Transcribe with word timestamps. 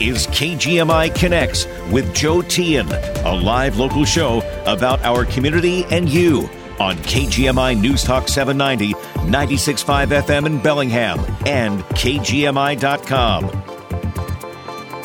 is 0.00 0.26
KGMI 0.26 1.14
Connects 1.14 1.66
with 1.90 2.14
Joe 2.14 2.42
Tian, 2.42 2.86
a 2.90 3.34
live 3.34 3.78
local 3.78 4.04
show 4.04 4.42
about 4.66 5.00
our 5.02 5.24
community 5.24 5.84
and 5.90 6.08
you 6.08 6.48
on 6.78 6.96
KGMI 6.98 7.80
News 7.80 8.04
Talk 8.04 8.28
790, 8.28 8.92
96.5 9.30 10.22
FM 10.22 10.46
in 10.46 10.60
Bellingham, 10.60 11.18
and 11.46 11.80
KGMI.com. 11.84 13.44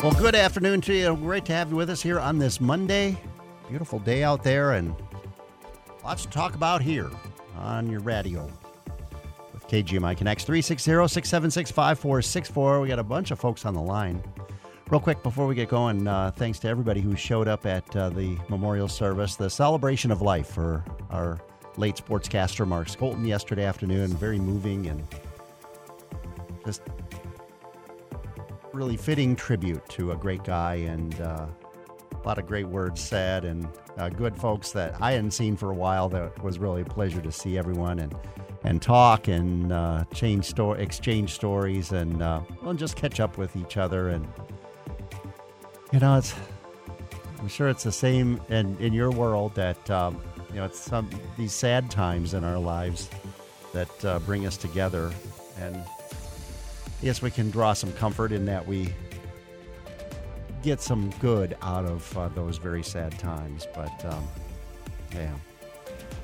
Well, 0.02 0.12
good 0.12 0.34
afternoon 0.34 0.82
to 0.82 0.92
you. 0.92 1.16
Great 1.16 1.46
to 1.46 1.52
have 1.52 1.70
you 1.70 1.76
with 1.76 1.88
us 1.88 2.02
here 2.02 2.20
on 2.20 2.38
this 2.38 2.60
Monday. 2.60 3.16
Beautiful 3.68 4.00
day 4.00 4.22
out 4.22 4.42
there, 4.42 4.72
and 4.72 4.94
lots 6.04 6.22
to 6.24 6.30
talk 6.30 6.54
about 6.54 6.82
here 6.82 7.10
on 7.56 7.88
your 7.88 8.00
radio 8.00 8.50
with 9.54 9.66
KGMI 9.68 10.16
Connects 10.16 10.44
360 10.44 10.90
676 11.08 11.70
5464. 11.70 12.80
We 12.80 12.88
got 12.88 12.98
a 12.98 13.04
bunch 13.04 13.30
of 13.30 13.38
folks 13.38 13.64
on 13.64 13.72
the 13.72 13.80
line. 13.80 14.22
Real 14.92 15.00
quick 15.00 15.22
before 15.22 15.46
we 15.46 15.54
get 15.54 15.70
going, 15.70 16.06
uh, 16.06 16.32
thanks 16.32 16.58
to 16.58 16.68
everybody 16.68 17.00
who 17.00 17.16
showed 17.16 17.48
up 17.48 17.64
at 17.64 17.96
uh, 17.96 18.10
the 18.10 18.36
memorial 18.50 18.88
service, 18.88 19.36
the 19.36 19.48
celebration 19.48 20.10
of 20.10 20.20
life 20.20 20.48
for 20.48 20.84
our 21.08 21.40
late 21.78 21.96
sportscaster 21.96 22.68
Mark 22.68 22.88
Skolton 22.88 23.26
yesterday 23.26 23.64
afternoon. 23.64 24.08
Very 24.08 24.38
moving 24.38 24.88
and 24.88 25.02
just 26.66 26.82
really 28.74 28.98
fitting 28.98 29.34
tribute 29.34 29.82
to 29.88 30.12
a 30.12 30.14
great 30.14 30.44
guy 30.44 30.74
and 30.74 31.18
uh, 31.22 31.46
a 32.12 32.28
lot 32.28 32.38
of 32.38 32.46
great 32.46 32.68
words 32.68 33.00
said 33.00 33.46
and 33.46 33.66
uh, 33.96 34.10
good 34.10 34.36
folks 34.36 34.72
that 34.72 35.00
I 35.00 35.12
hadn't 35.12 35.30
seen 35.30 35.56
for 35.56 35.70
a 35.70 35.74
while. 35.74 36.10
That 36.10 36.44
was 36.44 36.58
really 36.58 36.82
a 36.82 36.84
pleasure 36.84 37.22
to 37.22 37.32
see 37.32 37.56
everyone 37.56 37.98
and 37.98 38.14
and 38.64 38.82
talk 38.82 39.26
and 39.26 39.72
uh, 39.72 40.04
change 40.12 40.44
sto- 40.44 40.74
exchange 40.74 41.32
stories 41.32 41.92
and 41.92 42.20
uh, 42.20 42.42
well, 42.62 42.74
just 42.74 42.94
catch 42.94 43.20
up 43.20 43.38
with 43.38 43.56
each 43.56 43.78
other 43.78 44.10
and 44.10 44.28
you 45.92 46.00
know 46.00 46.16
it's 46.16 46.34
I'm 47.38 47.48
sure 47.48 47.68
it's 47.68 47.84
the 47.84 47.92
same 47.92 48.40
in 48.48 48.76
in 48.78 48.92
your 48.92 49.10
world 49.10 49.54
that 49.54 49.90
um, 49.90 50.20
you 50.50 50.56
know 50.56 50.64
it's 50.64 50.78
some 50.78 51.10
these 51.36 51.52
sad 51.52 51.90
times 51.90 52.34
in 52.34 52.44
our 52.44 52.58
lives 52.58 53.10
that 53.72 54.04
uh, 54.04 54.18
bring 54.20 54.46
us 54.46 54.56
together 54.56 55.12
and 55.60 55.84
yes, 57.02 57.20
we 57.20 57.30
can 57.30 57.50
draw 57.50 57.72
some 57.72 57.92
comfort 57.94 58.32
in 58.32 58.46
that 58.46 58.66
we 58.66 58.88
get 60.62 60.80
some 60.80 61.10
good 61.20 61.56
out 61.60 61.84
of 61.84 62.16
uh, 62.16 62.28
those 62.28 62.56
very 62.56 62.82
sad 62.82 63.18
times. 63.18 63.66
But 63.74 64.04
um, 64.06 64.26
yeah. 65.12 65.34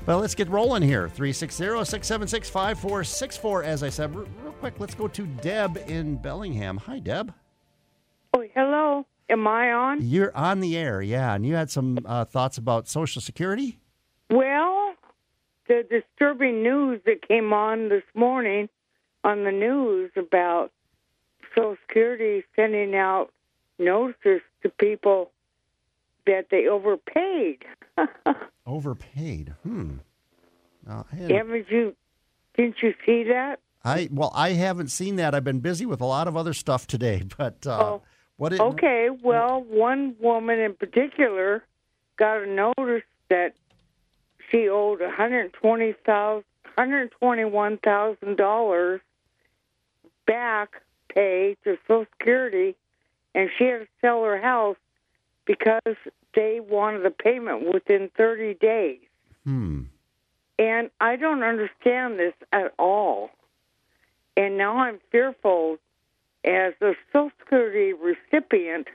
Well, 0.05 0.19
let's 0.19 0.33
get 0.33 0.49
rolling 0.49 0.81
here. 0.81 1.09
360 1.09 1.63
676 1.63 2.49
5464. 2.49 3.63
As 3.63 3.83
I 3.83 3.89
said, 3.89 4.15
real 4.15 4.53
quick, 4.59 4.79
let's 4.79 4.95
go 4.95 5.07
to 5.09 5.25
Deb 5.27 5.77
in 5.87 6.15
Bellingham. 6.15 6.77
Hi, 6.77 6.99
Deb. 6.99 7.33
Oh, 8.33 8.43
hello. 8.55 9.05
Am 9.29 9.47
I 9.47 9.71
on? 9.71 10.01
You're 10.01 10.35
on 10.35 10.59
the 10.59 10.75
air, 10.77 11.01
yeah. 11.01 11.33
And 11.35 11.45
you 11.45 11.55
had 11.55 11.69
some 11.69 11.99
uh, 12.05 12.25
thoughts 12.25 12.57
about 12.57 12.87
Social 12.87 13.21
Security? 13.21 13.79
Well, 14.29 14.93
the 15.67 15.85
disturbing 15.89 16.63
news 16.63 17.01
that 17.05 17.27
came 17.27 17.53
on 17.53 17.89
this 17.89 18.03
morning 18.15 18.69
on 19.23 19.43
the 19.43 19.51
news 19.51 20.11
about 20.15 20.71
Social 21.55 21.77
Security 21.87 22.43
sending 22.55 22.95
out 22.95 23.31
notices 23.77 24.41
to 24.63 24.69
people 24.69 25.31
that 26.25 26.47
they 26.51 26.67
overpaid. 26.67 27.63
Overpaid. 28.67 29.53
Hmm. 29.63 29.97
Uh, 30.87 31.03
Haven't 31.11 31.69
you? 31.69 31.95
Didn't 32.55 32.81
you 32.81 32.93
see 33.05 33.23
that? 33.23 33.59
I 33.83 34.09
well, 34.11 34.31
I 34.35 34.51
haven't 34.51 34.89
seen 34.89 35.15
that. 35.15 35.33
I've 35.33 35.43
been 35.43 35.59
busy 35.59 35.85
with 35.85 36.01
a 36.01 36.05
lot 36.05 36.27
of 36.27 36.35
other 36.37 36.53
stuff 36.53 36.85
today. 36.87 37.23
But 37.37 37.65
uh, 37.65 37.79
Oh, 37.79 38.01
what? 38.39 38.53
It, 38.53 38.59
Okay. 38.59 39.09
Well, 39.09 39.61
one 39.69 40.15
woman 40.19 40.59
in 40.59 40.73
particular 40.73 41.63
got 42.17 42.41
a 42.41 42.47
notice 42.47 43.03
that 43.29 43.53
she 44.49 44.69
owed 44.69 45.01
one 45.01 45.11
hundred 45.11 45.53
twenty 45.53 45.93
thousand, 46.05 46.45
hundred 46.77 47.11
twenty-one 47.11 47.77
thousand 47.77 48.37
dollars 48.37 49.01
back 50.25 50.81
pay 51.13 51.57
to 51.65 51.77
Social 51.87 52.05
Security, 52.17 52.75
and 53.35 53.49
she 53.57 53.65
had 53.65 53.79
to 53.79 53.87
sell 53.99 54.23
her 54.23 54.39
house 54.39 54.77
because 55.45 55.97
they 56.33 56.61
wanted 56.61 57.03
the 57.03 57.11
payment 57.11 57.73
within 57.73 58.09
thirty 58.15 58.53
days. 58.53 59.01
Hmm. 59.43 59.83
And 60.57 60.89
I 61.01 61.17
don't 61.17 61.43
understand 61.43 62.19
this 62.19 62.33
at 62.53 62.73
all. 62.79 63.31
And 64.37 64.57
now 64.57 64.77
I'm 64.77 64.99
fearful 65.11 65.77
as 66.43 66.73
a 66.81 66.93
Social 67.11 67.31
Security 67.39 67.93
recipient, 67.93 68.87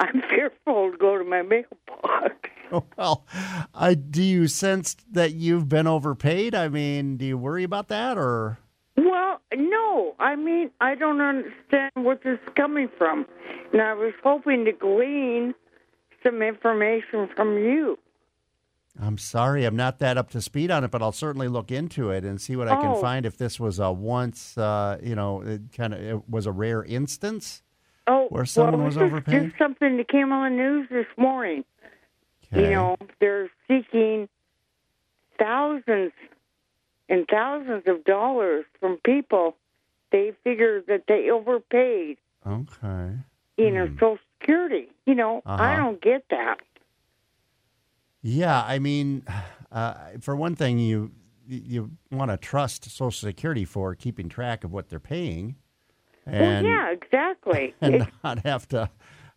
I'm 0.00 0.22
fearful 0.28 0.92
to 0.92 0.96
go 0.96 1.18
to 1.18 1.24
my 1.24 1.42
mailbox. 1.42 2.34
Well, 2.96 3.24
I 3.72 3.94
do 3.94 4.22
you 4.22 4.48
sense 4.48 4.96
that 5.12 5.34
you've 5.34 5.68
been 5.68 5.86
overpaid? 5.86 6.56
I 6.56 6.68
mean, 6.68 7.16
do 7.18 7.24
you 7.24 7.38
worry 7.38 7.62
about 7.62 7.86
that 7.88 8.18
or? 8.18 8.58
Well, 8.96 9.40
no. 9.54 10.16
I 10.18 10.34
mean, 10.34 10.70
I 10.80 10.96
don't 10.96 11.20
understand 11.20 11.92
where 11.94 12.16
this 12.16 12.40
is 12.42 12.54
coming 12.56 12.88
from. 12.98 13.26
And 13.72 13.80
I 13.80 13.94
was 13.94 14.12
hoping 14.24 14.64
to 14.64 14.72
glean 14.72 15.54
some 16.24 16.42
information 16.42 17.28
from 17.36 17.58
you. 17.58 17.96
I'm 19.00 19.18
sorry, 19.18 19.64
I'm 19.64 19.74
not 19.76 19.98
that 19.98 20.16
up 20.16 20.30
to 20.30 20.40
speed 20.40 20.70
on 20.70 20.84
it, 20.84 20.90
but 20.92 21.02
I'll 21.02 21.10
certainly 21.12 21.48
look 21.48 21.72
into 21.72 22.10
it 22.10 22.24
and 22.24 22.40
see 22.40 22.54
what 22.54 22.68
I 22.68 22.76
can 22.76 22.92
Oh. 22.92 23.00
find. 23.00 23.26
If 23.26 23.36
this 23.36 23.58
was 23.58 23.80
a 23.80 23.90
once, 23.92 24.56
uh, 24.56 24.98
you 25.02 25.16
know, 25.16 25.42
it 25.42 25.62
kind 25.76 25.92
of 25.94 26.00
it 26.00 26.28
was 26.28 26.46
a 26.46 26.52
rare 26.52 26.84
instance. 26.84 27.62
Oh, 28.06 28.26
Where 28.28 28.44
someone 28.44 28.74
well, 28.78 28.84
was 28.86 28.94
this 28.94 29.02
is 29.04 29.10
overpaid? 29.10 29.42
Just 29.46 29.58
something 29.58 29.96
that 29.96 30.08
came 30.08 30.30
on 30.30 30.52
the 30.52 30.56
news 30.62 30.88
this 30.90 31.06
morning. 31.16 31.64
Okay. 32.52 32.66
You 32.68 32.70
know, 32.74 32.96
they're 33.18 33.50
seeking 33.66 34.28
thousands 35.38 36.12
and 37.08 37.26
thousands 37.28 37.82
of 37.86 38.04
dollars 38.04 38.64
from 38.80 38.98
people. 39.04 39.56
They 40.12 40.32
figure 40.44 40.80
that 40.82 41.04
they 41.08 41.30
overpaid, 41.30 42.18
Okay. 42.46 43.16
you 43.56 43.70
know, 43.72 43.88
Social 43.94 44.18
Security. 44.38 44.88
You 45.06 45.14
know, 45.16 45.42
I 45.44 45.56
Hmm. 45.56 45.62
Uh-huh. 45.62 45.76
don't 45.76 46.00
get 46.00 46.28
that. 46.28 46.60
Yeah, 48.26 48.62
I 48.64 48.78
mean, 48.78 49.22
uh, 49.70 49.94
for 50.20 50.34
one 50.34 50.56
thing, 50.56 50.78
you 50.78 51.12
you 51.46 51.90
want 52.10 52.30
to 52.30 52.38
trust 52.38 52.84
Social 52.90 53.10
Security 53.10 53.66
for 53.66 53.94
keeping 53.94 54.30
track 54.30 54.64
of 54.64 54.72
what 54.72 54.88
they're 54.88 54.98
paying, 54.98 55.56
and 56.26 56.64
well, 56.66 56.74
yeah, 56.74 56.90
exactly. 56.90 57.74
and 57.82 57.96
It's- 57.96 58.10
not 58.24 58.38
have 58.46 58.66
to 58.68 58.90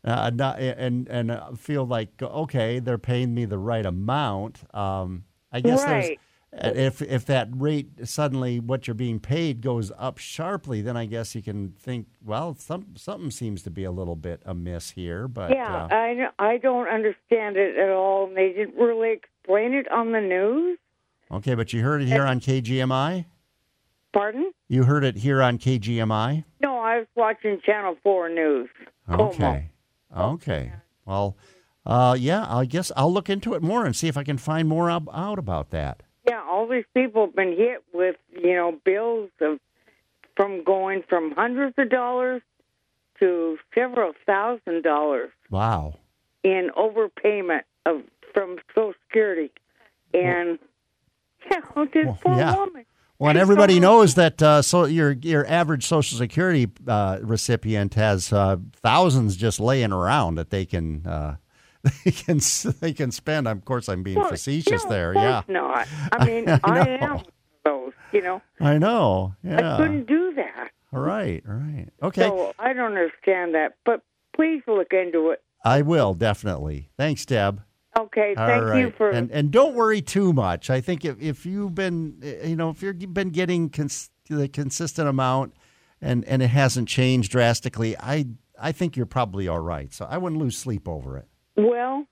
uh, 0.06 0.32
not 0.34 0.60
and 0.60 1.08
and 1.10 1.32
uh, 1.32 1.52
feel 1.52 1.86
like 1.86 2.22
okay, 2.22 2.80
they're 2.80 2.98
paying 2.98 3.36
me 3.36 3.44
the 3.46 3.58
right 3.58 3.86
amount. 3.86 4.64
Um, 4.74 5.26
I 5.52 5.60
guess 5.60 5.84
Right. 5.84 6.02
there's 6.08 6.18
if 6.54 7.02
if 7.02 7.26
that 7.26 7.50
rate 7.52 8.08
suddenly 8.08 8.60
what 8.60 8.88
you're 8.88 8.96
being 8.96 9.20
paid 9.20 9.62
goes 9.62 9.92
up 9.98 10.18
sharply, 10.18 10.82
then 10.82 10.96
I 10.96 11.06
guess 11.06 11.36
you 11.36 11.42
can 11.42 11.74
think, 11.78 12.08
well, 12.26 12.56
some 12.56 12.96
something 12.96 13.32
seems 13.32 13.64
to 13.64 13.70
be 13.70 13.84
a 13.84 13.92
little 13.92 14.16
bit 14.16 14.42
amiss 14.46 14.92
here. 14.92 15.28
But 15.28 15.52
yeah, 15.52 15.86
uh, 15.86 15.88
I 15.92 16.28
I 16.40 16.58
don't 16.58 16.88
understand 16.88 17.58
it 17.58 17.78
at 17.78 17.90
all. 17.90 18.28
And 18.28 18.38
they 18.38 18.54
didn't 18.54 18.76
really 18.76 19.12
explain 19.12 19.74
it 19.74 19.92
on 19.92 20.12
the 20.14 20.22
news. 20.22 20.80
okay, 21.32 21.54
but 21.56 21.74
you 21.74 21.84
heard 21.84 22.02
it 22.02 22.08
here 22.08 22.26
on 22.26 22.40
KGMI. 22.40 23.26
Pardon? 24.14 24.52
You 24.70 24.84
heard 24.86 25.04
it 25.04 25.18
here 25.18 25.42
on 25.44 25.58
KGMI. 25.60 26.44
No, 26.62 26.80
I 26.80 27.00
was 27.00 27.08
watching 27.16 27.60
Channel 27.64 27.98
Four 28.02 28.30
News. 28.30 28.70
KOMO. 29.10 29.30
Okay. 29.30 29.70
Okay. 30.16 30.72
Well, 31.06 31.38
uh, 31.86 32.16
yeah, 32.18 32.46
I 32.50 32.66
guess 32.66 32.92
I'll 32.96 33.14
look 33.14 33.30
into 33.30 33.54
it 33.54 33.62
more 33.62 33.86
and 33.86 33.96
see 33.96 34.08
if 34.08 34.18
I 34.18 34.24
can 34.24 34.38
find 34.38 34.68
more 34.68 34.90
out 34.90 35.38
about 35.40 35.70
that. 35.72 36.04
Yeah, 36.28 36.42
all 36.50 36.68
these 36.68 36.86
people 36.94 37.26
have 37.28 37.36
been 37.36 37.56
hit 37.56 37.84
with, 37.94 38.16
you 38.32 38.54
know, 38.54 38.78
bills 38.84 39.30
of 39.42 39.60
from 40.36 40.64
going 40.64 41.04
from 41.08 41.32
hundreds 41.32 41.76
of 41.78 41.90
dollars 41.90 42.42
to 43.20 43.58
several 43.74 44.14
thousand 44.26 44.84
dollars 44.84 45.32
Wow. 45.50 45.96
in 46.44 46.70
overpayment 46.78 47.62
of 47.86 48.02
from 48.34 48.58
Social 48.76 48.94
Security. 49.08 49.52
And 50.14 50.60
yeah, 51.50 51.62
this 51.94 52.06
Well, 52.06 52.20
poor 52.22 52.36
yeah. 52.38 52.56
woman. 52.56 52.86
Well, 53.20 53.30
and 53.32 53.40
everybody 53.40 53.80
knows 53.80 54.14
that 54.14 54.40
uh, 54.44 54.62
so 54.62 54.86
your 54.86 55.14
your 55.14 55.44
average 55.48 55.86
Social 55.86 56.20
Security 56.20 56.70
uh, 56.88 57.18
recipient 57.24 57.96
has 57.96 58.32
uh, 58.32 58.58
thousands 58.74 59.36
just 59.38 59.60
laying 59.60 59.92
around 59.92 60.36
that 60.36 60.52
they 60.52 60.66
can 60.66 61.04
uh, 61.08 61.38
they 62.04 62.12
can 62.12 62.40
they 62.80 62.94
can 62.94 63.12
spend. 63.12 63.48
Of 63.48 63.66
course, 63.66 63.88
I'm 63.88 64.04
being 64.04 64.18
Well, 64.20 64.30
facetious 64.30 64.84
no, 64.84 64.90
there. 64.90 65.14
Yeah, 65.14 65.42
not. 65.48 65.88
I 66.12 66.26
mean, 66.26 66.50
I 66.50 66.60
I, 66.64 66.98
know. 66.98 67.24
am. 67.66 67.94
You 68.14 68.22
know, 68.22 68.42
I 68.62 68.78
know. 68.78 69.36
Yeah, 69.44 69.76
I 69.76 69.78
couldn't 69.78 70.08
do 70.08 70.34
that. 70.36 70.72
All 70.94 71.02
right. 71.02 71.44
All 71.48 71.56
right. 71.56 71.88
Okay. 72.02 72.22
So 72.22 72.54
I 72.58 72.74
don't 72.74 72.86
understand 72.98 73.54
that. 73.56 73.76
But 73.86 74.02
please 74.36 74.62
look 74.66 74.94
into 74.94 75.32
it. 75.32 75.44
I 75.66 75.82
will 75.82 76.14
definitely. 76.14 76.90
Thanks, 76.98 77.26
Deb. 77.26 77.62
Okay, 77.98 78.34
thank 78.36 78.64
right. 78.64 78.80
you 78.80 78.94
for. 78.96 79.10
and 79.10 79.32
and 79.32 79.52
don't 79.52 79.74
worry 79.74 80.02
too 80.02 80.32
much. 80.32 80.70
I 80.70 80.82
think 80.82 81.04
if, 81.04 81.20
if 81.20 81.46
you've 81.46 81.74
been 81.76 82.20
eh, 82.24 82.48
you 82.48 82.56
know 82.56 82.70
if 82.70 82.82
you've 82.84 83.14
been 83.14 83.32
getting 83.32 83.70
cons- 83.70 84.12
the 84.30 84.48
consistent 84.48 85.08
amount 85.10 85.54
and 86.00 86.24
and 86.26 86.42
it 86.42 86.50
hasn't 86.50 86.88
changed 86.88 87.32
drastically, 87.32 87.98
I 87.98 88.28
I 88.60 88.72
think 88.72 88.96
you're 88.96 89.06
probably 89.08 89.48
all 89.48 89.60
right. 89.60 89.92
So 89.94 90.06
I 90.06 90.18
wouldn't 90.18 90.40
lose 90.40 90.58
sleep 90.58 90.88
over 90.88 91.18
it. 91.18 91.28
Well, 91.58 92.06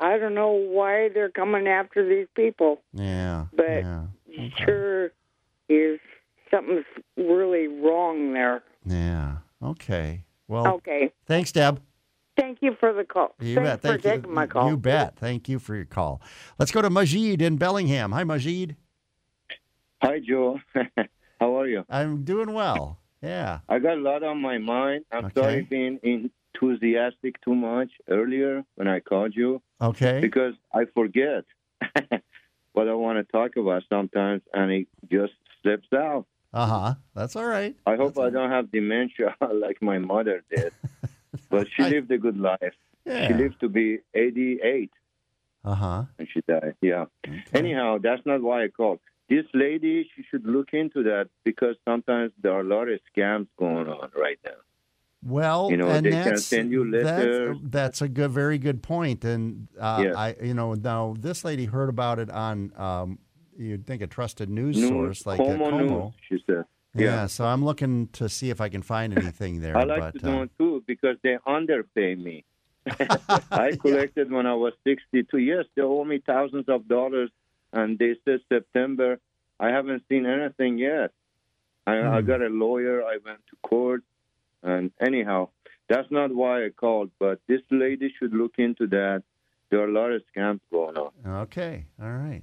I 0.00 0.16
don't 0.18 0.34
know 0.34 0.52
why 0.52 1.08
they're 1.12 1.30
coming 1.30 1.66
after 1.66 2.06
these 2.08 2.28
people, 2.34 2.80
Yeah. 2.92 3.46
but 3.52 3.68
yeah. 3.68 4.04
Okay. 4.28 4.52
sure 4.64 5.12
is 5.68 5.98
something's 6.50 6.84
really 7.16 7.66
wrong 7.68 8.32
there. 8.32 8.62
Yeah. 8.84 9.38
Okay. 9.62 10.24
Well, 10.48 10.66
Okay. 10.74 11.12
thanks, 11.26 11.52
Deb. 11.52 11.80
Thank 12.36 12.58
you 12.62 12.74
for 12.80 12.92
the 12.92 13.04
call. 13.04 13.34
You 13.40 13.56
Thanks 13.56 13.70
bet. 13.70 13.80
for 13.82 13.88
Thank 13.88 14.02
taking 14.02 14.30
you. 14.30 14.34
my 14.34 14.46
call. 14.46 14.70
You 14.70 14.76
bet. 14.76 15.16
Thank 15.16 15.48
you 15.48 15.58
for 15.58 15.74
your 15.76 15.84
call. 15.84 16.22
Let's 16.58 16.70
go 16.72 16.80
to 16.80 16.88
Majid 16.88 17.42
in 17.42 17.56
Bellingham. 17.56 18.12
Hi, 18.12 18.24
Majid. 18.24 18.76
Hi, 20.02 20.20
Joe. 20.20 20.60
How 21.40 21.58
are 21.60 21.66
you? 21.66 21.84
I'm 21.90 22.24
doing 22.24 22.52
well. 22.54 22.98
Yeah. 23.22 23.60
I 23.68 23.78
got 23.78 23.98
a 23.98 24.00
lot 24.00 24.22
on 24.22 24.40
my 24.40 24.56
mind. 24.58 25.04
I'm 25.12 25.26
Okay. 25.26 25.40
sorry 25.40 25.62
being 25.62 25.98
enthusiastic 26.54 27.40
too 27.42 27.54
much 27.54 27.90
earlier 28.08 28.64
when 28.76 28.88
I 28.88 29.00
called 29.00 29.34
you 29.34 29.62
Okay. 29.80 30.20
because 30.20 30.54
I 30.74 30.84
forget 30.94 31.44
what 32.72 32.88
I 32.88 32.94
want 32.94 33.18
to 33.24 33.32
talk 33.32 33.56
about 33.56 33.82
sometimes 33.88 34.42
and 34.52 34.70
it 34.70 34.86
just 35.10 35.32
slips 35.62 35.88
out. 35.94 36.26
Uh 36.52 36.66
huh. 36.66 36.94
That's 37.14 37.36
all 37.36 37.46
right. 37.46 37.76
I 37.86 37.96
hope 37.96 38.14
That's 38.14 38.26
I 38.26 38.30
don't 38.30 38.50
have 38.50 38.70
dementia 38.72 39.36
like 39.54 39.80
my 39.80 39.98
mother 39.98 40.42
did. 40.54 40.72
but 41.50 41.66
she 41.76 41.82
I- 41.84 41.88
lived 41.88 42.10
a 42.10 42.18
good 42.18 42.38
life. 42.38 42.74
Yeah. 43.06 43.28
She 43.28 43.34
lived 43.34 43.60
to 43.60 43.68
be 43.68 43.98
88 44.14 44.90
Uh 45.64 45.74
huh. 45.74 46.02
and 46.18 46.28
she 46.32 46.40
died. 46.46 46.74
Yeah. 46.82 47.06
Anyhow, 47.54 47.98
that's 48.02 48.24
not 48.26 48.42
why 48.42 48.64
I 48.64 48.68
called. 48.68 49.00
This 49.28 49.44
lady, 49.54 50.10
she 50.16 50.24
should 50.28 50.44
look 50.44 50.70
into 50.72 51.04
that 51.04 51.28
because 51.44 51.76
sometimes 51.88 52.32
there 52.42 52.52
are 52.52 52.60
a 52.60 52.64
lot 52.64 52.88
of 52.88 52.98
scams 53.16 53.46
going 53.58 53.88
on 53.88 54.10
right 54.16 54.38
now. 54.44 54.58
Well, 55.22 55.70
You 55.70 55.76
know, 55.76 55.88
and 55.88 56.06
they 56.06 56.10
can 56.10 56.24
that's, 56.30 56.44
send 56.46 56.72
you 56.72 56.90
that's- 56.90 57.04
letters. 57.04 57.58
That's, 57.62 58.00
a 58.02 58.08
good, 58.08 58.30
very 58.30 58.58
good 58.58 58.82
point. 58.82 59.24
And 59.24 59.68
uh, 59.78 60.00
Yes. 60.04 60.16
I, 60.16 60.36
you 60.42 60.54
know, 60.54 60.74
now 60.74 61.14
this 61.18 61.44
lady 61.44 61.66
heard 61.66 61.88
about 61.90 62.18
it 62.18 62.30
on, 62.30 62.72
um, 62.76 63.18
you'd 63.56 63.86
think 63.86 64.00
a 64.00 64.06
trusted 64.06 64.48
news 64.48 64.76
News, 64.78 64.88
source 64.88 65.26
like 65.26 65.40
uh, 65.40 65.44
KOMO 65.44 65.70
KOMO. 65.70 65.88
News, 66.04 66.12
she 66.26 66.42
said. 66.46 66.64
Yeah. 66.94 67.04
Yeah. 67.04 67.26
So 67.26 67.44
I'm 67.44 67.62
looking 67.64 68.08
to 68.14 68.28
see 68.30 68.48
if 68.50 68.60
I 68.62 68.70
can 68.70 68.80
find 68.82 69.16
anything 69.16 69.60
there. 69.64 69.76
I 69.76 69.84
like 69.84 70.00
but, 70.14 70.20
to 70.20 70.38
uh, 70.38 70.42
it 70.44 70.50
too 70.58 70.82
because 70.86 71.16
they 71.22 71.36
underpay 71.46 72.14
me. 72.14 72.44
I 73.50 73.72
collected 73.80 74.32
when 74.32 74.46
I 74.46 74.54
was 74.54 74.72
62. 74.84 75.36
Yes, 75.36 75.66
they 75.76 75.82
owe 75.82 76.02
me 76.04 76.22
thousands 76.24 76.64
of 76.68 76.88
dollars, 76.88 77.30
and 77.74 77.98
they 77.98 78.16
said 78.24 78.40
September. 78.48 79.18
I 79.60 79.68
haven't 79.68 80.02
seen 80.08 80.24
anything 80.24 80.78
yet. 80.78 81.10
I, 81.86 81.98
I 81.98 82.20
Hmm. 82.22 82.26
got 82.26 82.40
a 82.40 82.48
lawyer. 82.48 83.02
I 83.04 83.18
went 83.22 83.40
to 83.50 83.56
court, 83.62 84.02
and 84.62 84.90
anyhow, 85.00 85.48
that's 85.88 86.10
not 86.10 86.34
why 86.34 86.64
I 86.64 86.70
called. 86.70 87.10
But 87.18 87.40
this 87.48 87.60
lady 87.70 88.12
should 88.18 88.32
look 88.34 88.54
into 88.58 88.86
that. 88.88 89.22
There 89.70 89.80
are 89.80 89.88
a 89.88 89.92
lot 89.92 90.10
of 90.12 90.22
scams 90.34 90.60
going 90.70 90.96
on. 90.96 91.10
okay. 91.42 91.86
All 92.02 92.10
right. 92.10 92.42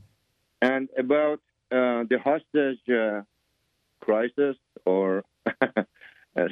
And 0.62 0.88
about 0.98 1.40
uh, 1.72 2.04
the 2.10 2.18
hostage 2.24 2.80
uh, 2.90 3.22
crisis 4.00 4.56
or 4.86 5.24
uh, 5.62 5.84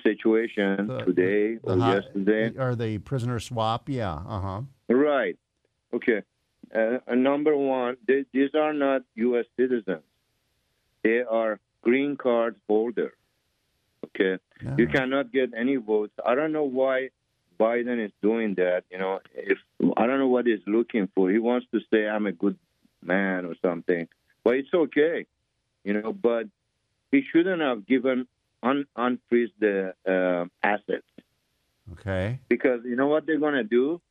situation 0.04 0.88
The- 0.88 1.06
today 1.06 1.56
The 1.56 1.72
or 1.74 1.78
ho- 1.80 1.94
yesterday. 1.94 2.52
Or 2.58 2.76
the 2.76 2.98
prisoner 3.00 3.40
swap. 3.40 3.88
Yeah. 3.90 4.14
Uh 4.14 4.42
huh. 4.42 4.62
Right. 4.90 5.38
Okay. 5.94 6.24
Uh, 6.74 6.98
number 7.16 7.56
one, 7.56 7.96
they, 8.08 8.26
these 8.34 8.50
are 8.54 8.74
not 8.74 9.04
U.S. 9.16 9.46
citizens. 9.58 10.04
They 11.04 11.22
are 11.22 11.60
green 11.84 12.18
card 12.18 12.56
holders. 12.68 13.14
Okay. 14.06 14.38
You 14.78 14.88
cannot 14.88 15.32
get 15.32 15.52
any 15.58 15.76
votes. 15.76 16.14
I 16.26 16.36
don't 16.36 16.52
know 16.52 16.64
why 16.64 17.10
Biden 17.60 18.04
is 18.04 18.12
doing 18.22 18.56
that. 18.56 18.84
You 18.92 19.00
know, 19.00 19.20
if 19.34 19.58
I 19.98 20.06
don't 20.08 20.20
know 20.20 20.28
what 20.28 20.46
he's 20.46 20.66
looking 20.68 21.08
for. 21.16 21.30
He 21.30 21.40
wants 21.40 21.68
to 21.74 21.80
say 21.92 22.08
I'm 22.08 22.26
a 22.26 22.32
good 22.32 22.58
man 23.04 23.46
or 23.46 23.56
something. 23.62 24.08
But 24.44 24.56
it's 24.56 24.74
okay. 24.74 25.26
You 25.84 25.94
know, 25.94 26.14
but 26.14 26.48
he 27.12 27.24
shouldn't 27.32 27.62
have 27.62 27.86
given 27.86 28.28
un 28.64 28.86
unfreeze 28.98 29.52
the 29.60 29.94
uh, 30.08 30.46
assets 30.64 31.06
Okay. 31.94 32.40
because 32.50 32.82
you 32.84 32.96
know 32.96 33.08
what 33.08 33.26
they're 33.26 33.40
going 33.40 33.54
to 33.54 33.64
do? 33.64 34.02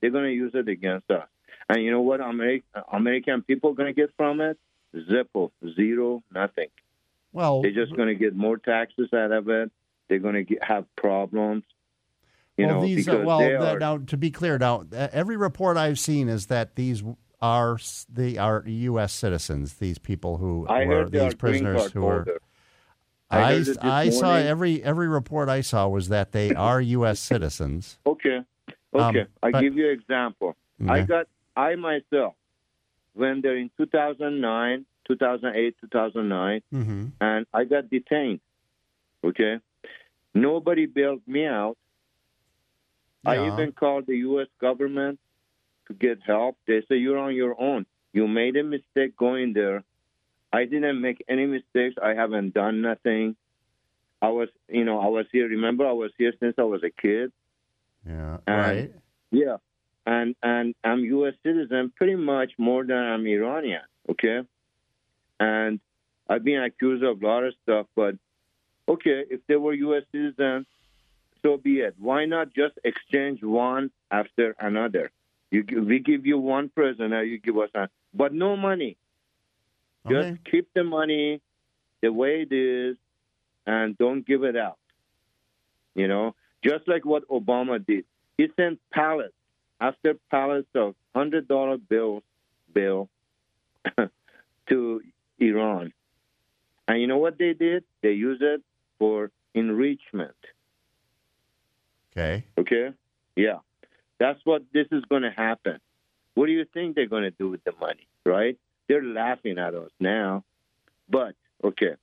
They're 0.00 0.10
going 0.10 0.24
to 0.24 0.32
use 0.32 0.52
it 0.54 0.68
against 0.68 1.10
us. 1.10 1.28
And 1.68 1.82
you 1.84 1.90
know 1.92 2.00
what 2.00 2.20
Ameri- 2.20 2.64
American 2.92 3.42
people 3.42 3.72
going 3.74 3.94
to 3.94 3.98
get 3.98 4.10
from 4.16 4.40
it? 4.40 4.58
Zippo, 4.94 5.52
zero, 5.76 6.22
nothing. 6.34 6.68
Well, 7.32 7.62
They're 7.62 7.70
just 7.70 7.94
going 7.96 8.08
to 8.08 8.14
get 8.14 8.34
more 8.36 8.58
taxes 8.58 9.08
out 9.14 9.32
of 9.32 9.48
it. 9.48 9.70
They're 10.08 10.18
going 10.18 10.46
to 10.46 10.56
have 10.62 10.84
problems. 10.96 11.64
You 12.56 12.66
well, 12.66 12.80
know, 12.80 12.86
these 12.86 13.06
because 13.06 13.20
are, 13.20 13.24
well, 13.24 13.38
they 13.38 13.54
are, 13.54 13.78
now 13.78 13.98
to 13.98 14.16
be 14.18 14.30
clear, 14.30 14.58
now 14.58 14.84
every 14.92 15.36
report 15.38 15.76
I've 15.78 15.98
seen 15.98 16.28
is 16.28 16.46
that 16.48 16.76
these 16.76 17.02
are 17.40 17.78
they 18.12 18.36
are 18.36 18.62
U.S. 18.66 19.12
citizens. 19.14 19.74
These 19.74 19.98
people 19.98 20.36
who 20.36 20.66
I 20.68 20.84
were 20.84 21.08
these 21.08 21.34
prisoners 21.34 21.90
who 21.92 22.02
were. 22.02 22.26
I 23.30 23.38
I, 23.38 23.52
heard 23.54 23.60
s- 23.62 23.68
it 23.68 23.74
this 23.74 23.78
I 23.82 24.10
saw 24.10 24.34
every 24.36 24.82
every 24.84 25.08
report 25.08 25.48
I 25.48 25.62
saw 25.62 25.88
was 25.88 26.10
that 26.10 26.32
they 26.32 26.54
are 26.54 26.80
U.S. 26.80 27.18
citizens. 27.32 27.98
Okay, 28.06 28.40
Um, 28.92 29.16
okay. 29.16 29.26
I 29.42 29.50
but- 29.50 29.60
give 29.62 29.74
you 29.74 29.86
an 29.86 29.92
example. 29.98 30.54
I 30.86 31.02
got 31.02 31.28
I 31.56 31.74
myself 31.76 32.34
went 33.14 33.42
there 33.42 33.56
in 33.56 33.70
2009, 33.78 34.84
2008, 35.06 35.76
2009. 35.80 36.62
hmm 36.70 37.06
and 37.20 37.46
I 37.52 37.64
got 37.64 37.90
detained. 37.90 38.40
Okay, 39.24 39.58
nobody 40.34 40.86
bailed 40.86 41.22
me 41.26 41.46
out. 41.46 41.76
I 43.24 43.36
even 43.52 43.72
called 43.72 44.06
the 44.06 44.16
U.S. 44.28 44.48
government 44.60 45.20
to 45.86 45.94
get 45.94 46.18
help. 46.26 46.56
They 46.66 46.82
say 46.88 46.96
you're 46.96 47.18
on 47.18 47.34
your 47.34 47.60
own. 47.60 47.86
You 48.12 48.26
made 48.26 48.56
a 48.56 48.64
mistake 48.64 49.16
going 49.16 49.52
there. 49.52 49.84
I 50.52 50.64
didn't 50.64 51.00
make 51.00 51.24
any 51.28 51.46
mistakes. 51.46 51.94
I 52.02 52.14
haven't 52.14 52.52
done 52.52 52.82
nothing. 52.82 53.36
I 54.20 54.28
was, 54.28 54.48
you 54.68 54.84
know, 54.84 55.00
I 55.00 55.06
was 55.06 55.26
here. 55.32 55.46
Remember, 55.48 55.86
I 55.86 55.92
was 55.92 56.10
here 56.18 56.32
since 56.40 56.54
I 56.58 56.62
was 56.64 56.82
a 56.82 56.90
kid. 56.90 57.32
Yeah. 58.06 58.38
And- 58.46 58.56
right. 58.60 58.92
Yeah, 59.30 59.56
and 60.04 60.34
and 60.42 60.74
I'm 60.84 61.00
U.S. 61.00 61.32
citizen 61.42 61.90
pretty 61.96 62.16
much 62.16 62.52
more 62.58 62.84
than 62.84 62.98
I'm 62.98 63.26
Iranian. 63.26 63.80
Okay, 64.10 64.40
and 65.42 65.80
I've 66.28 66.44
been 66.44 66.62
accused 66.62 67.02
of 67.02 67.20
a 67.20 67.26
lot 67.26 67.42
of 67.42 67.54
stuff, 67.64 67.86
but 67.96 68.14
okay, 68.88 69.24
if 69.28 69.40
they 69.48 69.56
were 69.56 69.74
U.S. 69.74 70.04
citizens, 70.12 70.66
so 71.42 71.56
be 71.56 71.80
it. 71.80 71.94
Why 71.98 72.26
not 72.26 72.54
just 72.54 72.74
exchange 72.84 73.42
one 73.42 73.90
after 74.12 74.54
another? 74.60 75.10
You 75.50 75.64
we 75.86 75.98
give 75.98 76.24
you 76.24 76.38
one 76.38 76.68
prisoner, 76.68 77.22
you 77.24 77.38
give 77.38 77.58
us 77.58 77.70
one, 77.72 77.88
but 78.14 78.32
no 78.32 78.56
money. 78.56 78.96
Just 80.08 80.30
Okay. 80.30 80.38
keep 80.50 80.68
the 80.74 80.84
money 80.84 81.40
the 82.02 82.12
way 82.12 82.46
it 82.48 82.52
is, 82.52 82.96
and 83.66 83.98
don't 83.98 84.24
give 84.24 84.44
it 84.44 84.56
out. 84.56 84.78
You 85.94 86.06
know, 86.08 86.34
just 86.64 86.86
like 86.86 87.04
what 87.04 87.28
Obama 87.28 87.84
did. 87.84 88.04
He 88.38 88.48
sent 88.56 88.78
pallets 88.92 89.34
after 89.80 90.14
pallets 90.30 90.68
of 90.74 90.94
hundred 91.14 91.48
dollar 91.48 91.78
bills 91.78 92.22
bill 92.72 93.08
to 94.68 95.02
Iran. 95.42 95.92
And 96.88 97.00
you 97.00 97.06
know 97.06 97.18
what 97.18 97.38
they 97.38 97.52
did? 97.54 97.84
They 98.02 98.12
used 98.12 98.42
it 98.42 98.62
for 98.98 99.30
enrichment. 99.54 100.34
Okay. 102.12 102.44
Okay? 102.58 102.90
Yeah. 103.36 103.58
That's 104.18 104.40
what 104.44 104.62
this 104.72 104.86
is 104.92 105.02
going 105.08 105.22
to 105.22 105.30
happen. 105.30 105.78
What 106.34 106.46
do 106.46 106.52
you 106.52 106.64
think 106.72 106.94
they're 106.94 107.06
going 107.08 107.24
to 107.24 107.30
do 107.30 107.48
with 107.50 107.62
the 107.64 107.72
money, 107.80 108.06
right? 108.24 108.56
They're 108.88 109.02
laughing 109.02 109.58
at 109.58 109.74
us 109.74 109.90
now. 110.00 110.44
But, 111.08 111.34
okay. 111.64 111.94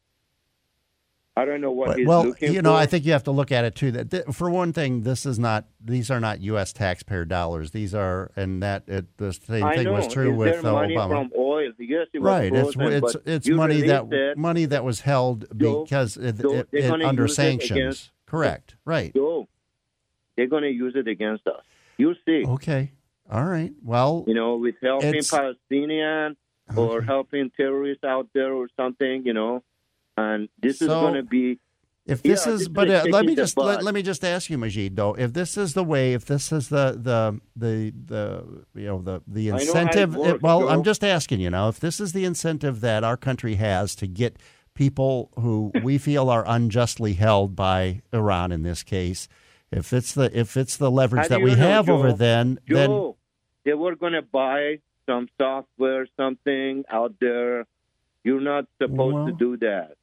I 1.38 1.46
don't 1.46 1.62
know 1.62 1.72
what 1.72 1.96
But- 1.96 2.06
well, 2.06 2.34
you 2.42 2.62
know, 2.62 2.74
for. 2.74 2.78
I 2.80 2.86
think 2.86 3.06
you 3.06 3.14
have 3.14 3.24
to 3.24 3.32
look 3.32 3.52
at 3.52 3.64
it 3.64 3.76
too. 3.76 3.92
That 3.92 4.12
th- 4.12 4.26
for 4.34 4.50
one 4.50 4.74
thing, 4.74 5.04
this 5.04 5.26
is 5.26 5.40
not; 5.40 5.66
these 5.84 6.12
are 6.12 6.20
not 6.20 6.42
U.S. 6.42 6.74
taxpayer 6.74 7.24
dollars. 7.24 7.72
These 7.72 7.96
are, 7.96 8.32
and 8.36 8.62
that 8.62 8.84
it, 8.88 9.18
the 9.18 9.32
same 9.32 9.64
I 9.64 9.76
thing 9.76 9.86
know. 9.86 9.94
was 9.94 10.08
true 10.12 10.32
is 10.34 10.38
with 10.38 10.62
there 10.62 10.72
uh, 10.72 10.74
money 10.74 10.96
Obama. 10.96 11.10
from 11.10 11.32
oil? 11.38 11.49
Yes, 11.80 12.08
it 12.14 12.20
was 12.20 12.26
right. 12.28 12.54
It's 12.54 13.16
it's 13.16 13.18
it's 13.26 13.50
money 13.50 13.82
that 13.82 14.34
money 14.38 14.66
that 14.66 14.84
was 14.84 15.02
held 15.02 15.46
So- 15.60 15.84
because 15.84 16.18
it, 16.18 16.38
so 16.38 16.54
it, 16.56 16.70
it- 16.72 16.92
under 17.04 17.28
sanctions. 17.28 17.72
against- 17.72 18.12
Correct. 18.26 18.76
Right. 18.86 19.12
So 19.16 19.48
they're 20.36 20.48
going 20.48 20.64
to 20.64 20.70
use 20.72 20.94
it 20.96 21.08
against 21.08 21.48
us. 21.48 21.64
You 21.98 22.16
see, 22.26 22.46
Okay. 22.46 22.92
All 23.32 23.44
right. 23.46 23.74
Well, 23.84 24.24
you 24.28 24.34
know, 24.34 24.56
with 24.58 24.76
helping 24.82 25.22
Palestinian 25.24 26.38
or 26.76 26.98
Okay. 26.98 27.06
helping 27.06 27.52
terrorists 27.58 28.04
out 28.04 28.28
there 28.34 28.54
or 28.54 28.68
something, 28.78 29.24
you 29.26 29.34
know, 29.34 29.64
and 30.18 30.48
this 30.62 30.82
is 30.82 30.88
going 30.88 31.16
to 31.16 31.24
be 31.24 31.60
If 32.10 32.24
this 32.24 32.46
Yeah, 32.46 32.54
is, 32.54 32.68
but 32.68 32.90
uh, 32.90 33.04
let 33.10 33.26
me 33.26 33.36
just 33.36 33.56
let, 33.58 33.84
let 33.84 33.94
me 33.94 34.02
just 34.02 34.24
ask 34.26 34.50
you, 34.50 34.58
Majid, 34.58 34.96
though, 34.96 35.14
if 35.14 35.34
this 35.34 35.58
is 35.58 35.74
the 35.74 35.84
way, 35.84 36.14
if 36.14 36.26
this 36.26 36.52
is 36.52 36.70
the 36.70 36.98
the 36.98 37.40
the 37.56 37.94
the 38.06 38.80
you 38.80 38.88
know 38.88 39.02
the 39.02 39.22
the 39.28 39.50
how 39.50 39.58
it 39.58 39.62
incentive, 39.62 40.16
well. 40.42 40.68
I'm 40.70 40.84
just 40.84 41.04
asking 41.04 41.40
you 41.40 41.50
now, 41.50 41.70
if 41.70 41.80
this 41.80 42.00
is 42.00 42.14
the 42.14 42.26
incentive 42.26 42.82
that 42.82 43.04
our 43.04 43.18
country 43.18 43.56
has 43.56 43.96
to 43.96 44.08
get 44.08 44.38
people 44.74 45.30
who 45.40 45.72
we 45.84 45.98
feel 45.98 46.30
are 46.30 46.44
unjustly 46.48 47.14
held 47.14 47.56
by 47.56 48.02
Iran 48.14 48.52
in 48.52 48.64
this 48.64 48.82
case, 48.84 49.28
If 49.72 49.94
it's 49.94 50.14
the 50.14 50.32
if 50.38 50.58
it's 50.58 50.78
the 50.78 50.90
leverage 50.90 51.28
that 51.30 51.42
we 51.42 51.52
know, 51.52 51.58
have 51.58 51.90
over 51.90 52.10
Joe? 52.10 52.16
then, 52.16 52.60
then 52.68 52.90
Joe, 52.90 53.18
they 53.66 53.74
were 53.76 53.96
going 53.96 54.14
to 54.14 54.24
buy 54.24 54.80
some 55.08 55.28
software, 55.40 56.08
something 56.18 56.86
out 56.90 57.14
there. 57.22 57.66
You're 58.24 58.42
not 58.42 58.66
supposed 58.82 59.16
Well- 59.16 59.26
to 59.28 59.32
do 59.34 59.58
that. 59.58 59.96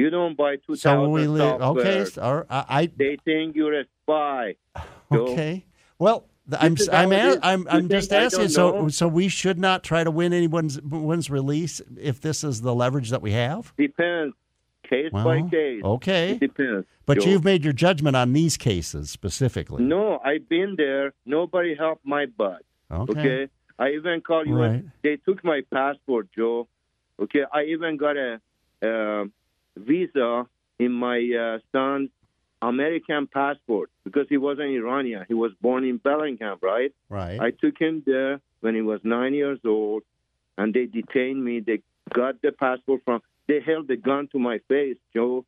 You 0.00 0.10
don't 0.10 0.36
buy 0.36 0.56
two 0.56 0.76
so 0.76 1.08
we 1.08 1.26
li- 1.26 1.38
software. 1.40 1.86
okay. 1.86 2.04
so- 2.04 2.22
or 2.22 2.46
I, 2.50 2.90
They 2.96 3.18
think 3.24 3.54
you're 3.56 3.78
a 3.80 3.84
spy. 4.02 4.56
I 4.74 4.82
Joe. 5.12 5.28
okay. 5.32 5.64
Well, 5.98 6.26
I'm 6.58 6.76
I'm 6.92 7.10
how 7.10 7.16
it 7.16 7.20
a- 7.24 7.28
is. 7.28 7.38
I'm 7.42 7.66
I'm 7.68 7.88
just 7.88 8.12
asking. 8.12 8.48
So 8.48 8.70
know? 8.72 8.88
so 8.88 9.06
we 9.08 9.28
should 9.28 9.58
not 9.58 9.84
try 9.84 10.02
to 10.04 10.10
win 10.10 10.32
anyone's 10.32 10.80
one's 10.82 11.30
release 11.30 11.80
if 11.98 12.20
this 12.20 12.42
is 12.42 12.62
the 12.62 12.74
leverage 12.74 13.10
that 13.10 13.22
we 13.22 13.32
have. 13.32 13.72
Depends, 13.76 14.34
case 14.88 15.10
by 15.12 15.42
case. 15.50 15.82
okay. 15.84 16.32
It 16.32 16.40
depends. 16.40 16.86
But 17.06 17.20
Joe. 17.20 17.30
you've 17.30 17.44
made 17.44 17.62
your 17.64 17.72
judgment 17.72 18.16
on 18.16 18.32
these 18.32 18.56
cases 18.56 19.10
specifically. 19.10 19.82
No, 19.84 20.18
I've 20.24 20.48
been 20.48 20.74
there. 20.76 21.12
Nobody 21.26 21.74
helped 21.74 22.04
my 22.06 22.26
butt. 22.26 22.62
Okay. 22.90 23.20
Okay. 23.20 23.48
I 23.78 23.90
even 23.90 24.20
called 24.20 24.46
you. 24.46 24.56
Right. 24.56 24.84
They 25.02 25.16
took 25.16 25.42
my 25.44 25.62
passport, 25.72 26.28
Joe. 26.36 26.68
Okay. 27.22 27.44
I 27.52 27.64
even 27.64 27.96
got 27.96 28.16
a 28.16 28.40
uh, 28.82 29.24
visa 29.86 30.46
in 30.78 30.92
my 30.92 31.18
uh, 31.44 31.58
son's 31.72 32.10
American 32.62 33.26
passport 33.26 33.90
because 34.04 34.26
he 34.28 34.36
wasn't 34.36 34.68
Iranian. 34.70 35.24
He 35.28 35.34
was 35.34 35.52
born 35.60 35.82
in 35.84 35.96
Bellingham, 35.96 36.58
right? 36.62 36.92
Right. 37.08 37.40
I 37.40 37.50
took 37.50 37.76
him 37.80 38.02
there 38.06 38.40
when 38.60 38.74
he 38.74 38.82
was 38.82 39.00
nine 39.02 39.34
years 39.34 39.58
old, 39.64 40.02
and 40.58 40.72
they 40.74 40.86
detained 40.86 41.42
me. 41.42 41.60
They 41.60 41.80
got 42.14 42.40
the 42.42 42.52
passport 42.52 43.00
from. 43.04 43.20
They 43.48 43.60
held 43.60 43.88
the 43.88 43.96
gun 43.96 44.28
to 44.32 44.38
my 44.38 44.58
face, 44.68 44.98
Joe. 45.14 45.44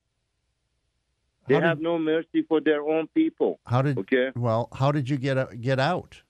They 1.49 1.55
did- 1.57 1.65
have 1.65 1.81
no 1.81 1.99
mercy 1.99 2.43
for 2.49 2.61
their 2.61 2.83
own 2.83 3.09
people. 3.15 3.59
how 3.67 3.83
did 3.83 3.99
Okay. 3.99 4.31
well? 4.35 4.69
How 4.81 4.91
did 4.93 5.09
you 5.11 5.17
get 5.19 5.61
get 5.61 5.79
out? 5.79 6.23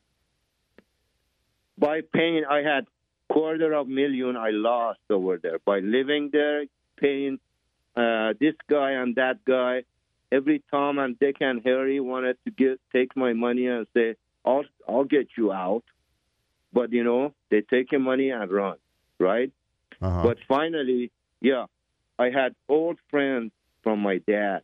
by 1.79 2.01
paying 2.13 2.45
i 2.45 2.59
had 2.63 2.87
quarter 3.29 3.73
of 3.73 3.89
million 3.89 4.37
i 4.37 4.51
lost 4.51 5.01
over 5.11 5.39
there 5.45 5.59
by 5.65 5.79
living 5.81 6.29
there 6.33 6.65
paying 7.01 7.39
uh, 7.97 8.33
this 8.41 8.55
guy 8.69 8.93
and 8.93 9.17
that 9.17 9.45
guy 9.45 9.85
every 10.31 10.63
tom 10.71 10.99
and 10.99 11.19
dick 11.19 11.37
and 11.41 11.61
harry 11.65 12.01
wanted 12.01 12.37
to 12.45 12.51
get 12.51 12.81
take 12.93 13.15
my 13.17 13.33
money 13.33 13.67
and 13.67 13.87
say 13.95 14.15
i'll 14.45 14.65
i'll 14.89 15.05
get 15.05 15.29
you 15.37 15.53
out. 15.53 15.85
But 16.73 16.91
you 16.91 17.05
know 17.05 17.35
they 17.51 17.61
take 17.61 17.93
your 17.93 18.01
money 18.01 18.31
and 18.31 18.51
run 18.51 18.77
right? 19.19 19.53
Uh-huh. 20.01 20.23
but 20.23 20.39
finally 20.49 21.13
yeah 21.41 21.67
i 22.19 22.31
had 22.31 22.55
old 22.69 22.99
friends 23.11 23.53
from 23.83 24.01
my 24.01 24.19
dad. 24.19 24.63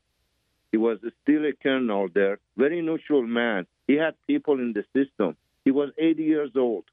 He 0.73 0.78
was 0.78 0.99
still 1.23 1.44
a 1.44 1.52
colonel 1.52 2.08
there 2.12 2.38
very 2.56 2.80
neutral 2.82 3.23
man. 3.26 3.66
He 3.87 3.94
had 3.94 4.14
people 4.26 4.54
in 4.54 4.73
the 4.73 4.85
system. 4.97 5.37
He 5.64 5.70
was 5.70 5.90
80 5.99 6.23
years 6.23 6.50
old. 6.56 6.85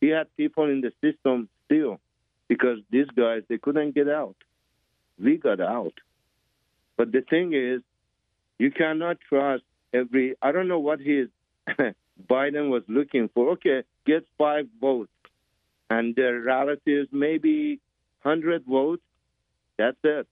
He 0.00 0.08
had 0.08 0.26
people 0.36 0.64
in 0.64 0.80
the 0.80 0.92
system 1.00 1.48
still 1.66 2.00
because 2.48 2.78
these 2.90 3.06
guys 3.16 3.42
they 3.48 3.58
couldn't 3.58 3.94
get 3.94 4.08
out. 4.08 4.36
We 5.18 5.36
got 5.36 5.60
out. 5.60 5.94
But 6.96 7.12
the 7.12 7.22
thing 7.22 7.52
is, 7.54 7.82
you 8.58 8.70
cannot 8.70 9.18
trust 9.28 9.64
every. 9.92 10.36
I 10.42 10.52
don't 10.52 10.68
know 10.68 10.78
what 10.78 11.00
his 11.00 11.28
Biden 12.28 12.70
was 12.70 12.82
looking 12.88 13.28
for. 13.34 13.50
Okay, 13.52 13.82
gets 14.06 14.26
five 14.38 14.66
votes, 14.80 15.10
and 15.90 16.14
their 16.14 16.40
relatives 16.40 17.08
maybe 17.12 17.80
hundred 18.20 18.64
votes. 18.64 19.02
That's 19.78 19.96
it. 20.04 20.26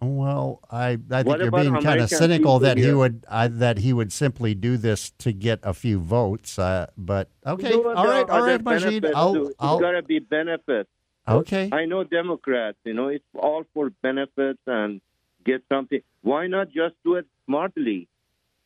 Well, 0.00 0.60
I, 0.70 0.98
I 1.10 1.22
think 1.22 1.26
What 1.26 1.40
you're 1.40 1.50
being 1.50 1.80
kind 1.80 2.00
of 2.00 2.10
cynical 2.10 2.58
that 2.58 2.76
he 2.76 2.92
would 2.92 3.24
I, 3.30 3.48
that 3.48 3.78
he 3.78 3.94
would 3.94 4.12
simply 4.12 4.54
do 4.54 4.76
this 4.76 5.10
to 5.18 5.32
get 5.32 5.60
a 5.62 5.72
few 5.72 5.98
votes. 5.98 6.58
Uh, 6.58 6.86
but 6.98 7.30
okay, 7.46 7.70
You 7.70 7.88
all 7.88 7.94
know, 7.94 8.02
there 8.02 8.10
right, 8.10 8.30
all 8.30 8.42
right, 8.42 8.62
Majid. 8.62 9.06
I'll, 9.06 9.50
I'll 9.58 9.80
got 9.80 9.92
to 9.92 10.02
be 10.02 10.18
benefits. 10.18 10.90
Okay. 11.28 11.68
I 11.72 11.84
know 11.86 12.04
Democrats, 12.04 12.78
you 12.84 12.94
know, 12.94 13.08
it's 13.08 13.24
all 13.34 13.64
for 13.74 13.90
benefits 14.02 14.60
and 14.66 15.00
get 15.44 15.62
something. 15.68 16.00
Why 16.22 16.46
not 16.46 16.68
just 16.70 16.94
do 17.04 17.14
it 17.16 17.26
smartly? 17.46 18.08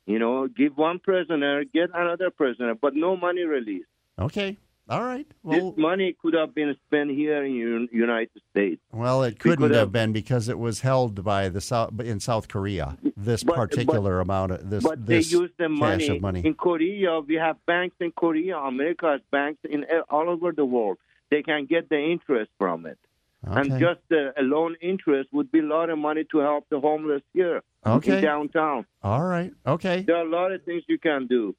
You 0.06 0.18
know, 0.18 0.48
give 0.48 0.76
one 0.76 0.98
prisoner, 0.98 1.64
get 1.64 1.90
another 1.94 2.30
prisoner, 2.30 2.74
but 2.74 2.94
no 2.94 3.16
money 3.16 3.42
released. 3.42 3.86
Okay, 4.18 4.58
all 4.88 5.04
right. 5.04 5.26
Well, 5.44 5.70
this 5.70 5.78
money 5.78 6.16
could 6.20 6.34
have 6.34 6.54
been 6.54 6.74
spent 6.86 7.10
here 7.10 7.44
in 7.44 7.88
the 7.92 7.96
United 7.96 8.30
States. 8.50 8.80
well, 8.92 9.22
it 9.22 9.38
couldn't 9.38 9.58
could 9.58 9.70
have 9.70 9.80
have- 9.80 9.92
been 9.92 10.12
because 10.12 10.48
it 10.48 10.58
was 10.58 10.80
held 10.80 11.22
by 11.22 11.48
the 11.48 11.60
South 11.60 12.00
in 12.00 12.18
South 12.18 12.48
Korea. 12.48 12.98
This 13.16 13.44
But- 13.44 13.54
particular 13.56 14.20
amount 14.20 14.52
of 14.52 14.68
this 14.70 14.82
But 14.82 15.06
this 15.06 15.30
they 15.30 15.38
use 15.38 15.50
the 15.58 15.68
money. 15.68 16.08
of 16.08 16.20
money. 16.22 16.40
in 16.44 16.54
Korea. 16.54 17.20
We 17.20 17.34
have 17.36 17.64
banks 17.66 17.96
in 18.00 18.10
Korea. 18.12 18.56
America 18.58 19.06
has 19.12 19.20
banks 19.30 19.60
in 19.64 19.84
all 20.08 20.28
over 20.28 20.50
the 20.50 20.64
world. 20.64 20.98
They 21.30 21.42
can 21.42 21.66
get 21.66 21.88
the 21.88 21.98
interest 21.98 22.50
from 22.58 22.86
it. 22.86 22.98
And 23.42 23.78
just 23.80 24.00
the 24.10 24.34
a 24.38 24.42
loan 24.42 24.76
interest 24.82 25.30
would 25.32 25.50
be 25.50 25.60
a 25.60 25.64
lot 25.76 25.88
of 25.88 25.96
money 25.98 26.24
to 26.32 26.38
help 26.40 26.66
the 26.68 26.78
homeless 26.78 27.22
here 27.32 27.62
Okay. 27.86 28.18
in 28.18 28.22
downtown. 28.22 28.84
all 29.02 29.22
right. 29.24 29.52
Okay. 29.66 30.02
There 30.06 30.16
are 30.16 30.26
a 30.26 30.28
lot 30.28 30.52
of 30.52 30.62
things 30.64 30.82
you 30.88 30.98
can 30.98 31.26
do. 31.26 31.56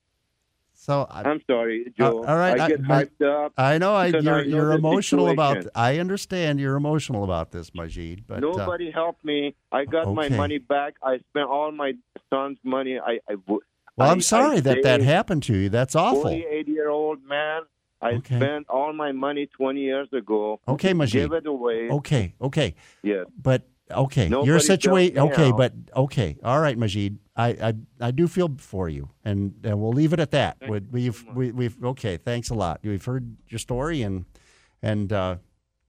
So 0.74 1.08
I, 1.10 1.24
I'm 1.30 1.42
sorry, 1.46 1.92
Joe. 1.98 2.24
all 2.24 2.38
right, 2.38 2.60
I 2.60 2.66
I- 2.66 2.68
get 2.70 2.82
my- 2.82 3.06
hyped 3.06 3.22
up. 3.46 3.54
I 3.58 3.78
know 3.78 3.94
I, 3.94 4.08
you're 4.08 4.18
I 4.18 4.22
know 4.22 4.38
you're 4.40 4.72
emotional 4.74 5.30
about. 5.30 5.66
I 5.75 6.00
understand 6.00 6.60
you're 6.60 6.75
emotional 6.75 7.24
about 7.24 7.51
this, 7.51 7.74
Majid. 7.75 8.25
But 8.28 8.38
uh, 8.38 8.40
Nobody 8.40 8.90
helped 8.90 9.24
me. 9.25 9.54
I 9.72 9.86
got 9.86 10.12
my 10.13 10.30
money 10.30 10.58
back. 10.60 10.96
I 11.04 11.18
spent 11.30 11.48
all 11.50 11.72
my 11.72 11.94
son's 12.32 12.58
money. 12.63 12.98
I, 13.00 13.20
I 13.30 13.36
well, 13.48 13.60
I- 14.00 14.10
I'm 14.12 14.22
sorry 14.22 14.58
I 14.58 14.62
that 14.62 14.84
that 14.84 15.01
happened 15.01 15.44
to 15.44 15.56
you. 15.56 15.70
That's 15.70 15.96
awful. 15.96 16.22
48 16.24 16.68
year 16.68 16.90
old 16.90 17.24
man. 17.25 17.62
I 18.01 18.13
Okay. 18.13 18.38
spent 18.38 18.67
all 18.70 18.93
my 18.93 19.12
money 19.12 19.46
20 19.48 19.79
years 19.79 20.08
ago. 20.12 20.60
Okay, 20.67 20.93
Majid. 20.93 21.29
Give 21.29 21.34
it 21.34 21.46
away. 21.46 21.89
Okay, 21.89 22.34
okay, 22.41 22.75
Yes. 23.03 23.27
but 23.41 23.67
okay, 23.91 24.27
your 24.27 24.60
situation. 24.60 25.20
Okay, 25.20 25.51
but 25.51 25.74
okay, 25.96 26.38
all 26.43 26.60
right, 26.60 26.77
Majid. 26.77 27.20
I, 27.36 27.48
I 27.50 27.74
I 28.08 28.12
do 28.12 28.27
feel 28.27 28.50
for 28.58 28.89
you, 28.89 29.10
and, 29.24 29.53
and 29.63 29.79
we'll 29.79 29.93
leave 29.93 30.13
it 30.13 30.20
at 30.20 30.31
that. 30.31 30.60
Thank 30.60 30.72
We, 30.72 30.79
we've, 31.10 31.25
we, 31.34 31.51
we've 31.51 31.84
okay. 31.86 32.17
Thanks 32.17 32.50
a 32.50 32.53
lot. 32.55 32.79
We've 32.84 33.03
heard 33.03 33.36
your 33.48 33.60
story, 33.60 34.01
and 34.01 34.25
and 34.81 35.13
uh, 35.13 35.36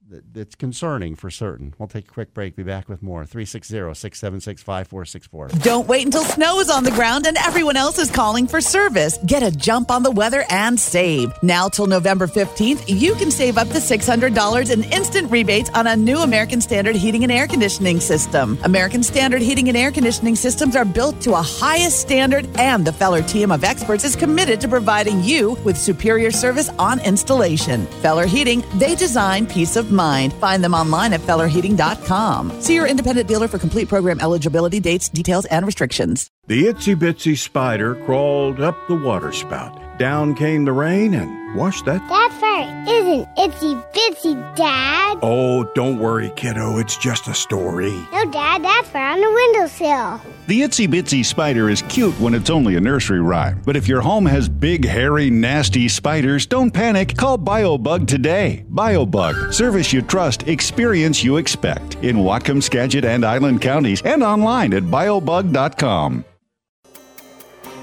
th- 0.09 0.23
it's 0.35 0.55
concerning 0.55 1.15
for 1.15 1.29
certain. 1.29 1.73
We'll 1.77 1.87
take 1.87 2.09
a 2.09 2.11
quick 2.11 2.33
break. 2.33 2.55
Be 2.55 2.63
back 2.63 2.89
with 2.89 3.03
more. 3.03 3.23
360-676-5464. 3.25 5.61
Don't 5.63 5.87
wait 5.87 6.05
until 6.05 6.23
snow 6.23 6.59
is 6.59 6.69
on 6.69 6.83
the 6.83 6.91
ground 6.91 7.25
and 7.27 7.37
everyone 7.37 7.77
else 7.77 7.97
is 7.99 8.09
calling 8.11 8.47
for 8.47 8.61
service. 8.61 9.17
Get 9.25 9.43
a 9.43 9.51
jump 9.51 9.91
on 9.91 10.03
the 10.03 10.11
weather 10.11 10.43
and 10.49 10.79
save. 10.79 11.31
Now 11.41 11.67
till 11.69 11.87
November 11.87 12.27
15th, 12.27 12.83
you 12.87 13.15
can 13.15 13.31
save 13.31 13.57
up 13.57 13.67
to 13.69 13.75
$600 13.75 14.71
in 14.71 14.83
instant 14.85 15.31
rebates 15.31 15.69
on 15.71 15.87
a 15.87 15.95
new 15.95 16.17
American 16.19 16.61
Standard 16.61 16.95
heating 16.95 17.23
and 17.23 17.31
air 17.31 17.47
conditioning 17.47 17.99
system. 17.99 18.57
American 18.63 19.01
Standard 19.03 19.41
heating 19.41 19.67
and 19.69 19.77
air 19.77 19.91
conditioning 19.91 20.35
systems 20.35 20.75
are 20.75 20.85
built 20.85 21.19
to 21.21 21.33
a 21.33 21.41
highest 21.41 21.99
standard, 21.99 22.47
and 22.57 22.85
the 22.85 22.93
Feller 22.93 23.21
team 23.21 23.51
of 23.51 23.63
experts 23.63 24.03
is 24.03 24.15
committed 24.15 24.59
to 24.61 24.67
providing 24.67 25.23
you 25.23 25.51
with 25.63 25.77
superior 25.77 26.31
service 26.31 26.69
on 26.79 26.99
installation. 27.01 27.85
Feller 28.01 28.25
Heating, 28.25 28.63
they 28.75 28.95
design 28.95 29.45
peace 29.45 29.75
of 29.75 29.91
mind. 29.93 30.33
Find 30.33 30.63
them 30.63 30.73
online 30.73 31.13
at 31.13 31.21
fellerheating.com. 31.21 32.61
See 32.61 32.75
your 32.75 32.87
independent 32.87 33.27
dealer 33.27 33.47
for 33.47 33.57
complete 33.57 33.89
program 33.89 34.19
eligibility, 34.19 34.79
dates, 34.79 35.09
details, 35.09 35.45
and 35.45 35.65
restrictions. 35.65 36.29
The 36.47 36.65
itsy 36.65 36.95
bitsy 36.95 37.37
spider 37.37 37.95
crawled 38.05 38.59
up 38.59 38.77
the 38.87 38.95
waterspout. 38.95 39.82
Down 39.97 40.33
came 40.33 40.65
the 40.65 40.71
rain 40.71 41.13
and 41.13 41.55
washed 41.55 41.85
that. 41.85 42.01
That 42.09 42.31
fairy 42.39 42.97
isn't 42.97 43.35
itsy 43.35 43.93
bitsy, 43.93 44.55
Dad. 44.55 45.19
Oh, 45.21 45.63
don't 45.75 45.99
worry, 45.99 46.31
kiddo. 46.35 46.79
It's 46.79 46.97
just 46.97 47.27
a 47.27 47.33
story. 47.33 47.91
No, 48.11 48.25
Dad, 48.31 48.63
that 48.63 48.85
fur 48.91 48.97
on 48.99 49.21
the 49.21 49.31
windowsill. 49.31 50.21
The 50.47 50.61
itsy 50.61 50.87
bitsy 50.87 51.23
spider 51.23 51.69
is 51.69 51.83
cute 51.83 52.19
when 52.19 52.33
it's 52.33 52.49
only 52.49 52.75
a 52.75 52.81
nursery 52.81 53.21
rhyme. 53.21 53.61
But 53.65 53.75
if 53.75 53.87
your 53.87 54.01
home 54.01 54.25
has 54.25 54.49
big, 54.49 54.83
hairy, 54.83 55.29
nasty 55.29 55.87
spiders, 55.87 56.47
don't 56.47 56.71
panic. 56.71 57.15
Call 57.15 57.37
BioBug 57.37 58.07
today. 58.07 58.65
BioBug. 58.71 59.53
Service 59.53 59.93
you 59.93 60.01
trust, 60.01 60.47
experience 60.47 61.23
you 61.23 61.37
expect. 61.37 61.95
In 62.03 62.17
Whatcom, 62.17 62.63
Skagit, 62.63 63.05
and 63.05 63.23
Island 63.23 63.61
counties, 63.61 64.01
and 64.01 64.23
online 64.23 64.73
at 64.73 64.83
biobug.com. 64.83 66.25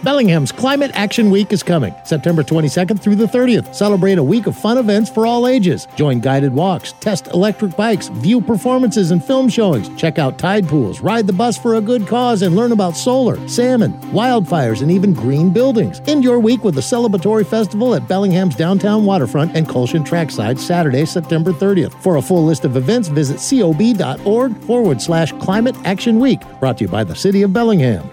Bellingham's 0.02 0.50
Climate 0.50 0.90
Action 0.94 1.30
Week 1.30 1.52
is 1.52 1.62
coming, 1.62 1.94
September 2.04 2.42
22nd 2.42 2.98
through 2.98 3.16
the 3.16 3.26
30th. 3.26 3.74
Celebrate 3.74 4.16
a 4.16 4.22
week 4.22 4.46
of 4.46 4.56
fun 4.56 4.78
events 4.78 5.10
for 5.10 5.26
all 5.26 5.46
ages. 5.46 5.86
Join 5.94 6.20
guided 6.20 6.54
walks, 6.54 6.92
test 7.00 7.26
electric 7.28 7.76
bikes, 7.76 8.08
view 8.08 8.40
performances 8.40 9.10
and 9.10 9.22
film 9.22 9.50
showings, 9.50 9.90
check 10.00 10.18
out 10.18 10.38
tide 10.38 10.66
pools, 10.66 11.02
ride 11.02 11.26
the 11.26 11.34
bus 11.34 11.58
for 11.58 11.74
a 11.74 11.82
good 11.82 12.06
cause, 12.06 12.40
and 12.40 12.56
learn 12.56 12.72
about 12.72 12.96
solar, 12.96 13.46
salmon, 13.46 13.92
wildfires, 14.12 14.80
and 14.80 14.90
even 14.90 15.12
green 15.12 15.50
buildings. 15.50 16.00
End 16.06 16.24
your 16.24 16.38
week 16.38 16.64
with 16.64 16.78
a 16.78 16.80
celebratory 16.80 17.46
festival 17.46 17.94
at 17.94 18.08
Bellingham's 18.08 18.56
downtown 18.56 19.04
waterfront 19.04 19.54
and 19.54 19.68
Kulshan 19.68 20.06
Trackside 20.06 20.58
Saturday, 20.58 21.04
September 21.04 21.52
30th. 21.52 21.92
For 22.02 22.16
a 22.16 22.22
full 22.22 22.46
list 22.46 22.64
of 22.64 22.78
events, 22.78 23.08
visit 23.08 23.36
cob.org 23.36 24.56
forward 24.62 25.02
slash 25.02 25.32
climate 25.32 25.76
action 25.84 26.18
week. 26.18 26.40
Brought 26.58 26.78
to 26.78 26.84
you 26.84 26.88
by 26.88 27.04
the 27.04 27.14
City 27.14 27.42
of 27.42 27.52
Bellingham. 27.52 28.10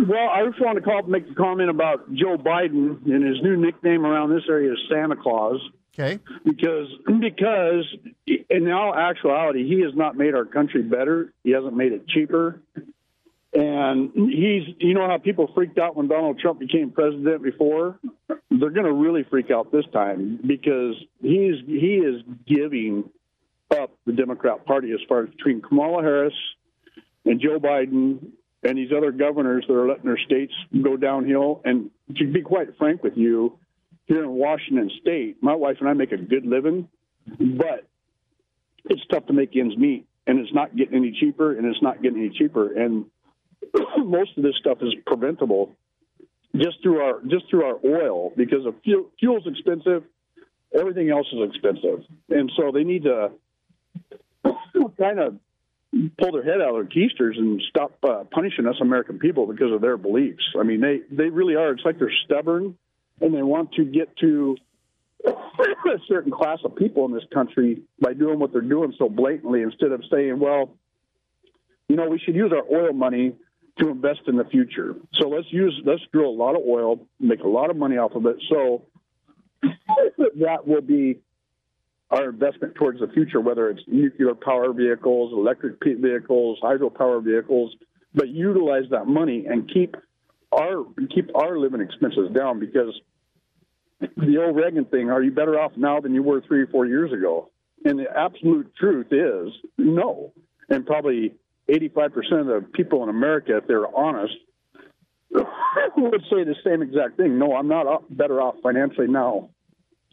well, 0.08 0.30
I 0.30 0.46
just 0.48 0.62
want 0.62 0.78
to 0.78 0.82
call 0.82 1.04
make 1.04 1.30
a 1.30 1.36
comment 1.36 1.70
about 1.70 2.10
Joe 2.14 2.38
Biden 2.38 3.06
and 3.06 3.28
his 3.28 3.44
new 3.44 3.58
nickname 3.58 4.06
around 4.06 4.30
this 4.30 4.44
area 4.48 4.72
is 4.72 4.80
Santa 4.90 5.18
Claus. 5.18 5.60
Okay. 6.00 6.20
Because 6.46 6.88
because 7.20 7.86
in 8.50 8.72
all 8.72 8.96
actuality, 8.96 9.68
he 9.68 9.82
has 9.82 9.94
not 9.96 10.16
made 10.16 10.34
our 10.34 10.46
country 10.46 10.82
better. 10.82 11.34
He 11.44 11.52
hasn't 11.52 11.76
made 11.76 11.92
it 11.92 12.08
cheaper. 12.08 12.62
And 13.52 14.12
he's, 14.14 14.76
you 14.78 14.94
know 14.94 15.08
how 15.08 15.18
people 15.18 15.52
freaked 15.56 15.80
out 15.80 15.96
when 15.96 16.08
Donald 16.08 16.40
Trump 16.40 16.60
became 16.60 16.92
president 16.92 17.42
before? 17.42 18.00
They're 18.52 18.70
to 18.70 18.94
really 18.94 19.24
freak 19.24 19.50
out 19.50 19.72
this 19.72 19.86
time 19.92 20.40
because 20.46 20.96
he's 21.22 21.56
he 21.66 21.96
is 21.96 22.22
giving 22.48 23.10
up 23.72 23.92
the 24.06 24.14
Democrat 24.14 24.66
Party 24.66 24.92
as 24.92 25.00
far 25.08 25.24
as 25.24 25.30
between 25.30 25.62
Kamala 25.62 26.04
Harris 26.04 26.34
and 27.26 27.42
Joe 27.42 27.60
Biden 27.60 28.32
and 28.64 28.78
these 28.78 28.92
other 28.96 29.12
governors 29.12 29.66
that 29.68 29.74
are 29.74 29.88
letting 29.88 30.06
their 30.06 30.18
states 30.18 30.54
go 30.82 30.96
downhill. 30.98 31.62
And 31.66 31.92
to 32.18 32.28
be 32.28 32.42
quite 32.42 32.78
frank 32.78 33.04
with 33.04 33.18
you, 33.18 33.58
here 34.10 34.24
in 34.24 34.32
Washington 34.32 34.90
State, 35.00 35.38
my 35.42 35.56
wife 35.56 35.78
and 35.80 35.88
I 35.88 35.94
make 35.94 36.12
a 36.12 36.18
good 36.18 36.46
living, 36.46 36.90
but 37.40 37.88
it's 38.86 39.02
tough 39.12 39.28
to 39.28 39.34
make 39.34 39.56
ends 39.56 39.78
meet, 39.78 40.08
and 40.26 40.40
it's 40.40 40.54
not 40.54 40.76
getting 40.76 40.96
any 40.96 41.16
cheaper, 41.18 41.56
and 41.56 41.66
it's 41.68 41.82
not 41.82 42.02
getting 42.02 42.20
any 42.20 42.32
cheaper. 42.32 42.74
And 42.74 43.06
most 43.98 44.32
of 44.36 44.44
this 44.44 44.56
stuff 44.60 44.80
is 44.82 44.96
preventable 45.06 45.76
just 46.56 46.82
through 46.82 47.02
our 47.02 47.22
just 47.22 47.48
through 47.52 47.64
our 47.64 47.80
oil 47.86 48.34
because 48.36 48.66
of 48.66 48.74
fuel, 48.84 49.06
fuel's 49.20 49.46
expensive, 49.46 50.04
everything 50.78 51.12
else 51.12 51.28
is 51.32 51.48
expensive, 51.48 52.04
and 52.30 52.52
so 52.58 52.72
they 52.74 52.84
need 52.84 53.04
to 53.04 53.30
kind 55.00 55.20
of 55.20 55.38
pull 56.18 56.32
their 56.32 56.44
head 56.44 56.62
out 56.62 56.76
of 56.76 56.76
their 56.76 56.86
keisters 56.86 57.38
and 57.38 57.62
stop 57.70 57.92
uh, 58.04 58.24
punishing 58.32 58.66
us 58.66 58.76
American 58.82 59.20
people 59.20 59.46
because 59.46 59.72
of 59.72 59.82
their 59.82 59.98
beliefs. 59.98 60.44
I 60.60 60.64
mean, 60.64 60.82
they 60.82 61.02
they 61.12 61.30
really 61.30 61.54
are. 61.54 61.74
It's 61.74 61.86
like 61.86 62.00
they're 62.00 62.12
stubborn 62.26 62.76
and 63.22 63.34
they 63.34 63.42
want 63.44 63.74
to 63.74 63.86
get 63.86 64.16
to 64.18 64.58
a 65.26 65.98
certain 66.08 66.32
class 66.32 66.60
of 66.64 66.76
people 66.76 67.06
in 67.06 67.14
this 67.14 67.24
country 67.34 67.82
by 68.00 68.14
doing 68.14 68.40
what 68.40 68.54
they're 68.54 68.62
doing 68.62 68.94
so 68.98 69.10
blatantly 69.10 69.62
instead 69.62 69.92
of 69.92 70.02
saying, 70.12 70.40
well, 70.40 70.76
you 71.88 71.96
know, 71.96 72.08
we 72.08 72.20
should 72.20 72.36
use 72.36 72.52
our 72.54 72.64
oil 72.72 72.94
money 72.94 73.36
to 73.80 73.90
invest 73.90 74.22
in 74.28 74.38
the 74.38 74.46
future. 74.46 74.96
So 75.14 75.28
let's 75.28 75.52
use 75.52 75.80
let's 75.86 76.02
drill 76.14 76.30
a 76.30 76.32
lot 76.32 76.56
of 76.56 76.62
oil, 76.68 77.06
make 77.20 77.42
a 77.42 77.48
lot 77.48 77.70
of 77.70 77.78
money 77.78 77.98
off 77.98 78.14
of 78.14 78.26
it. 78.26 78.38
So 78.50 78.84
that 79.62 80.68
will 80.68 80.82
be 80.82 81.20
our 82.12 82.30
investment 82.30 82.76
towards 82.76 83.00
the 83.00 83.08
future, 83.08 83.40
whether 83.40 83.70
it's 83.70 83.82
nuclear 83.88 84.34
power 84.34 84.74
vehicles, 84.74 85.32
electric 85.34 85.76
vehicles, 85.84 86.60
hydropower 86.62 87.24
vehicles, 87.24 87.76
but 88.14 88.30
utilize 88.30 88.86
that 88.92 89.06
money 89.06 89.46
and 89.48 89.72
keep 89.72 89.96
our 90.52 90.84
keep 91.14 91.30
our 91.36 91.58
living 91.58 91.82
expenses 91.82 92.32
down 92.34 92.60
because 92.60 93.00
the 94.00 94.38
old 94.38 94.56
Reagan 94.56 94.86
thing, 94.86 95.10
are 95.10 95.22
you 95.22 95.32
better 95.32 95.60
off 95.60 95.74
now 95.76 96.00
than 96.00 96.14
you 96.14 96.24
were 96.24 96.42
three 96.42 96.62
or 96.62 96.68
four 96.68 96.86
years 96.86 97.12
ago? 97.12 97.50
And 97.86 98.00
the 98.00 98.06
absolute 98.16 98.74
truth 98.76 99.08
is 99.12 99.54
no. 99.78 100.34
And 100.70 100.86
probably 100.86 101.36
85% 101.70 102.16
of 102.42 102.48
the 102.48 102.68
people 102.74 103.04
in 103.04 103.10
America, 103.10 103.58
if 103.58 103.68
they're 103.68 103.94
honest, 103.96 104.34
would 105.32 106.22
say 106.24 106.44
the 106.44 106.56
same 106.64 106.82
exact 106.82 107.18
thing. 107.18 107.38
No, 107.38 107.56
I'm 107.56 107.68
not 107.68 108.06
better 108.16 108.42
off 108.42 108.56
financially 108.64 109.08
now 109.08 109.50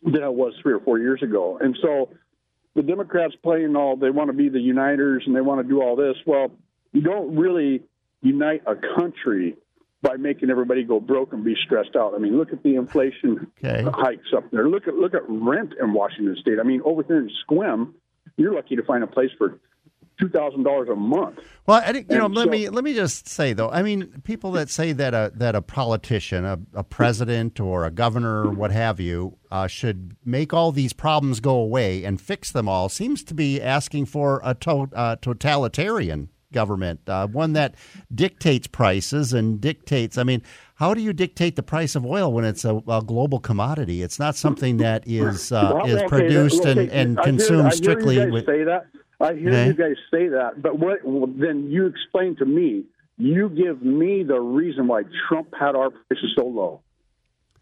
than 0.03 0.23
I 0.23 0.29
was 0.29 0.53
three 0.63 0.75
or 0.75 0.81
four 0.81 0.99
years 0.99 1.23
ago. 1.23 1.59
And 1.61 1.77
so 1.83 2.11
the 2.75 2.83
Democrats 2.83 3.35
playing 3.43 3.75
all, 3.77 3.97
they 3.97 4.11
want 4.11 4.29
to 4.29 4.37
be 4.37 4.49
the 4.49 4.61
uniters 4.61 5.23
and 5.27 5.35
they 5.35 5.41
want 5.41 5.63
to 5.63 5.69
do 5.69 5.81
all 5.81 5.97
this. 5.97 6.17
Well, 6.27 6.51
you 6.93 7.01
don't 7.01 7.37
really 7.37 7.83
unite 8.21 8.63
a 8.67 8.75
country 8.99 9.57
by 10.03 10.17
making 10.17 10.51
everybody 10.51 10.85
go 10.85 11.01
broke 11.01 11.33
and 11.33 11.45
be 11.45 11.57
stressed 11.65 11.97
out. 11.97 12.15
I 12.15 12.19
mean, 12.19 12.37
look 12.37 12.53
at 12.53 12.63
the 12.63 12.77
inflation 12.77 13.51
okay. 13.65 13.85
hikes 13.93 14.29
up 14.37 14.51
there. 14.51 14.69
Look 14.69 14.87
at 14.87 14.95
look 14.95 15.15
at 15.15 15.23
rent 15.29 15.73
in 15.81 15.93
Washington 15.93 16.37
State. 16.41 16.59
I 16.61 16.65
mean, 16.65 16.83
over 16.85 17.03
here 17.03 17.19
in 17.19 17.31
Sequim, 17.49 17.93
you're 18.37 18.55
lucky 18.55 18.77
to 18.77 18.83
find 18.83 19.03
a 19.03 19.07
place 19.07 19.31
for 19.39 19.59
two 20.21 20.29
thousand 20.29 20.65
dollars 20.65 20.89
a 20.91 20.97
month. 20.97 21.39
Well, 21.67 21.83
I, 21.85 21.91
you 21.91 22.19
know, 22.19 22.27
let 22.27 22.49
me 22.49 22.69
let 22.69 22.85
me 22.85 22.95
just 22.95 23.29
say 23.29 23.53
though. 23.53 23.71
I 23.71 23.83
mean, 23.83 24.21
people 24.25 24.53
that 24.53 24.71
say 24.71 24.93
that 24.93 25.15
a 25.15 25.33
that 25.35 25.55
a 25.55 25.63
politician, 25.63 26.45
a, 26.45 26.59
a 26.75 26.85
president 26.85 27.59
or 27.59 27.85
a 27.85 27.91
governor, 27.91 28.45
or 28.45 28.51
what 28.51 28.73
have 28.73 29.01
you, 29.01 29.39
uh, 29.51 29.67
should 29.67 30.17
make 30.25 30.53
all 30.53 30.73
these 30.73 30.93
problems 30.93 31.41
go 31.41 31.57
away 31.57 32.05
and 32.05 32.21
fix 32.21 32.53
them 32.53 32.69
all 32.69 32.89
seems 32.89 33.25
to 33.25 33.35
be 33.35 33.61
asking 33.61 34.07
for 34.07 34.41
a 34.45 34.55
to, 34.55 34.89
uh, 34.95 35.17
totalitarian 35.17 36.31
government, 36.53 37.01
uh, 37.09 37.27
one 37.27 37.53
that 37.55 37.75
dictates 38.15 38.67
prices 38.67 39.33
and 39.33 39.61
dictates. 39.61 40.19
I 40.19 40.25
mean, 40.25 40.43
how 40.77 40.95
do 40.95 41.01
you 41.01 41.13
dictate 41.13 41.57
the 41.57 41.63
price 41.63 41.95
of 41.95 42.05
oil 42.05 42.33
when 42.33 42.45
it's 42.45 42.65
a, 42.65 42.83
a 42.89 43.03
global 43.03 43.41
commodity? 43.41 44.03
It's 44.03 44.19
not 44.19 44.37
something 44.37 44.79
that 44.79 45.05
is 45.07 45.53
uh, 45.53 45.73
well, 45.75 45.87
is 45.87 45.97
okay, 45.97 46.09
produced 46.09 46.61
okay, 46.63 46.71
and, 46.71 46.91
and 46.91 47.19
I 47.19 47.23
hear, 47.23 47.33
consumed 47.33 47.61
I 47.61 47.63
hear 47.65 47.71
strictly 47.73 48.15
you 48.17 48.25
guys 48.25 48.33
with. 48.33 48.47
say 48.47 48.65
that. 48.65 48.87
I 49.19 49.35
hear 49.35 49.67
you 49.67 49.75
guys 49.75 49.97
say 50.11 50.29
that, 50.29 50.61
but 50.61 50.79
what? 50.79 50.99
Then 51.05 51.71
you 51.71 51.87
explain 51.87 52.37
to 52.37 52.45
me. 52.45 52.85
You 53.19 53.49
give 53.49 53.83
me 53.83 54.25
the 54.25 54.39
reason 54.39 54.89
why 54.89 55.05
Trump 55.27 55.55
had 55.59 55.75
our 55.75 55.89
prices 55.89 56.35
so 56.37 56.47
low. 56.47 56.83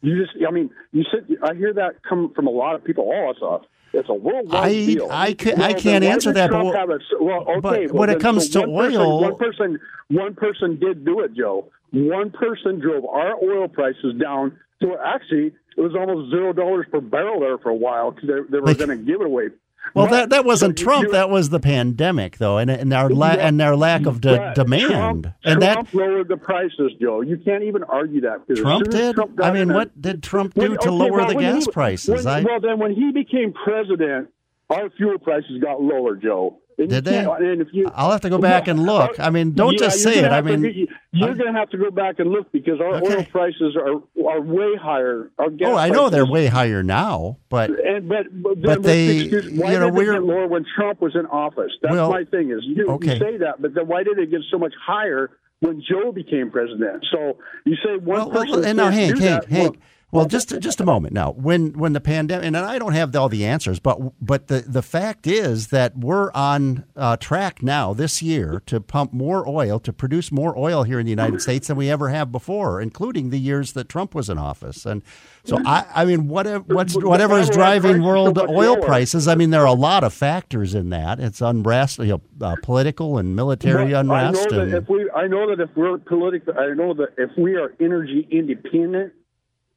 You 0.01 0.21
just, 0.21 0.37
I 0.47 0.51
mean, 0.51 0.71
you 0.91 1.05
said 1.13 1.29
I 1.43 1.55
hear 1.55 1.73
that 1.75 2.03
come 2.03 2.33
from 2.35 2.49
a 2.49 2.51
lot 2.51 2.75
of 2.75 2.83
people. 2.85 3.09
Oh, 3.15 3.31
it's 3.31 3.41
a 3.41 3.61
it's 3.95 4.09
a 4.09 4.15
worldwide 4.15 4.65
I- 4.65 4.71
deal. 4.87 5.09
I 5.11 5.35
ca- 5.35 5.55
I 5.57 5.71
Well, 5.73 5.75
can't 5.81 6.05
answer 6.05 6.33
that, 6.33 6.51
but 6.51 6.57
Trump 6.63 6.75
wh- 6.75 6.79
have 6.79 6.91
a- 6.91 7.25
well, 7.25 7.41
okay, 7.43 7.61
but 7.61 7.81
well, 7.93 8.01
when 8.01 8.11
it 8.11 8.21
comes 8.21 8.51
so 8.53 8.63
to 8.63 8.69
one 8.69 8.87
person- 8.87 9.01
oil- 9.01 9.21
one 9.21 9.37
person, 9.37 9.79
one 10.09 10.35
person 10.35 10.79
did 10.79 11.05
do 11.05 11.21
it, 11.21 11.35
Joe. 11.35 11.67
One 11.93 12.31
person 12.31 12.81
drove 12.81 13.05
our 13.07 13.35
oil 13.43 13.69
prices 13.69 14.15
down 14.21 14.57
to 14.83 14.97
actually 15.05 15.53
it 15.77 15.81
was 15.81 15.95
almost 15.95 16.31
zero 16.31 16.53
dollars 16.53 16.87
per 16.91 17.01
barrel 17.01 17.41
there 17.41 17.59
for 17.59 17.71
a 17.71 17.75
while 17.75 18.11
because 18.13 18.29
they, 18.29 18.35
they 18.51 18.59
were 18.61 18.67
Like- 18.67 18.79
going 18.79 18.91
to 18.91 18.97
give 18.97 19.21
it 19.21 19.27
away. 19.27 19.49
Well, 19.93 20.07
But- 20.07 20.11
that 20.13 20.31
that 20.31 20.45
wasn't 20.45 20.79
so 20.79 20.85
Trump. 20.85 21.11
that 21.13 21.29
was 21.31 21.51
the 21.51 21.61
pandemic, 21.61 22.39
though, 22.39 22.59
and 22.59 22.71
and 22.71 22.93
our 22.93 23.11
la- 23.11 23.29
and 23.39 23.61
our 23.61 23.77
lack 23.77 24.07
of 24.07 24.21
de- 24.21 24.37
but 24.37 24.55
demand. 24.55 24.91
Trump, 24.91 25.27
and 25.45 25.61
Trump 25.61 25.91
that 25.91 25.95
lowered 25.97 26.29
the 26.29 26.37
prices, 26.37 26.93
Joe. 27.01 27.21
You 27.21 27.37
can't 27.37 27.63
even 27.65 27.85
argue 27.85 28.23
that. 28.23 28.41
Trump 28.57 28.89
did. 28.91 29.15
Trump 29.15 29.39
I 29.43 29.53
mean, 29.53 29.73
what 29.73 30.01
did 30.01 30.23
Trump 30.23 30.55
do 30.55 30.63
When- 30.63 30.71
to 30.73 30.79
okay, 30.79 30.91
lower 30.91 31.13
well, 31.19 31.29
the 31.29 31.35
gas 31.35 31.67
he- 31.67 31.71
prices? 31.71 32.25
when- 32.25 32.35
I 32.35 32.43
well, 32.43 32.61
then 32.61 32.79
when 32.79 32.93
he 32.95 33.13
became 33.13 33.53
president, 33.53 34.29
our 34.71 34.89
fuel 34.97 35.19
prices 35.19 35.61
got 35.63 35.83
lower, 35.83 36.17
Joe. 36.17 36.59
And 36.77 36.89
Did 36.91 37.05
they? 37.05 37.19
And 37.25 37.61
if 37.61 37.69
you, 37.73 37.89
I'll 37.95 38.11
have 38.11 38.23
to 38.23 38.31
go 38.31 38.39
back 38.39 38.67
and 38.67 38.85
look. 38.85 39.21
I 39.21 39.31
mean, 39.31 39.53
don't 39.53 39.75
Yeah, 39.75 39.79
just 39.79 40.03
say 40.03 40.19
it. 40.19 40.25
I 40.25 40.37
have 40.37 40.47
to 40.47 40.57
mean, 40.57 40.89
you're 41.13 41.35
going 41.35 41.53
to 41.53 41.59
have 41.59 41.71
to 41.71 41.79
go 41.79 41.91
back 41.91 42.19
and 42.19 42.31
look 42.31 42.51
because 42.51 42.81
our 42.81 42.97
Okay. 42.97 43.17
oil 43.19 43.25
prices 43.27 43.77
are 43.77 44.03
are 44.29 44.41
way 44.41 44.75
higher. 44.81 45.31
Our 45.39 45.51
gas 45.51 45.69
oh, 45.71 45.77
I 45.77 45.89
know 45.91 46.11
they're 46.11 46.27
way 46.27 46.47
higher 46.47 46.83
now, 46.83 47.37
but 47.49 47.71
and 47.71 48.09
but 48.09 48.27
but, 48.43 48.61
But 48.61 48.83
they- 48.83 49.19
excuse? 49.19 49.51
why 49.53 49.73
you 49.73 49.79
know, 49.79 49.87
did 49.91 49.95
it 49.95 49.99
we're- 49.99 50.15
get 50.17 50.25
lower 50.25 50.47
when 50.49 50.65
Trump 50.75 51.01
was 51.01 51.15
in 51.15 51.27
office? 51.27 51.71
That's 51.81 51.93
Well, 51.95 52.11
my 52.11 52.25
thing. 52.25 52.51
Is 52.51 52.63
you, 52.65 52.89
okay. 52.89 53.15
you 53.15 53.19
say 53.21 53.37
that, 53.39 53.63
but 53.63 53.75
then 53.75 53.87
why 53.87 54.03
did 54.03 54.19
it 54.19 54.31
get 54.31 54.41
so 54.51 54.59
much 54.59 54.75
higher 54.85 55.31
when 55.61 55.81
Joe 55.89 56.11
became 56.11 56.51
president? 56.51 57.05
So 57.13 57.39
you 57.65 57.77
say 57.77 57.97
one 57.99 58.19
well, 58.19 58.31
well, 58.31 58.45
person 58.47 58.65
and 58.65 58.77
now 58.79 58.91
Hank, 58.91 59.19
Hank, 59.19 59.43
that. 59.45 59.49
Hank. 59.49 59.73
Well, 59.75 59.83
just 60.27 60.61
just 60.61 60.81
a 60.81 60.85
moment 60.85 61.13
now. 61.13 61.33
When 61.33 61.73
when 61.73 61.93
the 61.93 62.01
pandemic, 62.01 62.47
and 62.47 62.57
I 62.57 62.79
don't 62.79 62.93
have 62.93 63.15
all 63.17 63.29
the 63.29 63.45
answers, 63.45 63.81
but 63.81 63.99
but 64.25 64.47
the 64.47 64.61
the 64.67 64.83
fact 64.83 65.27
is 65.27 65.69
that 65.69 65.97
we're 65.97 66.31
on 66.33 66.85
uh, 66.97 67.17
track 67.17 67.63
now 67.63 67.93
this 67.93 68.23
year 68.23 68.63
to 68.67 68.81
pump 68.81 69.13
more 69.13 69.49
oil 69.49 69.81
to 69.81 69.93
produce 69.93 70.31
more 70.31 70.57
oil 70.57 70.85
here 70.85 71.01
in 71.01 71.07
the 71.07 71.11
United 71.11 71.41
States 71.41 71.69
than 71.69 71.77
we 71.77 71.91
ever 71.91 72.11
have 72.11 72.31
before, 72.31 72.81
including 72.81 73.31
the 73.31 73.39
years 73.39 73.73
that 73.73 73.89
Trump 73.89 74.15
was 74.15 74.31
in 74.31 74.39
office. 74.39 74.87
And 74.87 75.03
so 75.45 75.59
I 75.67 75.85
I 75.95 76.05
mean, 76.05 76.29
whatever 76.29 76.65
what's 76.73 76.95
whatever 76.95 77.39
is 77.39 77.51
driving 77.51 78.03
world 78.03 78.39
oil 78.39 78.77
prices. 78.77 79.27
I 79.27 79.35
mean, 79.35 79.51
there 79.51 79.63
are 79.63 79.67
a 79.67 79.73
lot 79.73 80.05
of 80.05 80.15
factors 80.15 80.75
in 80.75 80.91
that. 80.91 81.21
It's 81.21 81.41
unrest, 81.41 81.99
you 81.99 82.07
know, 82.07 82.23
uh, 82.41 82.57
political 82.63 83.19
and 83.19 83.35
military 83.35 83.93
Well, 83.93 84.01
unrest. 84.01 84.47
I 84.53 84.57
know 84.57 84.63
and, 84.63 84.73
that 84.73 84.83
if 84.83 84.89
we, 84.89 85.11
I 85.11 85.27
know 85.27 85.49
that 85.51 85.61
if 85.61 85.71
we're 85.77 85.99
political, 85.99 86.59
I 86.59 86.75
know 86.75 86.95
that 86.95 87.15
if 87.19 87.31
we 87.37 87.57
are 87.57 87.75
energy 87.81 88.27
independent, 88.31 89.13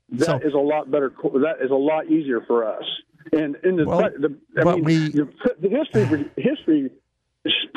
that 0.09 0.43
is 0.45 0.53
a 0.53 0.57
lot 0.57 0.89
better. 0.91 1.11
That 1.33 1.55
is 1.63 1.71
a 1.71 1.75
lot 1.75 2.07
easier 2.07 2.41
for 2.47 2.65
us. 2.65 2.83
And 3.33 3.57
in 3.63 3.75
the, 3.75 3.85
Well, 3.85 3.99
the 3.99 4.37
I 4.61 4.75
mean, 4.75 4.83
we- 4.83 5.09
the, 5.09 5.27
the 5.59 5.69
history 5.69 6.25
history 6.37 6.91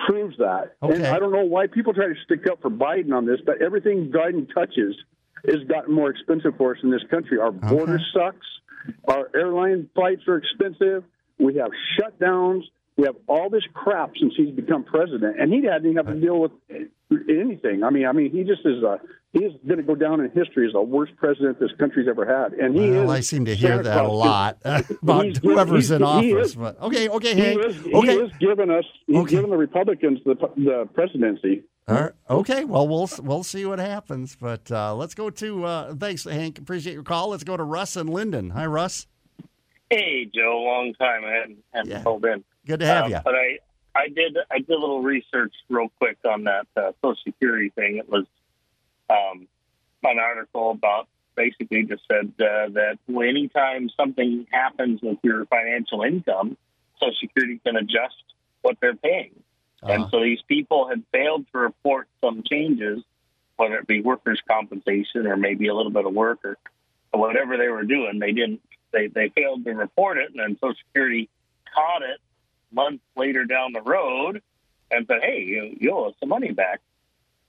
proves 0.07 0.37
that. 0.39 0.73
And 0.83 0.93
Okay. 0.93 1.09
I 1.09 1.19
don't 1.19 1.33
know 1.33 1.45
why 1.45 1.67
people 1.67 1.93
try 1.93 2.07
to 2.09 2.15
stick 2.25 2.47
up 2.51 2.61
for 2.63 2.71
Biden 2.71 3.13
on 3.13 3.27
this, 3.27 3.41
but 3.45 3.61
everything 3.63 4.11
Biden 4.11 4.53
touches 4.53 4.97
has 5.47 5.63
gotten 5.69 5.95
more 5.95 6.11
expensive 6.11 6.57
for 6.57 6.73
us 6.75 6.79
in 6.83 6.91
this 6.91 7.03
country. 7.11 7.39
Our 7.39 7.51
border 7.53 7.99
sucks. 8.13 8.47
Our 9.09 9.31
airline 9.35 9.89
flights 9.95 10.23
are 10.29 10.37
expensive. 10.39 11.05
We 11.39 11.57
have 11.57 11.71
shutdowns. 11.99 12.63
We 12.97 13.07
have 13.07 13.17
all 13.27 13.49
this 13.49 13.63
crap 13.73 14.13
since 14.21 14.35
he's 14.37 14.51
become 14.55 14.85
president, 14.85 15.41
and 15.41 15.53
he 15.53 15.65
hadn't 15.65 15.91
even 15.91 15.97
have 16.05 16.15
to 16.15 16.21
deal 16.21 16.39
with 16.41 16.53
anything. 17.29 17.83
I 17.83 17.91
mean, 17.91 18.07
I 18.07 18.13
mean, 18.13 18.31
he 18.31 18.43
just 18.45 18.61
is 18.67 18.83
a 18.83 19.01
he's 19.33 19.53
going 19.67 19.77
to 19.79 19.83
go 19.83 19.95
down 19.95 20.21
in 20.21 20.31
history 20.33 20.67
as 20.67 20.73
the 20.73 20.81
worst 20.83 21.15
president 21.17 21.59
this 21.61 21.71
country's 21.79 22.09
ever 22.09 22.25
had. 22.27 22.53
And 22.53 22.75
he 22.75 22.91
well, 22.91 23.05
is. 23.05 23.11
I 23.11 23.21
seem 23.21 23.45
to 23.45 23.55
hear 23.55 23.71
Santa 23.77 23.83
that 23.85 24.05
a 24.05 24.09
lot 24.09 24.59
about 24.65 25.25
He's- 25.27 25.39
whoever's 25.39 25.89
he's- 25.89 26.01
in 26.01 26.07
he 26.23 26.35
office. 26.35 26.49
is- 26.51 26.57
but 26.57 26.81
okay, 26.81 27.09
okay, 27.09 27.35
He 27.35 27.41
Hank. 27.41 27.65
is, 27.65 27.77
he 27.85 27.93
okay. 27.95 28.17
is 28.19 28.31
giving 28.41 28.71
us. 28.71 28.85
He's 29.07 29.27
giving 29.27 29.51
the 29.51 29.57
Republicans 29.57 30.19
the 30.25 30.35
the 30.57 30.89
presidency. 30.95 31.63
All 31.89 31.97
right. 31.97 32.13
Okay. 32.29 32.65
Well, 32.65 32.87
we'll 32.87 33.09
we'll 33.23 33.43
see 33.43 33.65
what 33.67 33.79
happens. 33.81 34.37
But 34.41 34.71
uh, 34.71 34.95
let's 34.95 35.15
go 35.15 35.29
to 35.31 35.65
uh, 35.65 35.95
thanks, 35.95 36.25
Hank. 36.25 36.59
Appreciate 36.59 36.93
your 36.95 37.03
call. 37.03 37.29
Let's 37.31 37.43
go 37.43 37.57
to 37.57 37.65
Russ 37.65 37.97
and 37.97 38.11
Lynden. 38.11 38.53
Hi, 38.53 38.67
Russ. 38.67 39.07
Hey, 39.89 40.31
Joe. 40.33 40.63
Long 40.65 40.95
time 40.95 41.25
I 41.25 41.31
hadn't, 41.33 41.59
hadn't 41.73 42.05
called 42.05 42.25
in. 42.25 42.45
Good 42.67 42.81
to 42.81 42.87
have 42.87 43.07
Um, 43.07 43.11
you. 43.11 43.19
But 43.25 43.35
I, 43.35 43.59
I 43.97 44.09
did, 44.09 44.37
I 44.53 44.59
did 44.59 44.71
a 44.71 44.79
little 44.79 45.03
research 45.03 45.53
real 45.69 45.89
quick 45.99 46.17
on 46.31 46.45
that 46.45 46.67
uh, 46.77 46.93
Social 47.03 47.17
Security 47.25 47.71
thing. 47.75 47.97
It 47.97 48.09
was 48.09 48.25
um, 49.11 49.49
an 50.05 50.19
article 50.19 50.71
about 50.71 51.09
basically 51.37 51.85
just 51.85 52.03
said 52.11 52.33
uh, 52.39 52.69
that 52.71 52.99
anytime 53.09 53.91
something 53.97 54.47
happens 54.51 55.01
with 55.03 55.19
your 55.23 55.47
financial 55.47 56.03
income, 56.03 56.57
Social 56.99 57.15
Security 57.21 57.61
can 57.65 57.77
adjust 57.77 58.23
what 58.63 58.77
they're 58.81 58.95
paying. 58.97 59.33
And 59.83 60.11
so 60.11 60.21
these 60.21 60.43
people 60.47 60.89
had 60.89 61.03
failed 61.11 61.47
to 61.53 61.59
report 61.59 62.07
some 62.21 62.43
changes, 62.43 63.03
whether 63.57 63.79
it 63.79 63.87
be 63.87 64.03
workers' 64.03 64.41
compensation 64.47 65.27
or 65.27 65.37
maybe 65.37 65.69
a 65.69 65.75
little 65.75 65.93
bit 65.93 66.05
of 66.05 66.13
work 66.13 66.41
or, 66.45 66.59
or 67.13 67.21
whatever 67.21 67.57
they 67.57 67.69
were 67.69 67.85
doing. 67.85 68.19
They 68.19 68.33
didn't. 68.33 68.61
They 68.93 69.07
they 69.07 69.29
failed 69.29 69.65
to 69.65 69.73
report 69.73 70.19
it, 70.19 70.31
and 70.31 70.41
then 70.41 70.59
Social 70.61 70.77
Security 70.89 71.31
caught 71.75 72.03
it 72.03 72.21
months 72.73 73.05
later 73.17 73.45
down 73.45 73.73
the 73.73 73.81
road 73.81 74.43
and 74.91 75.07
said, 75.07 75.21
"Hey, 75.23 75.45
you, 75.45 75.77
you 75.81 75.93
owe 75.93 76.09
us 76.09 76.15
some 76.21 76.29
money 76.29 76.53
back." 76.53 76.81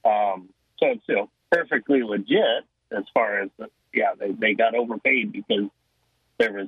Um, 0.05 0.49
so 0.77 0.87
it's 0.87 1.03
you 1.07 1.15
know, 1.15 1.29
perfectly 1.51 2.03
legit 2.03 2.63
as 2.91 3.03
far 3.13 3.41
as 3.41 3.49
yeah, 3.93 4.13
they 4.19 4.31
they 4.31 4.53
got 4.53 4.75
overpaid 4.75 5.31
because 5.31 5.69
there 6.37 6.53
was 6.53 6.67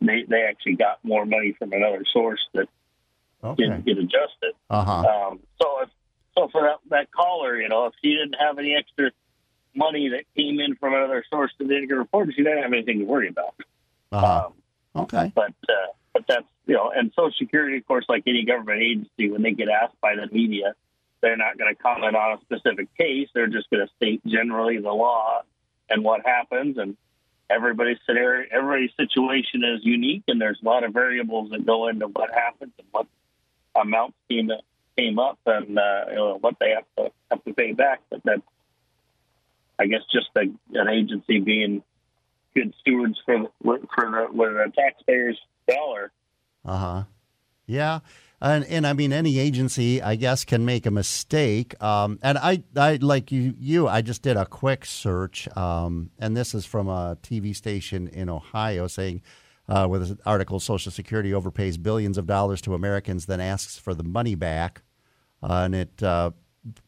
they 0.00 0.24
they 0.28 0.42
actually 0.42 0.74
got 0.76 0.98
more 1.04 1.24
money 1.26 1.54
from 1.58 1.72
another 1.72 2.04
source 2.12 2.40
that 2.54 2.68
Okay. 3.44 3.64
didn't 3.64 3.84
get 3.84 3.98
adjusted. 3.98 4.54
Uh 4.70 4.84
huh. 4.84 5.00
Um, 5.00 5.40
so 5.60 5.82
if 5.82 5.88
so 6.36 6.48
for 6.52 6.62
that 6.62 6.78
that 6.90 7.10
caller, 7.10 7.60
you 7.60 7.68
know, 7.68 7.86
if 7.86 7.94
she 8.02 8.10
didn't 8.10 8.36
have 8.38 8.58
any 8.58 8.76
extra 8.76 9.10
money 9.74 10.10
that 10.10 10.24
came 10.36 10.60
in 10.60 10.76
from 10.76 10.94
another 10.94 11.24
source 11.28 11.50
that 11.58 11.66
didn't 11.66 11.88
get 11.88 11.94
reported, 11.94 12.34
she 12.36 12.42
didn't 12.44 12.62
have 12.62 12.72
anything 12.72 13.00
to 13.00 13.04
worry 13.04 13.28
about. 13.28 13.54
Uh 14.12 14.20
huh. 14.20 14.46
Um, 14.46 14.52
Okay. 14.94 15.32
but 15.34 15.54
uh, 15.68 15.92
but 16.12 16.24
that's 16.28 16.46
you 16.66 16.74
know, 16.74 16.92
and 16.94 17.10
Social 17.16 17.32
Security, 17.38 17.78
of 17.78 17.86
course, 17.86 18.04
like 18.08 18.22
any 18.26 18.44
government 18.44 18.80
agency, 18.82 19.30
when 19.30 19.42
they 19.42 19.52
get 19.52 19.68
asked 19.68 20.00
by 20.00 20.14
the 20.14 20.32
media, 20.32 20.74
they're 21.22 21.36
not 21.36 21.56
going 21.56 21.74
to 21.74 21.82
comment 21.82 22.16
on 22.16 22.38
a 22.38 22.40
specific 22.42 22.94
case. 22.98 23.28
They're 23.32 23.46
just 23.46 23.70
going 23.70 23.86
to 23.86 23.92
state 23.96 24.20
generally 24.26 24.78
the 24.78 24.92
law 24.92 25.42
and 25.88 26.04
what 26.04 26.26
happens, 26.26 26.78
and 26.78 26.96
everybody's 27.50 27.98
scenario, 28.06 28.46
everybody's 28.50 28.90
situation 28.96 29.62
is 29.64 29.80
unique, 29.84 30.24
and 30.28 30.40
there's 30.40 30.58
a 30.62 30.64
lot 30.64 30.84
of 30.84 30.92
variables 30.92 31.50
that 31.50 31.64
go 31.64 31.88
into 31.88 32.06
what 32.08 32.30
happens 32.32 32.72
and 32.78 32.86
what 32.90 33.06
amounts 33.74 34.16
came 34.30 34.50
came 34.96 35.18
up, 35.18 35.38
and 35.46 35.78
uh, 35.78 36.04
you 36.08 36.14
know, 36.16 36.38
what 36.40 36.56
they 36.60 36.70
have 36.70 36.84
to 36.96 37.12
have 37.30 37.44
to 37.44 37.54
pay 37.54 37.72
back. 37.72 38.00
But 38.10 38.20
that's, 38.24 38.42
I 39.78 39.86
guess, 39.86 40.02
just 40.12 40.28
a, 40.36 40.42
an 40.78 40.88
agency 40.88 41.40
being 41.40 41.82
good 42.54 42.74
stewards 42.80 43.18
for 43.24 43.38
the, 43.38 43.48
for 43.62 44.10
the, 44.10 44.26
with 44.32 44.52
the 44.52 44.72
taxpayers' 44.76 45.40
dollar. 45.68 46.12
Uh 46.64 46.78
huh. 46.78 47.02
Yeah. 47.66 48.00
And, 48.42 48.64
and 48.64 48.84
I 48.88 48.92
mean, 48.92 49.12
any 49.12 49.38
agency, 49.38 50.02
I 50.02 50.16
guess, 50.16 50.44
can 50.44 50.64
make 50.64 50.84
a 50.84 50.90
mistake. 50.90 51.80
Um, 51.80 52.18
and 52.22 52.36
I, 52.36 52.64
I 52.76 52.96
like 52.96 53.30
you, 53.30 53.54
you, 53.56 53.86
I 53.86 54.02
just 54.02 54.22
did 54.22 54.36
a 54.36 54.44
quick 54.44 54.84
search, 54.84 55.48
um, 55.56 56.10
and 56.18 56.36
this 56.36 56.52
is 56.52 56.66
from 56.66 56.88
a 56.88 57.16
TV 57.22 57.54
station 57.54 58.08
in 58.08 58.28
Ohio 58.28 58.88
saying, 58.88 59.22
uh, 59.68 59.86
with 59.88 60.10
an 60.10 60.18
article, 60.26 60.58
Social 60.58 60.90
Security 60.90 61.30
overpays 61.30 61.80
billions 61.80 62.18
of 62.18 62.26
dollars 62.26 62.60
to 62.62 62.74
Americans, 62.74 63.26
then 63.26 63.40
asks 63.40 63.78
for 63.78 63.94
the 63.94 64.02
money 64.02 64.34
back. 64.34 64.82
Uh, 65.40 65.62
and 65.64 65.74
it 65.76 66.02
uh, 66.02 66.32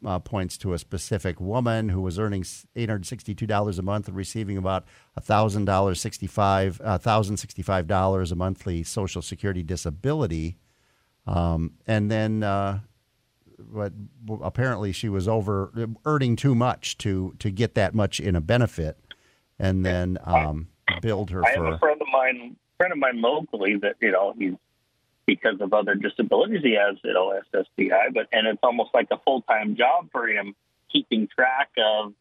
uh, 0.05 0.19
points 0.19 0.59
to 0.59 0.73
a 0.73 0.79
specific 0.79 1.41
woman 1.41 1.89
who 1.89 2.01
was 2.01 2.19
earning 2.19 2.43
$862 2.43 3.79
a 3.79 3.83
month 3.83 4.09
and 4.09 4.17
receiving 4.17 4.59
about 4.59 4.87
$1,000, 5.21 5.97
65, 5.97 6.81
uh, 6.83 6.99
$1,065 6.99 8.33
a 8.33 8.35
monthly 8.35 8.83
Social 8.83 9.23
Security 9.23 9.63
disability. 9.63 10.59
Um, 11.27 11.75
and 11.87 12.11
then, 12.11 12.43
uh, 12.43 12.81
what 13.71 13.93
apparently 14.43 14.93
she 14.93 15.09
was 15.09 15.27
over 15.27 15.73
earning 16.05 16.37
too 16.37 16.55
much 16.55 16.99
to 16.99 17.35
to 17.39 17.51
get 17.51 17.75
that 17.75 17.95
much 17.95 18.21
in 18.21 18.37
a 18.37 18.41
benefit, 18.41 18.99
and 19.59 19.85
then 19.85 20.19
um, 20.25 20.69
billed 21.01 21.31
her 21.31 21.45
I 21.45 21.51
have 21.51 21.57
for. 21.57 21.75
a 21.75 21.79
friend 21.79 22.01
of 22.01 22.09
mine, 22.13 22.57
friend 22.77 22.93
of 22.93 22.99
mine 22.99 23.21
locally 23.21 23.77
that 23.77 23.97
you 24.01 24.13
know 24.13 24.35
he's 24.39 24.55
because 25.27 25.61
of 25.61 25.73
other 25.73 25.95
disabilities 25.95 26.61
he 26.63 26.75
has 26.75 26.97
you 27.03 27.13
know 27.13 27.41
SSDI, 27.53 28.13
but 28.13 28.29
and 28.33 28.47
it's 28.47 28.61
almost 28.63 28.91
like 28.93 29.09
a 29.11 29.19
full 29.19 29.43
time 29.43 29.77
job 29.77 30.09
for 30.13 30.29
him 30.29 30.55
keeping 30.93 31.29
track 31.29 31.71
of 31.79 32.13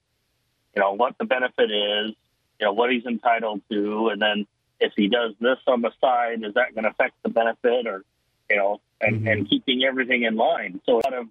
you 0.75 0.81
know 0.81 0.93
what 0.93 1.17
the 1.17 1.25
benefit 1.25 1.71
is, 1.71 2.11
you 2.59 2.65
know 2.65 2.73
what 2.73 2.91
he's 2.91 3.05
entitled 3.05 3.61
to, 3.69 4.09
and 4.09 4.21
then 4.21 4.47
if 4.79 4.93
he 4.95 5.07
does 5.07 5.33
this 5.39 5.57
on 5.67 5.81
the 5.81 5.91
side, 6.01 6.43
is 6.43 6.53
that 6.55 6.73
going 6.73 6.83
to 6.83 6.89
affect 6.89 7.13
the 7.23 7.29
benefit 7.29 7.87
or 7.87 8.03
you 8.49 8.56
know 8.56 8.82
and 9.01 9.19
mm-hmm. 9.19 9.27
and 9.27 9.49
keeping 9.49 9.84
everything 9.84 10.23
in 10.23 10.36
line. 10.36 10.82
So 10.86 10.93
a 10.93 11.03
lot 11.03 11.13
of 11.13 11.27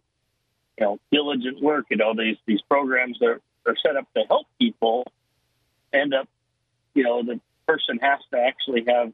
you 0.78 0.86
know 0.86 0.98
diligent 1.10 1.62
work. 1.62 1.86
You 1.90 1.96
know 1.96 2.14
these 2.16 2.36
these 2.46 2.60
programs 2.62 3.20
are 3.22 3.40
are 3.66 3.76
set 3.76 3.96
up 3.96 4.06
to 4.14 4.22
help 4.28 4.46
people 4.58 5.06
end 5.92 6.14
up 6.14 6.28
you 6.94 7.04
know 7.04 7.22
the 7.22 7.40
person 7.66 7.98
has 8.00 8.20
to 8.32 8.38
actually 8.38 8.84
have 8.88 9.12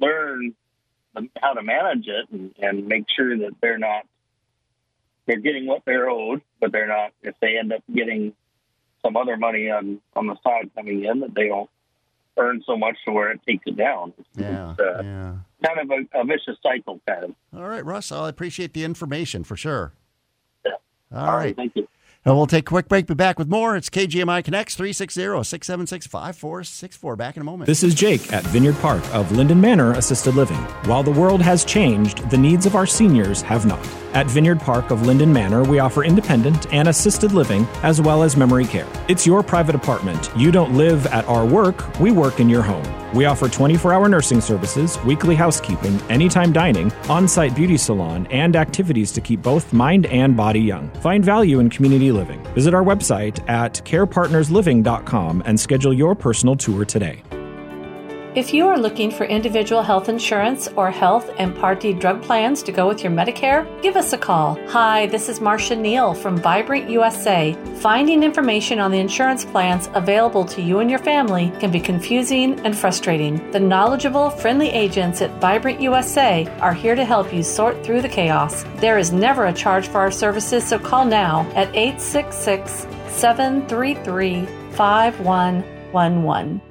learn 0.00 0.54
how 1.40 1.52
to 1.54 1.62
manage 1.62 2.06
it 2.06 2.28
and, 2.30 2.54
and 2.58 2.86
make 2.86 3.04
sure 3.14 3.36
that 3.36 3.52
they're 3.60 3.78
not 3.78 4.06
they're 5.26 5.38
getting 5.40 5.66
what 5.66 5.82
they're 5.84 6.08
owed, 6.08 6.42
but 6.60 6.72
they're 6.72 6.86
not 6.86 7.12
if 7.22 7.34
they 7.40 7.58
end 7.58 7.72
up 7.72 7.82
getting 7.92 8.34
some 9.04 9.16
other 9.16 9.36
money 9.36 9.70
on 9.70 10.00
on 10.14 10.26
the 10.26 10.36
side 10.42 10.70
coming 10.74 11.04
in 11.04 11.20
that 11.20 11.34
they 11.34 11.48
don't 11.48 11.70
earn 12.38 12.62
so 12.66 12.76
much 12.76 12.96
to 13.04 13.12
where 13.12 13.30
it 13.32 13.40
takes 13.46 13.64
it 13.66 13.76
down. 13.76 14.12
Yeah, 14.36 14.70
It's, 14.72 14.80
uh, 14.80 15.02
yeah. 15.02 15.34
kind 15.66 15.80
of 15.80 15.90
a, 15.90 16.20
a 16.20 16.24
vicious 16.24 16.56
cycle, 16.62 17.00
kind 17.06 17.24
of. 17.24 17.34
All 17.56 17.68
right, 17.68 17.84
Russ, 17.84 18.10
I 18.12 18.28
appreciate 18.28 18.72
the 18.74 18.84
information 18.84 19.44
for 19.44 19.56
sure. 19.56 19.92
Yeah. 20.64 20.72
All 21.14 21.36
right. 21.36 21.54
Thank 21.56 21.74
you. 21.76 21.88
And 22.24 22.36
we'll 22.36 22.46
take 22.48 22.64
a 22.66 22.70
quick 22.70 22.88
break. 22.88 23.06
Be 23.06 23.14
back 23.14 23.38
with 23.38 23.48
more. 23.48 23.76
It's 23.76 23.88
KGMI 23.88 24.44
Connects 24.44 24.74
360 24.74 25.20
676 25.44 26.06
5464. 26.08 27.16
Back 27.16 27.36
in 27.36 27.42
a 27.42 27.44
moment. 27.44 27.66
This 27.66 27.82
is 27.82 27.94
Jake 27.94 28.32
at 28.32 28.42
Vineyard 28.44 28.74
Park 28.80 29.02
of 29.14 29.28
Lynden 29.28 29.60
Manor 29.60 29.92
Assisted 29.92 30.34
Living. 30.34 30.56
While 30.84 31.02
the 31.02 31.12
world 31.12 31.40
has 31.40 31.64
changed, 31.64 32.28
the 32.28 32.36
needs 32.36 32.66
of 32.66 32.74
our 32.74 32.86
seniors 32.86 33.40
have 33.42 33.64
not. 33.66 33.86
At 34.14 34.26
Vineyard 34.26 34.60
Park 34.60 34.90
of 34.90 35.00
Lynden 35.00 35.32
Manor, 35.32 35.64
we 35.64 35.78
offer 35.78 36.02
independent 36.02 36.72
and 36.72 36.88
assisted 36.88 37.32
living 37.32 37.66
as 37.82 38.00
well 38.00 38.22
as 38.22 38.36
memory 38.36 38.64
care. 38.64 38.88
It's 39.08 39.26
your 39.26 39.42
private 39.42 39.74
apartment. 39.74 40.30
You 40.36 40.50
don't 40.50 40.76
live 40.76 41.06
at 41.06 41.26
our 41.26 41.44
work, 41.44 41.98
we 42.00 42.10
work 42.10 42.40
in 42.40 42.48
your 42.48 42.62
home. 42.62 42.86
We 43.14 43.26
offer 43.26 43.48
24 43.48 43.92
hour 43.92 44.08
nursing 44.08 44.40
services, 44.40 45.02
weekly 45.02 45.34
housekeeping, 45.34 46.00
anytime 46.10 46.52
dining, 46.52 46.92
on 47.08 47.28
site 47.28 47.54
beauty 47.54 47.76
salon, 47.76 48.26
and 48.28 48.56
activities 48.56 49.12
to 49.12 49.20
keep 49.20 49.42
both 49.42 49.72
mind 49.72 50.06
and 50.06 50.36
body 50.36 50.60
young. 50.60 50.90
Find 51.00 51.24
value 51.24 51.60
in 51.60 51.70
community 51.70 52.12
living. 52.12 52.42
Visit 52.54 52.74
our 52.74 52.84
website 52.84 53.46
at 53.48 53.74
carepartnersliving.com 53.84 55.42
and 55.46 55.58
schedule 55.58 55.92
your 55.92 56.14
personal 56.14 56.56
tour 56.56 56.84
today. 56.84 57.22
If 58.38 58.54
you 58.54 58.68
are 58.68 58.78
looking 58.78 59.10
for 59.10 59.24
individual 59.24 59.82
health 59.82 60.08
insurance 60.08 60.68
or 60.76 60.92
health 60.92 61.28
and 61.38 61.56
Part 61.56 61.80
D 61.80 61.92
drug 61.92 62.22
plans 62.22 62.62
to 62.62 62.70
go 62.70 62.86
with 62.86 63.02
your 63.02 63.10
Medicare, 63.10 63.66
give 63.82 63.96
us 63.96 64.12
a 64.12 64.16
call. 64.16 64.56
Hi, 64.68 65.06
this 65.06 65.28
is 65.28 65.40
Marcia 65.40 65.74
Neal 65.74 66.14
from 66.14 66.38
Vibrant 66.38 66.88
USA. 66.88 67.56
Finding 67.80 68.22
information 68.22 68.78
on 68.78 68.92
the 68.92 69.00
insurance 69.00 69.44
plans 69.44 69.90
available 69.94 70.44
to 70.44 70.62
you 70.62 70.78
and 70.78 70.88
your 70.88 71.00
family 71.00 71.52
can 71.58 71.72
be 71.72 71.80
confusing 71.80 72.60
and 72.60 72.78
frustrating. 72.78 73.50
The 73.50 73.58
knowledgeable, 73.58 74.30
friendly 74.30 74.68
agents 74.68 75.20
at 75.20 75.40
Vibrant 75.40 75.80
USA 75.80 76.46
are 76.60 76.74
here 76.74 76.94
to 76.94 77.04
help 77.04 77.34
you 77.34 77.42
sort 77.42 77.82
through 77.84 78.02
the 78.02 78.08
chaos. 78.08 78.62
There 78.76 78.98
is 78.98 79.10
never 79.10 79.46
a 79.46 79.52
charge 79.52 79.88
for 79.88 79.98
our 79.98 80.12
services, 80.12 80.62
so 80.62 80.78
call 80.78 81.04
now 81.04 81.40
at 81.56 81.74
866 81.74 82.86
733 83.08 84.46
5111. 84.76 86.67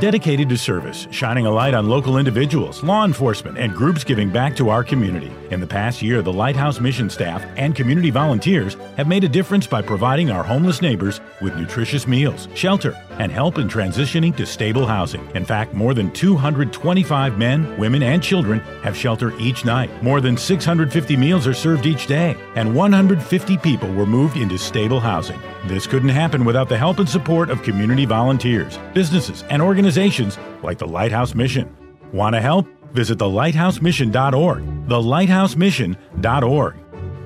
Dedicated 0.00 0.48
to 0.48 0.58
service, 0.58 1.06
shining 1.12 1.46
a 1.46 1.50
light 1.50 1.72
on 1.72 1.88
local 1.88 2.18
individuals, 2.18 2.82
law 2.82 3.04
enforcement, 3.04 3.56
and 3.58 3.72
groups 3.72 4.02
giving 4.02 4.28
back 4.28 4.56
to 4.56 4.68
our 4.68 4.82
community. 4.82 5.30
In 5.52 5.60
the 5.60 5.68
past 5.68 6.02
year, 6.02 6.20
the 6.20 6.32
Lighthouse 6.32 6.80
Mission 6.80 7.08
staff 7.08 7.44
and 7.56 7.76
community 7.76 8.10
volunteers 8.10 8.74
have 8.96 9.06
made 9.06 9.22
a 9.22 9.28
difference 9.28 9.68
by 9.68 9.82
providing 9.82 10.32
our 10.32 10.42
homeless 10.42 10.82
neighbors 10.82 11.20
with 11.40 11.56
nutritious 11.56 12.08
meals, 12.08 12.48
shelter, 12.56 12.92
and 13.18 13.30
help 13.30 13.58
in 13.58 13.68
transitioning 13.68 14.36
to 14.36 14.46
stable 14.46 14.86
housing. 14.86 15.28
In 15.34 15.44
fact, 15.44 15.74
more 15.74 15.94
than 15.94 16.10
225 16.12 17.38
men, 17.38 17.76
women, 17.78 18.02
and 18.02 18.22
children 18.22 18.60
have 18.82 18.96
shelter 18.96 19.32
each 19.38 19.64
night. 19.64 19.90
More 20.02 20.20
than 20.20 20.36
650 20.36 21.16
meals 21.16 21.46
are 21.46 21.54
served 21.54 21.86
each 21.86 22.06
day, 22.06 22.36
and 22.54 22.74
150 22.74 23.58
people 23.58 23.92
were 23.94 24.06
moved 24.06 24.36
into 24.36 24.58
stable 24.58 25.00
housing. 25.00 25.40
This 25.66 25.86
couldn't 25.86 26.08
happen 26.10 26.44
without 26.44 26.68
the 26.68 26.78
help 26.78 26.98
and 26.98 27.08
support 27.08 27.50
of 27.50 27.62
community 27.62 28.04
volunteers, 28.04 28.78
businesses, 28.92 29.44
and 29.50 29.62
organizations 29.62 30.38
like 30.62 30.78
the 30.78 30.86
Lighthouse 30.86 31.34
Mission. 31.34 31.74
Want 32.12 32.34
to 32.34 32.40
help? 32.40 32.66
Visit 32.92 33.18
thelighthousemission.org. 33.18 34.62
Thelighthousemission.org. 34.86 36.74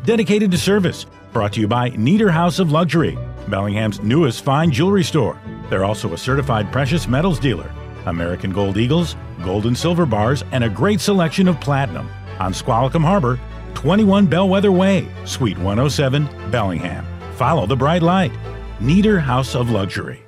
Dedicated 0.05 0.51
to 0.51 0.59
service. 0.59 1.07
Brought 1.33 1.53
to 1.53 1.61
you 1.61 1.69
by 1.69 1.91
Nieder 1.91 2.31
House 2.31 2.59
of 2.59 2.73
Luxury, 2.73 3.19
Bellingham's 3.49 4.01
newest 4.01 4.45
fine 4.45 4.71
jewelry 4.71 5.05
store. 5.05 5.41
They're 5.71 5.85
also 5.85 6.13
a 6.13 6.19
certified 6.19 6.71
precious 6.73 7.09
metals 7.09 7.39
dealer. 7.39 7.71
American 8.07 8.53
Gold 8.53 8.77
Eagles, 8.77 9.17
gold 9.43 9.67
and 9.67 9.77
silver 9.77 10.07
bars, 10.07 10.45
and 10.53 10.65
a 10.65 10.69
great 10.69 11.01
selection 11.01 11.49
of 11.49 11.61
platinum. 11.61 12.09
On 12.39 12.55
Squalicum 12.55 13.03
Harbor, 13.03 13.39
21 13.75 14.27
Bellwether 14.27 14.73
Way, 14.73 15.09
Suite 15.25 15.59
107, 15.59 16.51
Bellingham. 16.51 17.07
Follow 17.35 17.67
the 17.67 17.77
bright 17.77 18.03
light. 18.03 18.33
Neater 18.81 19.21
House 19.21 19.55
of 19.55 19.71
Luxury. 19.71 20.23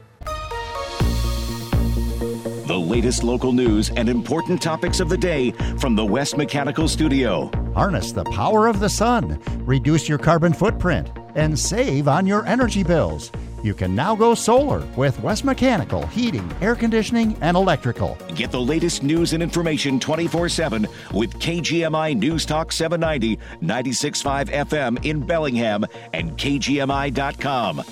The 2.66 2.78
latest 2.78 3.24
local 3.24 3.52
news 3.52 3.90
and 3.90 4.08
important 4.08 4.62
topics 4.62 5.00
of 5.00 5.08
the 5.08 5.18
day 5.18 5.50
from 5.78 5.96
the 5.96 6.04
West 6.04 6.36
Mechanical 6.36 6.86
Studio. 6.86 7.50
Harness 7.74 8.12
the 8.12 8.24
power 8.24 8.68
of 8.68 8.78
the 8.78 8.88
sun, 8.88 9.40
reduce 9.64 10.08
your 10.08 10.18
carbon 10.18 10.52
footprint, 10.52 11.10
and 11.34 11.58
save 11.58 12.08
on 12.08 12.26
your 12.26 12.44
energy 12.46 12.82
bills. 12.82 13.30
You 13.62 13.74
can 13.74 13.94
now 13.94 14.16
go 14.16 14.34
solar 14.34 14.86
with 14.96 15.20
West 15.20 15.44
Mechanical 15.44 16.06
Heating, 16.06 16.50
Air 16.60 16.74
Conditioning, 16.74 17.36
and 17.42 17.56
Electrical. 17.56 18.16
Get 18.34 18.50
the 18.50 18.60
latest 18.60 19.02
news 19.02 19.32
and 19.32 19.42
information 19.42 20.00
24 20.00 20.48
7 20.48 20.86
with 21.12 21.34
KGMI 21.34 22.16
News 22.16 22.46
Talk 22.46 22.72
790, 22.72 23.36
96.5 23.62 24.48
FM 24.48 25.04
in 25.04 25.20
Bellingham 25.20 25.84
and 26.12 26.36
KGMI.com. 26.38 27.82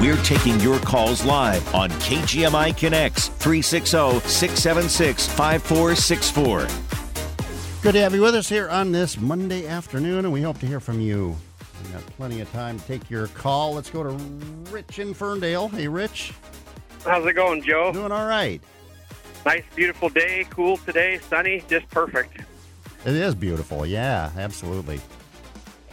We're 0.00 0.16
taking 0.24 0.58
your 0.58 0.80
calls 0.80 1.24
live 1.24 1.74
on 1.74 1.88
KGMI 1.90 2.76
Connects 2.76 3.28
360 3.28 4.18
676 4.28 5.28
5464. 5.28 6.91
Good 7.82 7.94
to 7.94 8.00
have 8.00 8.14
you 8.14 8.22
with 8.22 8.36
us 8.36 8.48
here 8.48 8.68
on 8.68 8.92
this 8.92 9.18
Monday 9.18 9.66
afternoon, 9.66 10.24
and 10.24 10.32
we 10.32 10.40
hope 10.40 10.56
to 10.60 10.66
hear 10.66 10.78
from 10.78 11.00
you. 11.00 11.36
We've 11.82 11.92
got 11.92 12.06
plenty 12.16 12.40
of 12.40 12.48
time 12.52 12.78
to 12.78 12.86
take 12.86 13.10
your 13.10 13.26
call. 13.26 13.74
Let's 13.74 13.90
go 13.90 14.04
to 14.04 14.10
Rich 14.70 15.00
in 15.00 15.12
Ferndale. 15.12 15.66
Hey, 15.66 15.88
Rich. 15.88 16.32
How's 17.04 17.26
it 17.26 17.32
going, 17.32 17.60
Joe? 17.60 17.92
Doing 17.92 18.12
all 18.12 18.28
right. 18.28 18.62
Nice, 19.44 19.64
beautiful 19.74 20.10
day, 20.10 20.46
cool 20.48 20.76
today, 20.76 21.18
sunny, 21.28 21.64
just 21.68 21.88
perfect. 21.90 22.36
It 23.04 23.14
is 23.14 23.34
beautiful. 23.34 23.84
Yeah, 23.84 24.30
absolutely. 24.36 25.00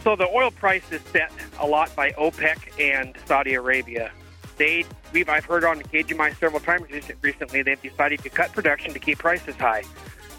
So 0.04 0.14
the 0.14 0.28
oil 0.28 0.52
price 0.52 0.92
is 0.92 1.02
set 1.12 1.32
a 1.58 1.66
lot 1.66 1.92
by 1.96 2.12
OPEC 2.12 2.80
and 2.80 3.16
Saudi 3.26 3.54
Arabia. 3.54 4.12
They, 4.58 4.84
we've, 5.12 5.28
I've 5.28 5.44
heard 5.44 5.64
on 5.64 5.82
KGMI 5.82 6.38
several 6.38 6.60
times 6.60 6.86
recently, 7.20 7.62
they've 7.62 7.82
decided 7.82 8.22
to 8.22 8.30
cut 8.30 8.52
production 8.52 8.92
to 8.92 9.00
keep 9.00 9.18
prices 9.18 9.56
high. 9.56 9.82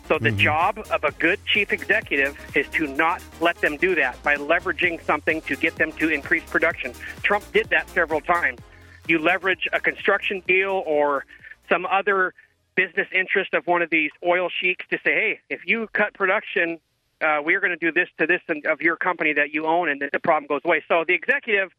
So 0.08 0.18
the 0.18 0.30
mm-hmm. 0.30 0.38
job 0.38 0.80
of 0.92 1.04
a 1.04 1.12
good 1.12 1.40
chief 1.46 1.72
executive 1.72 2.38
is 2.56 2.68
to 2.70 2.88
not 2.88 3.24
let 3.40 3.58
them 3.58 3.78
do 3.78 3.96
that 3.96 4.22
by 4.24 4.36
leveraging 4.36 5.04
something 5.04 5.42
to 5.42 5.56
get 5.56 5.76
them 5.76 5.92
to 5.94 6.10
increase 6.10 6.44
production. 6.44 6.94
Trump 7.24 7.50
did 7.54 7.70
that 7.70 7.90
several 7.90 8.22
times. 8.22 8.60
You 9.08 9.20
leverage 9.20 9.68
a 9.74 9.80
construction 9.80 10.44
deal 10.48 10.84
or 10.86 11.26
some 11.70 11.86
other 11.86 12.34
business 12.76 13.08
interest 13.14 13.54
of 13.54 13.68
one 13.68 13.82
of 13.82 13.90
these 13.90 14.12
oil 14.26 14.50
sheiks 14.50 14.86
to 14.90 14.98
say, 15.04 15.14
hey, 15.14 15.40
if 15.50 15.62
you 15.66 15.88
cut 15.94 16.14
production, 16.14 16.80
uh, 17.22 17.40
we're 17.44 17.60
going 17.60 17.72
to 17.72 17.78
do 17.78 17.92
this 17.92 18.10
to 18.18 18.28
this 18.28 18.42
of 18.66 18.82
your 18.82 18.96
company 18.96 19.34
that 19.34 19.54
you 19.54 19.66
own, 19.66 19.90
and 19.90 20.02
the 20.02 20.20
problem 20.20 20.48
goes 20.48 20.62
away. 20.66 20.84
So 20.88 21.04
the 21.08 21.14
executive 21.14 21.72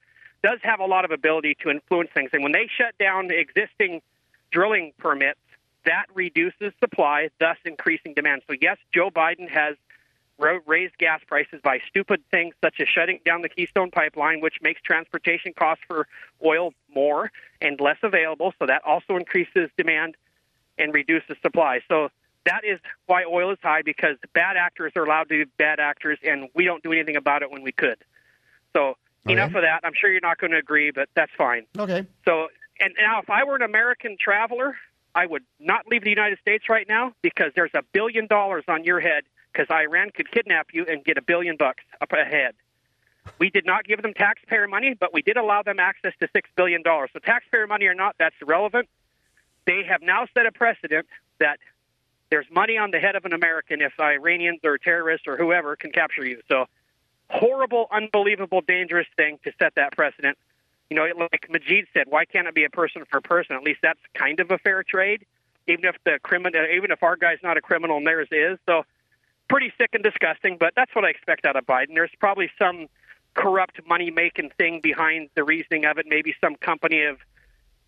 does 0.42 0.58
have 0.62 0.80
a 0.80 0.87
lot 0.87 1.04
of 1.04 1.11
ability 1.11 1.56
to 1.62 1.70
influence 1.70 2.11
things. 2.14 2.30
And 2.32 2.42
when 2.42 2.52
they 2.52 2.68
shut 2.76 2.96
down 2.98 3.30
existing 3.30 4.02
drilling 4.50 4.92
permits, 4.98 5.38
that 5.85 6.07
reduces 6.14 6.73
supply, 6.81 7.29
thus 7.40 7.57
increasing 7.64 8.14
demand. 8.14 8.42
So, 8.49 8.55
yes, 8.61 8.79
Joe 8.95 9.11
Biden 9.11 9.49
has 9.51 9.77
raised 10.66 10.99
gas 10.99 11.21
prices 11.27 11.61
by 11.62 11.79
stupid 11.88 12.21
things 12.31 12.55
such 12.64 12.81
as 12.81 12.88
shutting 12.88 13.21
down 13.25 13.42
the 13.42 13.49
Keystone 13.49 13.90
Pipeline, 13.90 14.40
which 14.40 14.57
makes 14.61 14.81
transportation 14.83 15.53
costs 15.53 15.85
for 15.87 16.09
oil 16.45 16.73
more 16.92 17.31
and 17.61 17.81
less 17.81 17.99
available. 18.03 18.53
So, 18.59 18.66
that 18.66 18.83
also 18.85 19.16
increases 19.16 19.71
demand 19.77 20.16
and 20.79 20.92
reduces 20.92 21.37
supply. 21.42 21.81
So, 21.88 22.09
that 22.45 22.64
is 22.64 22.81
why 23.07 23.25
oil 23.25 23.53
is 23.53 23.59
high 23.62 23.83
because 23.83 24.16
bad 24.35 24.57
actors 24.57 24.92
are 24.97 25.05
allowed 25.05 25.29
to 25.29 25.45
be 25.45 25.51
bad 25.59 25.79
actors, 25.79 26.18
and 26.25 26.49
we 26.55 26.64
don't 26.64 26.83
do 26.83 26.92
anything 26.92 27.16
about 27.16 27.42
it 27.42 27.51
when 27.51 27.62
we 27.62 27.71
could. 27.71 27.99
So, 28.75 28.97
okay. 29.27 29.35
enough 29.35 29.55
of 29.55 29.62
that. 29.62 29.81
I'm 29.85 29.92
sure 29.95 30.11
you're 30.11 30.21
not 30.21 30.38
going 30.38 30.51
to 30.51 30.59
agree, 30.59 30.90
but 30.90 31.09
that's 31.14 31.31
fine. 31.38 31.66
Okay. 31.79 32.05
So, 32.27 32.49
and 32.81 32.95
now 33.01 33.21
if 33.21 33.31
I 33.31 33.45
were 33.45 33.55
an 33.55 33.62
American 33.62 34.16
traveler, 34.18 34.77
I 35.14 35.27
would 35.27 35.44
not 35.61 35.87
leave 35.88 36.05
the 36.05 36.11
United 36.11 36.38
States 36.38 36.68
right 36.68 36.88
now 36.88 37.12
because 37.22 37.53
there's 37.55 37.75
a 37.75 37.83
billion 37.92 38.27
dollars 38.27 38.64
on 38.68 38.85
your 38.85 39.01
head 39.01 39.25
because 39.53 39.66
Iran 39.70 40.11
could 40.11 40.31
kidnap 40.31 40.68
you 40.72 40.87
and 40.88 41.05
get 41.05 41.18
a 41.18 41.22
billion 41.22 41.57
bucks 41.57 41.85
up 42.01 42.12
ahead. 42.12 42.55
We 43.38 43.51
did 43.51 43.66
not 43.66 43.85
give 43.85 44.03
them 44.03 44.14
taxpayer 44.14 44.66
money, 44.66 44.96
but 44.98 45.12
we 45.12 45.22
did 45.22 45.37
allow 45.37 45.62
them 45.62 45.79
access 45.79 46.12
to 46.20 46.29
$6 46.29 46.42
billion. 46.57 46.83
So, 46.85 47.18
taxpayer 47.25 47.66
money 47.66 47.87
or 47.87 47.94
not, 47.94 48.16
that's 48.18 48.35
irrelevant. 48.40 48.88
They 49.66 49.85
have 49.88 50.03
now 50.03 50.27
set 50.35 50.46
a 50.46 50.53
precedent 50.53 51.07
that 51.38 51.59
there's 52.31 52.46
money 52.51 52.79
on 52.79 52.90
the 52.90 52.98
head 52.98 53.14
of 53.14 53.25
an 53.25 53.33
American 53.33 53.81
if 53.81 53.92
Iranians 54.01 54.61
or 54.64 54.79
terrorists 54.79 55.29
or 55.29 55.37
whoever 55.37 55.77
can 55.77 55.92
capture 55.92 56.25
you. 56.25 56.40
So, 56.48 56.66
horrible, 57.31 57.87
unbelievable, 57.92 58.61
dangerous 58.61 59.07
thing 59.16 59.38
to 59.44 59.53
set 59.59 59.75
that 59.77 59.92
precedent. 59.92 60.37
You 60.92 60.96
know, 60.96 61.26
like 61.33 61.48
Majid 61.48 61.87
said, 61.94 62.05
why 62.11 62.26
can't 62.26 62.46
it 62.46 62.55
be 62.55 62.64
a 62.64 62.68
person 62.68 63.05
for 63.11 63.22
person? 63.22 63.57
At 63.57 63.62
least 63.62 63.81
that's 63.83 63.98
kind 64.12 64.40
of 64.40 64.50
a 64.50 64.59
fair 64.59 64.83
trade, 64.83 65.24
even 65.66 65.87
if 65.87 65.96
the 66.05 66.18
criminal, 66.22 66.61
uh, 66.61 66.76
even 66.76 66.90
if 66.90 67.02
our 67.02 67.16
guy's 67.16 67.38
not 67.42 67.57
a 67.57 67.62
criminal 67.62 67.96
and 67.96 68.07
theirs 68.07 68.28
is. 68.31 68.59
So, 68.66 68.83
pretty 69.48 69.72
sick 69.78 69.88
and 69.94 70.02
disgusting. 70.02 70.59
But 70.61 70.74
that's 70.76 70.94
what 70.94 71.07
I 71.07 71.09
expect 71.09 71.46
out 71.46 71.57
of 71.57 71.64
Biden. 71.64 71.94
There's 71.94 72.11
probably 72.20 72.50
some 72.59 72.88
corrupt 73.33 73.81
money 73.88 74.11
making 74.11 74.50
thing 74.59 74.81
behind 74.83 75.31
the 75.35 75.44
reasoning 75.44 75.87
of 75.87 75.96
it. 75.96 76.05
Maybe 76.07 76.35
some 76.42 76.57
company 76.57 77.05
of 77.05 77.16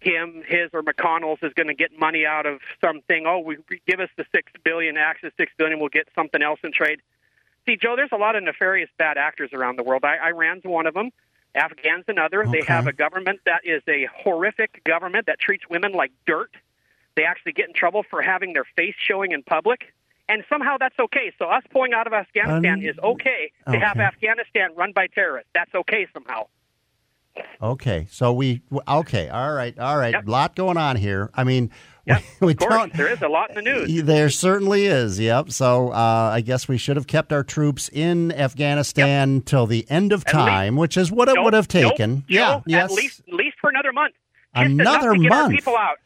him, 0.01 0.43
his, 0.47 0.71
or 0.73 0.83
McConnell's 0.83 1.43
is 1.43 1.53
going 1.53 1.67
to 1.67 1.75
get 1.75 1.91
money 1.99 2.25
out 2.25 2.47
of 2.47 2.61
something. 2.83 3.27
Oh, 3.27 3.41
we 3.41 3.59
give 3.87 4.01
us 4.01 4.09
the 4.17 4.25
six 4.35 4.51
billion, 4.65 4.97
access 4.97 5.33
six 5.37 5.53
billion, 5.59 5.79
we'll 5.79 5.91
get 5.91 6.09
something 6.15 6.43
else 6.43 6.61
in 6.65 6.73
trade. 6.73 7.03
See, 7.67 7.77
Joe, 7.77 7.97
there's 7.97 8.13
a 8.13 8.17
lot 8.17 8.35
of 8.35 8.43
nefarious 8.43 8.89
bad 8.97 9.19
actors 9.19 9.51
around 9.53 9.77
the 9.77 9.83
world. 9.83 10.05
I, 10.05 10.31
Iran's 10.31 10.65
one 10.65 10.87
of 10.87 10.95
them. 10.95 11.11
Afghan's 11.55 12.05
another. 12.09 12.43
Okay. 12.43 12.61
They 12.61 12.67
have 12.67 12.87
a 12.87 12.93
government 12.93 13.41
that 13.47 13.61
is 13.65 13.83
a 13.89 14.09
horrific 14.15 14.83
government 14.85 15.27
that 15.27 15.39
treats 15.39 15.65
women 15.69 15.93
like 15.93 16.13
dirt. 16.27 16.51
They 17.17 17.25
actually 17.25 17.53
get 17.53 17.69
in 17.69 17.75
trouble 17.75 18.03
for 18.09 18.23
having 18.23 18.53
their 18.53 18.67
face 18.77 18.95
showing 18.99 19.33
in 19.33 19.43
public. 19.43 19.93
And 20.29 20.43
somehow 20.49 20.79
that's 20.79 20.99
okay. 20.99 21.33
So 21.39 21.47
us 21.47 21.63
pulling 21.71 21.93
out 21.93 22.07
of 22.07 22.13
Afghanistan 22.13 22.83
is 22.83 22.99
okay 22.99 23.53
to 23.67 23.77
okay. 23.77 23.79
have 23.79 23.99
Afghanistan 23.99 24.71
run 24.75 24.93
by 24.93 25.07
terrorists. 25.09 25.51
That's 25.55 25.75
okay 25.75 26.07
somehow. 26.15 26.47
Okay, 27.63 28.07
so 28.11 28.33
we 28.33 28.63
okay, 28.87 29.29
all 29.29 29.53
right, 29.53 29.79
all 29.79 29.97
right. 29.97 30.13
Yep. 30.13 30.27
A 30.27 30.31
lot 30.31 30.55
going 30.57 30.77
on 30.77 30.97
here. 30.97 31.31
I 31.35 31.45
mean, 31.45 31.71
Yep, 32.07 32.23
we, 32.41 32.47
we 32.49 32.53
of 32.53 32.59
course, 32.59 32.75
don't. 32.75 32.93
there 32.95 33.11
is 33.11 33.23
a 33.23 33.29
lot 33.29 33.49
in 33.51 33.57
the 33.57 33.63
news. 33.63 34.03
There 34.05 34.29
certainly 34.29 34.85
is. 34.85 35.19
Yep. 35.19 35.51
So 35.51 35.89
uh, 35.91 36.31
I 36.35 36.43
guess 36.43 36.69
we 36.69 36.77
should 36.77 36.97
have 36.97 37.07
kept 37.07 37.33
our 37.33 37.43
troops 37.43 37.89
in 37.91 38.31
Afghanistan 38.33 39.41
till 39.41 39.67
the 39.67 39.87
end 39.89 40.13
of 40.13 40.21
At 40.27 40.35
least- 40.35 40.47
time, 40.47 40.77
which 40.77 40.97
is 40.99 41.11
what 41.11 41.29
it 41.29 41.35
Nope, 41.37 41.45
would 41.47 41.55
have 41.55 41.73
nope, 41.73 41.91
taken. 41.93 42.25
Joe, 42.29 42.63
yeah. 42.67 42.85
At 42.85 42.91
Yes. 42.91 42.91
least, 42.93 43.23
at 43.27 43.33
least 43.35 43.57
for 43.61 43.71
another 43.71 43.93
month. 43.93 44.15
Just 44.55 44.67
Another 44.71 45.13
enough 45.13 45.17
to 45.17 45.23
get 45.23 45.33
our 45.33 45.43
month. 45.45 45.55
people 45.55 45.77
out. 45.77 45.97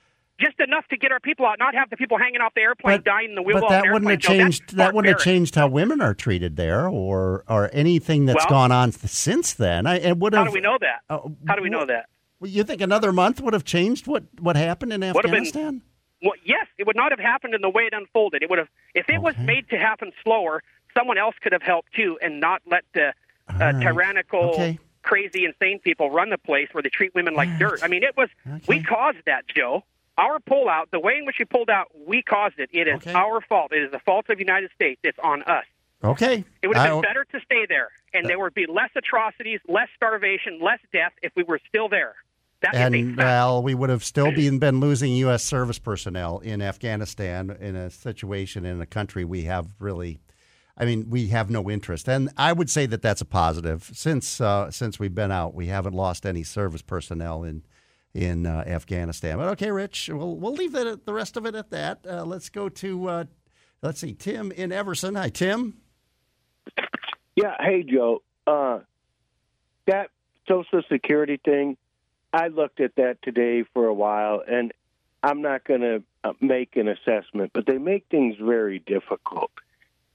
Just 0.41 0.61
enough 0.61 0.87
to 0.89 0.97
get 0.97 1.11
our 1.11 1.19
people 1.19 1.47
out, 1.47 1.59
not 1.59 1.75
have 1.75 1.91
the 1.91 1.97
people 1.97 2.17
hanging 2.17 2.41
off 2.41 2.55
the 2.55 2.61
airplane, 2.61 2.99
But- 2.99 3.05
dying 3.05 3.31
in 3.31 3.35
the 3.35 3.43
wheel 3.43 3.61
But 3.61 3.71
that 3.71 3.85
wouldn't 3.93 4.09
have 4.11 4.21
airplane. 4.23 4.39
No, 4.39 4.45
that's 4.45 4.59
changed. 4.59 4.77
That 4.77 4.95
wouldn't 4.95 5.13
have 5.13 5.25
changed 5.25 5.55
how 5.57 5.67
women 5.69 6.01
are 6.01 6.15
treated 6.15 6.57
there, 6.57 6.89
or 6.89 7.45
or 7.49 7.71
anything 7.73 8.27
that's 8.27 8.45
Well- 8.45 8.61
gone 8.69 8.73
on 8.73 8.93
since 8.93 9.53
then. 9.55 9.87
I, 9.87 9.99
it 9.99 10.17
would 10.19 10.35
How 10.35 10.45
do 10.45 10.53
we 10.53 10.61
know 10.61 10.79
that? 10.81 11.01
Uh, 11.11 11.21
How 11.49 11.57
do 11.57 11.63
we 11.63 11.71
know 11.71 11.85
that? 11.87 12.07
Well, 12.41 12.51
You 12.51 12.63
think 12.63 12.81
another 12.81 13.13
month 13.13 13.41
would 13.41 13.53
have 13.53 13.65
changed 13.65 14.07
what 14.07 14.25
what 14.41 14.55
happened 14.57 14.93
in 14.93 15.01
Would 15.01 15.07
have 15.09 15.23
been- 15.23 15.27
Afghanistan? 15.27 15.83
Well, 16.23 16.35
yes, 16.45 16.67
it 16.79 16.87
would 16.87 16.97
not 16.97 17.11
have 17.13 17.21
happened 17.21 17.55
in 17.55 17.61
the 17.61 17.71
way 17.71 17.85
it 17.85 17.93
unfolded. 17.93 18.43
It 18.43 18.51
would 18.51 18.59
have, 18.59 18.69
if 18.95 19.09
it 19.09 19.23
was 19.23 19.37
made 19.39 19.69
to 19.71 19.79
happen 19.79 20.11
slower, 20.25 20.63
someone 20.97 21.17
else 21.17 21.37
could 21.41 21.53
have 21.53 21.63
helped 21.63 21.93
too, 21.95 22.19
and 22.21 22.41
not 22.41 22.61
let 22.67 22.83
the 22.93 23.09
uh, 23.09 23.55
right. 23.61 23.81
tyrannical, 23.81 24.51
Okay. 24.51 24.79
crazy, 25.03 25.45
insane 25.45 25.79
people 25.79 26.11
run 26.11 26.31
the 26.31 26.39
place 26.39 26.69
where 26.73 26.83
they 26.83 26.89
treat 26.89 27.15
women 27.15 27.35
like 27.35 27.49
dirt. 27.59 27.81
I 27.85 27.89
mean, 27.89 28.03
it 28.03 28.17
was 28.17 28.29
we 28.67 28.83
caused 28.83 29.19
that, 29.27 29.47
Joe. 29.49 29.85
Our 30.19 30.41
pullout, 30.41 30.91
the 30.91 30.99
way 31.01 31.17
in 31.17 31.25
which 31.27 31.37
we 31.39 31.45
pulled 31.45 31.71
out, 31.71 31.87
we 32.07 32.23
caused 32.23 32.59
it. 32.59 32.69
It 32.73 32.89
is 32.89 32.97
Okay. 32.97 33.13
our 33.13 33.41
fault. 33.41 33.73
It 33.73 33.83
is 33.85 33.93
the 33.93 34.01
fault 34.01 34.27
of 34.29 34.37
the 34.37 34.43
United 34.45 34.71
States. 34.75 35.01
It's 35.05 35.19
on 35.23 35.43
us. 35.45 35.65
Okay. 36.03 36.45
It 36.61 36.67
would 36.69 36.77
have 36.77 36.91
been 36.91 37.01
better 37.03 37.25
to 37.33 37.41
stay 37.41 37.67
there, 37.67 37.89
and 38.13 38.27
there 38.29 38.39
would 38.39 38.55
be 38.55 38.67
less 38.67 38.91
atrocities, 38.97 39.61
less 39.69 39.89
starvation, 39.97 40.61
less 40.61 40.81
death 40.93 41.13
if 41.23 41.33
we 41.37 41.45
were 41.45 41.61
still 41.69 41.89
there. 41.89 42.17
That 42.61 42.75
and 42.75 43.17
well, 43.17 43.63
we 43.63 43.75
would 43.75 43.91
have 43.91 44.03
still 44.03 44.33
been 44.33 44.59
been 44.59 44.81
losing 44.81 45.13
U.S. 45.13 45.45
service 45.45 45.79
personnel 45.79 46.41
in 46.41 46.61
Afghanistan 46.61 47.57
in 47.61 47.77
a 47.77 47.89
situation 47.89 48.65
in 48.65 48.81
a 48.81 48.87
country 48.87 49.25
we 49.25 49.45
have 49.45 49.69
really, 49.79 50.19
I 50.77 50.85
mean, 50.85 51.09
we 51.09 51.29
have 51.29 51.51
no 51.51 51.71
interest. 51.71 52.09
And 52.09 52.31
I 52.37 52.53
would 52.53 52.69
say 52.69 52.87
that 52.87 53.01
that's 53.01 53.21
a 53.21 53.25
positive 53.25 53.89
since 53.95 54.41
uh, 54.41 54.73
since 54.73 54.99
we've 54.99 55.15
been 55.15 55.31
out, 55.31 55.55
we 55.55 55.69
haven't 55.69 55.95
lost 55.95 56.27
any 56.27 56.43
service 56.43 56.83
personnel 56.83 57.45
in 57.45 57.63
in 58.19 58.47
uh, 58.47 58.65
Afghanistan. 58.67 59.39
But 59.39 59.49
okay, 59.51 59.71
Rich, 59.71 60.11
we'll 60.13 60.37
we'll 60.37 60.55
leave 60.55 60.73
the 60.73 60.99
rest 61.07 61.37
of 61.37 61.47
it 61.47 61.55
at 61.55 61.71
that. 61.71 62.05
Uh, 62.07 62.25
let's 62.25 62.49
go 62.49 62.69
to 62.69 63.09
uh, 63.09 63.25
let's 63.81 64.01
see, 64.01 64.13
Tim 64.13 64.51
in 64.53 64.73
Everson. 64.73 65.15
Hi, 65.15 65.29
Tim. 65.29 65.79
Yeah, 67.37 67.55
hey 67.61 67.85
Joe. 67.85 68.23
Uh, 68.47 68.81
that 69.87 70.11
Social 70.49 70.83
Security 70.91 71.39
thing, 71.45 71.77
I 72.33 72.49
looked 72.49 72.81
at 72.81 72.97
that 72.97 73.23
today 73.23 73.65
for 73.73 73.87
a 73.87 73.95
while, 73.95 74.43
and 74.47 74.73
I'm 75.23 75.41
not 75.41 75.63
going 75.65 75.83
to 75.83 76.03
uh, 76.25 76.33
make 76.41 76.77
an 76.77 76.89
assessment, 76.89 77.53
but 77.55 77.67
they 77.67 77.79
make 77.79 78.07
things 78.11 78.35
very 78.41 78.81
difficult. 78.81 79.53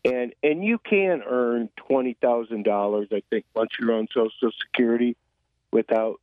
And 0.04 0.34
and 0.44 0.62
you 0.62 0.78
can 0.78 1.24
earn 1.26 1.70
twenty 1.78 2.18
thousand 2.22 2.64
dollars, 2.64 3.08
I 3.14 3.24
think, 3.30 3.46
once 3.56 3.72
you're 3.80 3.94
on 3.94 4.10
Social 4.14 4.52
Security, 4.68 5.16
without 5.72 6.20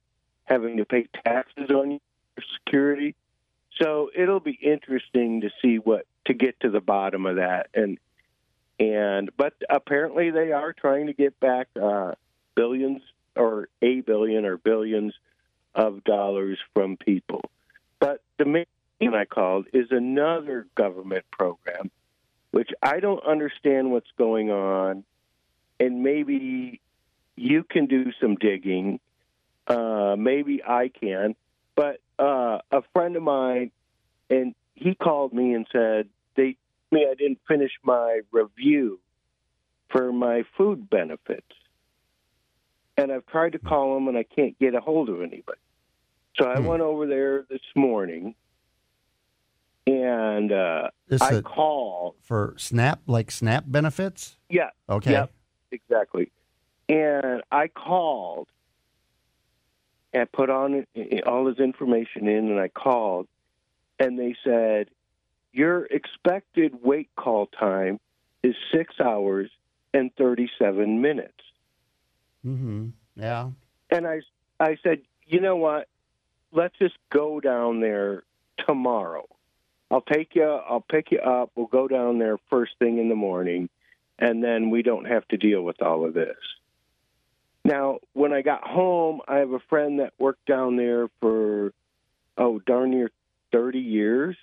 having 0.51 0.79
to 0.79 0.85
pay 0.85 1.07
taxes 1.25 1.71
on 1.71 1.93
your 1.93 2.01
security. 2.59 3.15
So 3.81 4.11
it'll 4.15 4.41
be 4.41 4.59
interesting 4.61 5.43
to 5.43 5.51
see 5.63 5.77
what 5.77 6.07
to 6.27 6.35
get 6.35 6.61
to 6.61 6.71
the 6.71 6.81
bottom 6.81 7.25
of 7.25 7.37
that. 7.37 7.69
And 7.73 7.99
and 8.79 9.31
but 9.37 9.55
apparently 9.71 10.31
they 10.31 10.53
are 10.53 10.73
trying 10.73 11.07
to 11.07 11.13
get 11.13 11.39
back 11.39 11.69
uh, 11.81 12.13
billions 12.55 13.01
or 13.37 13.69
a 13.81 14.01
billion 14.01 14.45
or 14.45 14.57
billions 14.57 15.15
of 15.75 16.03
dollars 16.03 16.59
from 16.75 16.97
people. 16.97 17.43
But 18.01 18.23
the 18.39 18.45
main 18.45 18.67
thing 18.99 19.15
I 19.15 19.25
called 19.25 19.67
is 19.73 19.87
another 19.91 20.67
government 20.75 21.25
program, 21.31 21.91
which 22.51 22.71
I 22.83 23.01
don't 23.01 23.25
understand 23.25 23.93
what's 23.93 24.11
going 24.19 24.51
on, 24.51 25.05
and 25.79 26.03
maybe 26.03 26.81
you 27.37 27.63
can 27.63 27.87
do 27.87 28.13
some 28.21 28.35
digging. 28.35 28.99
Uh, 29.71 30.17
maybe 30.17 30.63
I 30.65 30.89
can, 30.89 31.37
but 31.77 32.01
uh, 32.19 32.59
a 32.73 32.83
friend 32.93 33.15
of 33.15 33.23
mine, 33.23 33.71
and 34.29 34.55
he 34.75 34.95
called 34.97 35.33
me 35.33 35.55
and 35.55 35.67
said 35.71 36.09
they 36.35 36.57
me 36.91 37.07
I 37.09 37.15
didn't 37.15 37.39
finish 37.47 37.71
my 37.85 38.21
review 38.33 38.99
for 39.91 40.13
my 40.13 40.45
food 40.57 40.91
benefits. 40.91 41.47
And 42.97 43.13
I've 43.13 43.27
tried 43.27 43.53
to 43.53 43.59
call 43.59 43.97
him 43.97 44.09
and 44.09 44.19
I 44.19 44.25
can't 44.25 44.59
get 44.59 44.75
a 44.75 44.81
hold 44.81 45.09
of 45.09 45.23
anybody. 45.23 45.61
So 46.37 46.47
I 46.47 46.59
went 46.59 46.83
over 46.83 47.07
there 47.07 47.45
this 47.49 47.61
morning 47.75 48.35
and 49.87 50.53
uh, 50.53 50.89
Is 51.09 51.23
I 51.23 51.41
called. 51.41 52.17
For 52.23 52.55
SNAP, 52.57 53.03
like 53.07 53.31
SNAP 53.31 53.65
benefits. 53.67 54.37
Yeah. 54.49 54.71
Okay. 54.89 55.13
Yep, 55.13 55.33
exactly. 55.73 56.31
And 56.89 57.43
I 57.51 57.69
called 57.69 58.49
and 60.13 60.31
put 60.33 60.51
on 60.51 60.87
all 61.27 61.47
his 61.47 61.59
information 61.59 62.29
in, 62.29 62.51
and 62.51 62.61
I 62.61 62.69
called, 62.69 63.29
and 63.99 64.19
they 64.19 64.35
said, 64.45 64.89
Your 65.53 65.85
expected 65.87 66.83
wait 66.83 67.11
call 67.17 67.47
time 67.47 68.01
is 68.43 68.55
six 68.73 68.95
hours 69.01 69.51
and 69.95 70.15
37 70.17 71.01
minutes. 71.01 71.33
Mm-hmm. 72.45 72.89
Yeah. 73.17 73.51
And 73.91 74.07
I, 74.07 74.21
I 74.59 74.79
said, 74.83 75.03
You 75.27 75.41
know 75.41 75.57
what? 75.57 75.89
Let's 76.53 76.77
just 76.79 76.97
go 77.11 77.41
down 77.41 77.81
there 77.81 78.25
tomorrow. 78.67 79.29
I'll 79.91 80.01
take 80.01 80.35
you, 80.35 80.45
I'll 80.45 80.85
pick 80.89 81.11
you 81.11 81.19
up. 81.19 81.51
We'll 81.55 81.67
go 81.67 81.89
down 81.89 82.19
there 82.19 82.39
first 82.49 82.73
thing 82.79 82.99
in 82.99 83.09
the 83.09 83.17
morning, 83.17 83.69
and 84.19 84.43
then 84.43 84.71
we 84.71 84.83
don't 84.83 85.07
have 85.07 85.27
to 85.29 85.37
deal 85.37 85.63
with 85.63 85.83
all 85.83 86.05
of 86.05 86.15
this. 86.15 86.37
Now, 87.71 88.01
when 88.15 88.33
I 88.33 88.43
got 88.43 88.67
home, 88.67 89.21
I 89.29 89.37
have 89.37 89.53
a 89.53 89.61
friend 89.61 90.01
that 90.01 90.13
worked 90.19 90.45
down 90.47 90.77
there 90.77 91.09
for, 91.21 91.73
oh, 92.37 92.59
darn 92.59 92.91
near 92.91 93.11
30 93.53 93.79
years. 93.79 94.37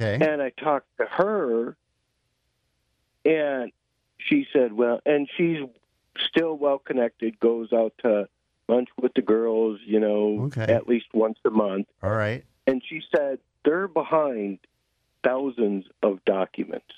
Okay. 0.00 0.14
And 0.26 0.40
I 0.40 0.48
talked 0.48 0.86
to 0.98 1.04
her, 1.04 1.76
and 3.26 3.70
she 4.16 4.46
said, 4.50 4.72
well, 4.72 5.00
and 5.04 5.28
she's 5.36 5.58
still 6.28 6.54
well 6.56 6.78
connected, 6.78 7.38
goes 7.38 7.70
out 7.70 7.92
to 7.98 8.28
lunch 8.66 8.88
with 9.00 9.12
the 9.12 9.20
girls, 9.22 9.78
you 9.84 10.00
know, 10.00 10.44
Okay. 10.44 10.72
at 10.72 10.88
least 10.88 11.06
once 11.12 11.38
a 11.44 11.50
month. 11.50 11.86
All 12.02 12.10
right. 12.10 12.44
And 12.66 12.82
she 12.88 13.02
said 13.14 13.40
they're 13.64 13.88
behind 13.88 14.58
thousands 15.22 15.84
of 16.02 16.24
documents. 16.24 16.94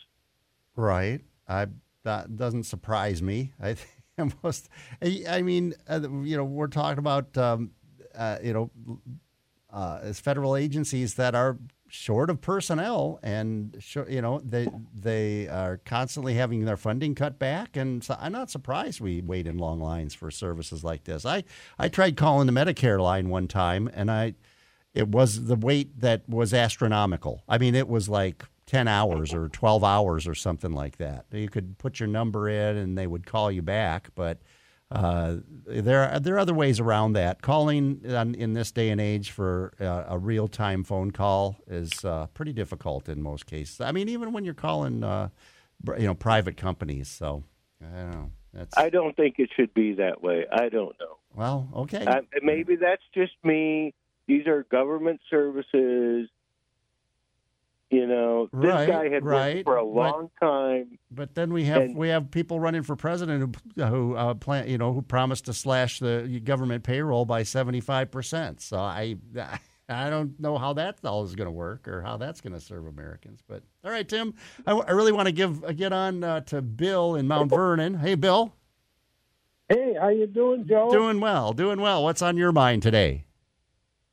Right. 0.76 1.22
I 1.48 1.66
that 2.04 2.36
doesn't 2.36 2.64
surprise 2.64 3.20
me. 3.20 3.52
I 3.60 3.74
think 3.74 3.90
almost. 4.18 4.68
I, 5.03 5.42
mean, 5.42 5.74
uh, 5.88 6.00
you 6.22 6.37
know, 6.37 6.44
we're 6.44 6.68
talking 6.68 6.98
about 6.98 7.37
um, 7.37 7.72
uh, 8.14 8.38
you 8.42 8.53
know, 8.53 8.70
uh, 9.72 10.00
as 10.03 10.20
federal 10.20 10.57
agencies 10.57 11.14
that 11.14 11.35
are 11.35 11.59
short 11.88 12.31
of 12.31 12.40
personnel, 12.40 13.18
and 13.22 13.77
you 14.09 14.22
know, 14.22 14.40
they 14.44 14.68
they 14.94 15.48
are 15.48 15.79
constantly 15.85 16.35
having 16.35 16.64
their 16.64 16.77
funding 16.77 17.14
cut 17.14 17.38
back, 17.38 17.77
and 17.77 18.03
so 18.03 18.16
I'm 18.18 18.33
not 18.33 18.50
surprised 18.50 19.00
we 19.00 19.20
wait 19.20 19.46
in 19.46 19.59
long 19.59 19.81
lines 19.81 20.14
for 20.14 20.31
services 20.31 20.85
like 20.85 21.05
this. 21.05 21.27
I 21.27 21.44
I 21.79 21.88
tried 21.88 22.16
calling 22.16 22.46
the 22.46 22.53
Medicare 22.53 23.00
line 23.00 23.29
one 23.29 23.48
time, 23.48 23.90
and 23.92 24.11
I 24.11 24.35
it 24.92 25.09
was 25.09 25.46
the 25.46 25.57
wait 25.57 26.00
that 26.00 26.29
was 26.29 26.55
astronomical. 26.55 27.42
I 27.48 27.59
mean, 27.59 27.74
it 27.74 27.88
was 27.88 28.09
like 28.09 28.44
10 28.74 28.88
hours 28.88 29.32
or 29.32 29.48
12 29.48 29.84
hours 29.84 30.26
or 30.26 30.34
something 30.34 30.72
like 30.72 30.96
that. 30.96 31.26
You 31.30 31.48
could 31.48 31.78
put 31.78 32.00
your 32.00 32.08
number 32.08 32.48
in 32.48 32.76
and 32.76 32.98
they 32.98 33.06
would 33.06 33.24
call 33.24 33.52
you 33.52 33.62
back, 33.62 34.08
but 34.16 34.38
uh, 34.90 35.37
there, 35.64 36.10
are, 36.10 36.18
there 36.18 36.34
are 36.34 36.40
other 36.40 36.54
ways 36.54 36.80
around 36.80 37.12
that. 37.12 37.40
Calling 37.40 38.00
on, 38.08 38.34
in 38.34 38.52
this 38.52 38.72
day 38.72 38.90
and 38.90 39.00
age 39.00 39.30
for 39.30 39.74
uh, 39.80 40.06
a 40.08 40.18
real 40.18 40.48
time 40.48 40.82
phone 40.82 41.12
call 41.12 41.54
is 41.68 42.04
uh, 42.04 42.26
pretty 42.34 42.52
difficult 42.52 43.08
in 43.08 43.22
most 43.22 43.46
cases. 43.46 43.80
I 43.80 43.92
mean, 43.92 44.08
even 44.08 44.32
when 44.32 44.44
you're 44.44 44.54
calling, 44.54 45.04
uh, 45.04 45.28
you 45.96 46.06
know, 46.06 46.14
private 46.14 46.56
companies. 46.56 47.06
So 47.06 47.44
I 47.80 47.96
don't 47.96 48.10
know. 48.10 48.30
That's 48.52 48.76
I 48.76 48.90
don't 48.90 49.14
think 49.14 49.37
it 49.38 49.50
should 49.54 49.72
be 49.72 49.92
that 49.94 50.20
way. 50.20 50.46
I 50.50 50.68
don't 50.68 50.96
know. 50.99 51.18
well, 51.32 51.68
okay. 51.76 52.05
Maybe 52.42 52.74
that's 52.74 53.05
just 53.14 53.34
me. 53.44 53.94
These 54.26 54.49
are 54.49 54.64
government 54.64 55.20
services. 55.30 56.28
You 57.95 58.09
know, 58.09 58.49
this 58.53 58.72
Right, 58.72 58.88
guy 58.88 59.09
had 59.09 59.24
right, 59.24 59.55
worked 59.57 59.66
for 59.66 59.76
a 59.76 59.84
but- 59.84 59.92
long 59.92 60.30
time. 60.40 60.99
But 61.12 61.36
then 61.36 61.53
we 61.53 61.62
have 61.66 61.82
And- 61.82 61.97
we 61.97 62.09
have 62.09 62.28
people 62.28 62.59
running 62.59 62.82
for 62.82 62.97
president 62.97 63.57
who 63.76 63.84
who 63.84 64.16
uh, 64.16 64.34
plan 64.34 64.68
you 64.68 64.78
know 64.78 64.92
who 64.92 65.01
promised 65.01 65.45
to 65.45 65.53
slash 65.53 66.01
the 66.01 66.40
government 66.42 66.82
payroll 66.82 67.24
by 67.24 67.45
seventy 67.45 67.80
five 67.80 68.11
percent. 68.11 68.61
So 68.61 68.78
I 68.78 69.14
I 69.88 70.11
don't 70.11 70.40
know 70.40 70.59
how 70.59 70.72
that 70.72 70.99
all 71.05 71.22
is 71.22 71.36
going 71.36 71.47
to 71.47 71.53
work 71.53 71.86
or 71.86 72.03
how 72.03 72.16
that's 72.16 72.40
going 72.40 72.55
to 72.55 72.61
serve 72.61 72.86
Americans. 72.86 73.40
But 73.47 73.62
all 73.84 73.92
right, 73.92 74.09
Tim, 74.09 74.34
I, 74.66 74.72
I 74.72 74.90
really 74.90 75.12
want 75.12 75.26
to 75.26 75.32
give 75.32 75.62
uh, 75.62 75.70
get 75.70 75.92
on 75.92 76.24
uh, 76.24 76.40
to 76.40 76.62
Bill 76.62 77.14
in 77.14 77.28
Mount 77.28 77.49
Vernon. 77.51 77.95
Hey, 77.95 78.16
Bill. 78.16 78.53
Hey, 79.68 79.95
how 80.01 80.09
you 80.09 80.26
doing, 80.26 80.66
Joe? 80.66 80.90
Doing 80.90 81.20
well, 81.20 81.53
doing 81.53 81.80
well. 81.80 82.03
What's 82.03 82.22
on 82.22 82.36
your 82.36 82.51
mind 82.51 82.82
today? 82.82 83.24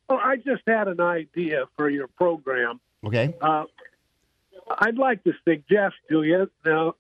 Well, 0.08 0.20
I 0.24 0.36
just 0.36 0.62
had 0.68 0.88
an 0.88 1.02
idea 1.02 1.66
for 1.78 1.90
your 1.90 2.08
program. 2.08 2.80
Okay. 3.06 3.34
Uh, 3.42 3.66
I'd 4.80 4.98
like 4.98 5.24
to 5.24 5.34
suggest 5.48 5.96
to 6.10 6.24
you 6.24 6.50
now. 6.66 6.96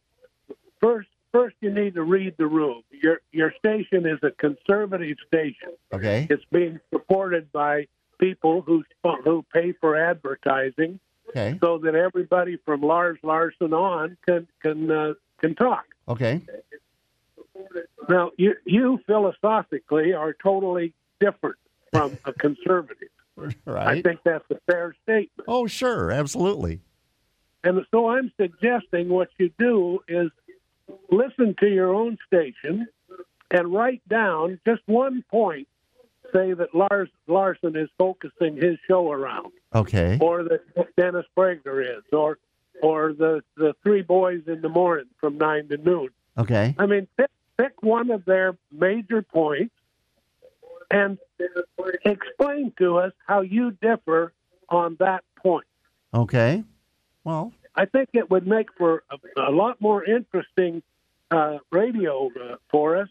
First, 0.79 1.09
first 1.31 1.55
you 1.61 1.71
need 1.71 1.93
to 1.95 2.03
read 2.03 2.35
the 2.37 2.47
room. 2.47 2.83
Your 2.91 3.21
your 3.31 3.53
station 3.59 4.05
is 4.05 4.19
a 4.23 4.31
conservative 4.31 5.17
station. 5.27 5.69
Okay. 5.93 6.27
It's 6.29 6.43
being 6.51 6.79
supported 6.91 7.51
by 7.51 7.87
people 8.19 8.61
who 8.61 8.83
who 9.23 9.45
pay 9.53 9.73
for 9.73 9.95
advertising, 9.95 10.99
Okay. 11.29 11.57
so 11.61 11.77
that 11.79 11.95
everybody 11.95 12.57
from 12.65 12.81
Lars 12.81 13.19
Larson 13.23 13.73
on 13.73 14.17
can 14.27 14.47
can 14.61 14.89
uh, 14.89 15.13
can 15.39 15.55
talk. 15.55 15.85
Okay. 16.07 16.41
Now, 18.09 18.31
you 18.37 18.55
you 18.65 18.99
philosophically 19.05 20.13
are 20.13 20.33
totally 20.33 20.93
different 21.19 21.57
from 21.93 22.17
a 22.25 22.33
conservative. 22.33 23.09
I 23.67 24.01
think 24.01 24.19
that's 24.23 24.45
a 24.51 24.57
fair 24.71 24.95
statement. 25.03 25.45
Oh, 25.47 25.67
sure, 25.67 26.11
absolutely. 26.11 26.81
And 27.63 27.79
so 27.91 28.09
I'm 28.09 28.31
suggesting 28.39 29.09
what 29.09 29.29
you 29.37 29.51
do 29.59 29.99
is 30.07 30.31
listen 31.11 31.55
to 31.59 31.67
your 31.67 31.93
own 31.93 32.17
station 32.25 32.87
and 33.51 33.71
write 33.73 34.01
down 34.09 34.59
just 34.65 34.81
one 34.87 35.23
point, 35.29 35.67
say 36.33 36.53
that 36.53 36.73
Lars 36.73 37.09
Larson 37.27 37.75
is 37.75 37.89
focusing 37.97 38.55
his 38.55 38.77
show 38.87 39.11
around, 39.11 39.51
Okay. 39.75 40.17
or 40.21 40.43
that 40.43 40.61
Dennis 40.97 41.25
Prager 41.37 41.83
is, 41.97 42.03
or 42.11 42.37
or 42.81 43.13
the 43.13 43.41
the 43.57 43.73
three 43.83 44.01
boys 44.01 44.41
in 44.47 44.61
the 44.61 44.69
morning 44.69 45.05
from 45.19 45.37
nine 45.37 45.67
to 45.67 45.77
noon. 45.77 46.09
Okay. 46.37 46.73
I 46.79 46.85
mean, 46.87 47.07
pick, 47.17 47.29
pick 47.57 47.83
one 47.83 48.09
of 48.09 48.25
their 48.25 48.57
major 48.71 49.21
points 49.21 49.73
and 50.91 51.17
explain 52.05 52.73
to 52.77 52.97
us 52.97 53.13
how 53.25 53.41
you 53.41 53.71
differ 53.71 54.33
on 54.69 54.97
that 54.99 55.23
point. 55.37 55.65
Okay. 56.13 56.63
Well, 57.23 57.53
I 57.75 57.85
think 57.85 58.09
it 58.13 58.29
would 58.29 58.45
make 58.45 58.67
for 58.77 59.03
a, 59.09 59.49
a 59.49 59.51
lot 59.51 59.79
more 59.79 60.03
interesting 60.03 60.83
uh, 61.29 61.59
radio 61.71 62.27
uh, 62.27 62.55
for 62.69 62.97
us 62.97 63.09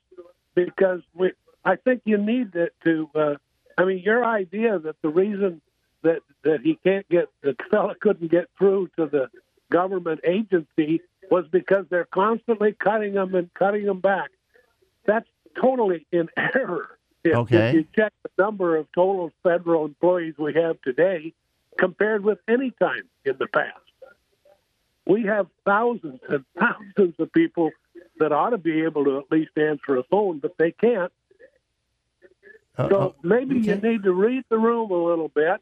because 0.54 1.00
we. 1.14 1.32
I 1.64 1.76
think 1.76 2.02
you 2.04 2.18
need 2.18 2.52
to. 2.52 2.70
to 2.84 3.10
uh, 3.14 3.34
I 3.78 3.84
mean, 3.84 3.98
your 3.98 4.24
idea 4.24 4.78
that 4.78 4.96
the 5.02 5.08
reason 5.08 5.62
that 6.02 6.20
that 6.44 6.60
he 6.62 6.78
can't 6.84 7.08
get 7.08 7.28
the 7.42 7.56
fella 7.70 7.94
couldn't 7.94 8.30
get 8.30 8.48
through 8.58 8.90
to 8.98 9.06
the 9.06 9.30
government 9.70 10.20
agency 10.24 11.00
was 11.30 11.46
because 11.50 11.86
they're 11.88 12.08
constantly 12.12 12.72
cutting 12.72 13.14
them 13.14 13.34
and 13.34 13.52
cutting 13.54 13.86
them 13.86 14.00
back. 14.00 14.30
That's 15.06 15.28
totally 15.60 16.06
in 16.12 16.28
error. 16.36 16.98
If, 17.22 17.36
Okay. 17.36 17.68
if 17.68 17.74
you 17.74 17.84
check 17.94 18.12
the 18.22 18.42
number 18.42 18.76
of 18.76 18.90
total 18.92 19.30
federal 19.42 19.84
employees 19.84 20.34
we 20.38 20.54
have 20.54 20.80
today 20.82 21.34
compared 21.78 22.24
with 22.24 22.38
any 22.48 22.70
time 22.72 23.08
in 23.24 23.36
the 23.38 23.46
past, 23.46 23.76
we 25.06 25.22
have 25.24 25.48
thousands 25.64 26.20
and 26.28 26.44
thousands 26.58 27.14
of 27.18 27.32
people 27.32 27.70
that 28.18 28.32
ought 28.32 28.50
to 28.50 28.58
be 28.58 28.82
able 28.82 29.04
to 29.04 29.18
at 29.18 29.30
least 29.30 29.50
answer 29.56 29.96
a 29.96 30.02
phone, 30.04 30.38
but 30.38 30.56
they 30.58 30.72
can't. 30.72 31.12
Uh, 32.78 32.88
So 32.88 33.14
maybe 33.22 33.58
you 33.58 33.76
need 33.76 34.02
to 34.04 34.12
read 34.12 34.44
the 34.48 34.58
room 34.58 34.90
a 34.90 35.04
little 35.04 35.28
bit 35.28 35.60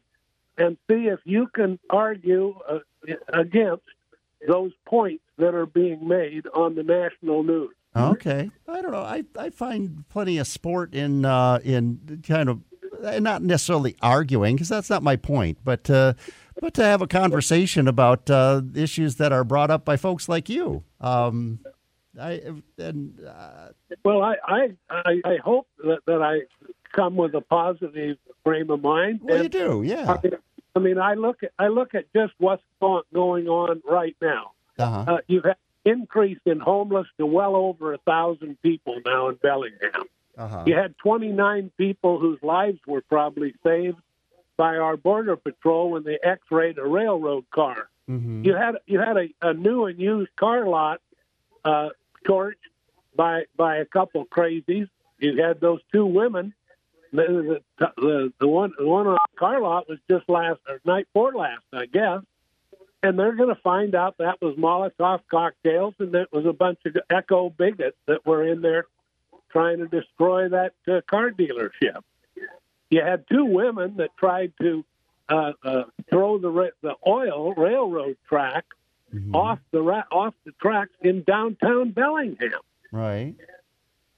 and 0.57 0.77
see 0.89 1.07
if 1.07 1.19
you 1.25 1.47
can 1.47 1.79
argue 1.89 2.55
uh, 2.69 2.79
against 3.29 3.83
those 4.47 4.71
points 4.85 5.23
that 5.37 5.53
are 5.53 5.65
being 5.65 6.07
made 6.07 6.47
on 6.53 6.75
the 6.75 6.83
national 6.83 7.43
news. 7.43 7.73
Okay. 7.95 8.51
I 8.67 8.81
don't 8.81 8.91
know. 8.91 9.01
I, 9.01 9.23
I 9.37 9.49
find 9.49 10.07
plenty 10.09 10.37
of 10.37 10.47
sport 10.47 10.93
in 10.93 11.25
uh, 11.25 11.59
in 11.63 12.23
kind 12.27 12.49
of 12.49 12.61
not 13.21 13.41
necessarily 13.41 13.95
arguing 14.01 14.55
because 14.55 14.69
that's 14.69 14.89
not 14.89 15.03
my 15.03 15.15
point, 15.15 15.57
but 15.63 15.89
uh, 15.89 16.13
but 16.61 16.73
to 16.75 16.83
have 16.83 17.01
a 17.01 17.07
conversation 17.07 17.87
about 17.87 18.29
uh, 18.29 18.61
issues 18.75 19.15
that 19.15 19.31
are 19.31 19.43
brought 19.43 19.71
up 19.71 19.85
by 19.85 19.97
folks 19.97 20.29
like 20.29 20.49
you. 20.49 20.83
Um, 21.01 21.59
I 22.19 22.41
and 22.77 23.19
uh, 23.25 23.69
Well, 24.03 24.21
I 24.21 24.35
I, 24.43 24.75
I, 24.89 25.21
I 25.25 25.37
hope 25.43 25.67
that, 25.83 25.99
that 26.05 26.21
I 26.21 26.41
come 26.95 27.15
with 27.15 27.33
a 27.35 27.41
positive 27.41 28.17
frame 28.43 28.69
of 28.69 28.81
mind. 28.81 29.21
well, 29.23 29.43
you 29.43 29.49
do, 29.49 29.83
yeah. 29.83 30.17
I 30.17 30.19
mean, 30.23 30.33
I 30.75 30.79
mean, 30.79 30.97
I 30.97 31.13
look 31.15 31.43
at 31.43 31.51
I 31.57 31.67
look 31.67 31.95
at 31.95 32.05
just 32.13 32.33
what's 32.37 32.63
going 32.81 33.47
on 33.47 33.81
right 33.89 34.15
now. 34.21 34.51
Uh-huh. 34.77 35.13
Uh, 35.13 35.17
you've 35.27 35.43
had 35.43 35.55
increase 35.89 36.39
in 36.45 36.59
homeless 36.59 37.07
to 37.17 37.25
well 37.25 37.55
over 37.55 37.93
a 37.93 37.97
thousand 37.99 38.61
people 38.61 38.95
now 39.05 39.29
in 39.29 39.35
Bellingham. 39.35 40.03
Uh-huh. 40.37 40.63
You 40.65 40.75
had 40.75 40.97
29 40.99 41.71
people 41.77 42.19
whose 42.19 42.39
lives 42.41 42.79
were 42.87 43.01
probably 43.01 43.53
saved 43.63 43.97
by 44.55 44.77
our 44.77 44.95
border 44.97 45.35
patrol 45.35 45.91
when 45.91 46.03
they 46.03 46.17
X-rayed 46.23 46.77
a 46.77 46.85
railroad 46.85 47.45
car. 47.49 47.89
Mhm. 48.09 48.45
You 48.45 48.55
had 48.55 48.75
you 48.87 48.99
had 48.99 49.17
a, 49.17 49.27
a 49.41 49.53
new 49.53 49.85
and 49.85 49.99
used 49.99 50.35
car 50.35 50.65
lot 50.67 51.01
uh, 51.63 51.89
torched 52.27 52.55
by 53.15 53.43
by 53.55 53.77
a 53.77 53.85
couple 53.85 54.25
crazies. 54.25 54.89
You 55.19 55.43
had 55.43 55.59
those 55.61 55.81
two 55.91 56.05
women. 56.05 56.53
The 57.11 57.61
the, 57.77 57.91
the, 57.97 58.33
the 58.39 58.47
one 58.47 58.73
the 58.77 58.87
one 58.87 59.07
on 59.07 59.13
the 59.13 59.37
car 59.37 59.61
lot 59.61 59.87
was 59.87 59.99
just 60.09 60.27
last 60.27 60.59
or 60.67 60.79
night 60.85 61.07
before 61.13 61.33
last, 61.33 61.65
I 61.73 61.85
guess. 61.85 62.21
And 63.01 63.17
they're 63.17 63.35
going 63.35 63.53
to 63.53 63.61
find 63.61 63.95
out 63.95 64.17
that 64.17 64.41
was 64.41 64.55
Molotov 64.55 65.21
cocktails 65.31 65.93
and 65.99 66.11
that 66.13 66.33
was 66.33 66.45
a 66.45 66.53
bunch 66.53 66.79
of 66.85 66.97
echo 67.09 67.49
bigots 67.49 67.97
that 68.07 68.25
were 68.25 68.45
in 68.45 68.61
there 68.61 68.85
trying 69.51 69.77
to 69.79 69.87
destroy 69.87 70.49
that 70.49 70.73
uh, 70.87 71.01
car 71.09 71.31
dealership. 71.31 72.01
You 72.89 73.01
had 73.01 73.25
two 73.31 73.45
women 73.45 73.97
that 73.97 74.09
tried 74.17 74.53
to 74.61 74.83
uh, 75.29 75.53
uh, 75.63 75.83
throw 76.09 76.39
the 76.39 76.49
ra- 76.49 76.75
the 76.81 76.95
oil 77.05 77.53
railroad 77.53 78.17
track 78.27 78.65
off 79.33 79.59
the 79.71 79.81
ra- 79.81 80.03
off 80.11 80.33
the 80.45 80.51
tracks 80.61 80.91
in 81.01 81.23
downtown 81.23 81.91
Bellingham. 81.91 82.51
right. 82.91 83.35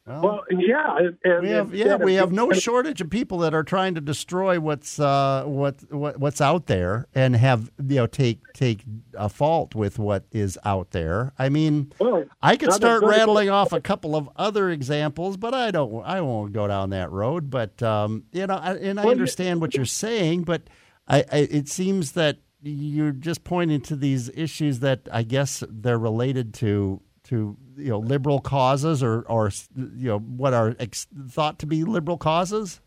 Well, 0.07 0.43
yeah, 0.49 0.97
and, 0.97 1.17
and 1.23 1.41
we 1.43 1.49
have 1.49 1.73
yeah 1.75 1.95
we 1.95 2.15
have 2.15 2.31
no 2.31 2.51
shortage 2.51 3.01
of 3.01 3.09
people 3.09 3.37
that 3.39 3.53
are 3.53 3.63
trying 3.63 3.93
to 3.95 4.01
destroy 4.01 4.59
what's 4.59 4.99
uh, 4.99 5.43
what, 5.45 5.81
what 5.93 6.19
what's 6.19 6.41
out 6.41 6.65
there 6.65 7.07
and 7.13 7.35
have 7.35 7.71
you 7.87 7.95
know 7.97 8.07
take 8.07 8.39
take 8.53 8.83
a 9.13 9.29
fault 9.29 9.75
with 9.75 9.99
what 9.99 10.25
is 10.31 10.57
out 10.65 10.91
there. 10.91 11.33
I 11.37 11.49
mean, 11.49 11.93
I 12.41 12.57
could 12.57 12.73
start 12.73 13.03
rattling 13.03 13.49
off 13.49 13.73
a 13.73 13.79
couple 13.79 14.15
of 14.15 14.27
other 14.35 14.71
examples, 14.71 15.37
but 15.37 15.53
I 15.53 15.69
don't 15.69 16.03
I 16.03 16.19
won't 16.21 16.51
go 16.51 16.67
down 16.67 16.89
that 16.89 17.11
road. 17.11 17.49
But 17.51 17.81
um, 17.83 18.23
you 18.31 18.47
know, 18.47 18.55
I, 18.55 18.73
and 18.77 18.99
I 18.99 19.03
Well, 19.03 19.13
you- 19.13 19.21
understand 19.21 19.61
what 19.61 19.75
you're 19.75 19.85
saying, 19.85 20.43
but 20.43 20.63
I, 21.07 21.19
I 21.31 21.37
it 21.51 21.69
seems 21.69 22.13
that 22.13 22.39
you're 22.63 23.11
just 23.11 23.43
pointing 23.43 23.81
to 23.81 23.95
these 23.95 24.29
issues 24.35 24.79
that 24.79 25.07
I 25.11 25.23
guess 25.23 25.63
they're 25.69 25.97
related 25.99 26.53
to 26.55 27.01
to 27.31 27.57
you 27.77 27.89
know 27.89 27.99
liberal 27.99 28.39
causes 28.39 29.01
or 29.01 29.21
or 29.21 29.51
you 29.75 30.09
know 30.09 30.19
what 30.19 30.53
are 30.53 30.75
ex- 30.79 31.07
thought 31.29 31.57
to 31.59 31.65
be 31.65 31.83
liberal 31.83 32.17
causes. 32.17 32.81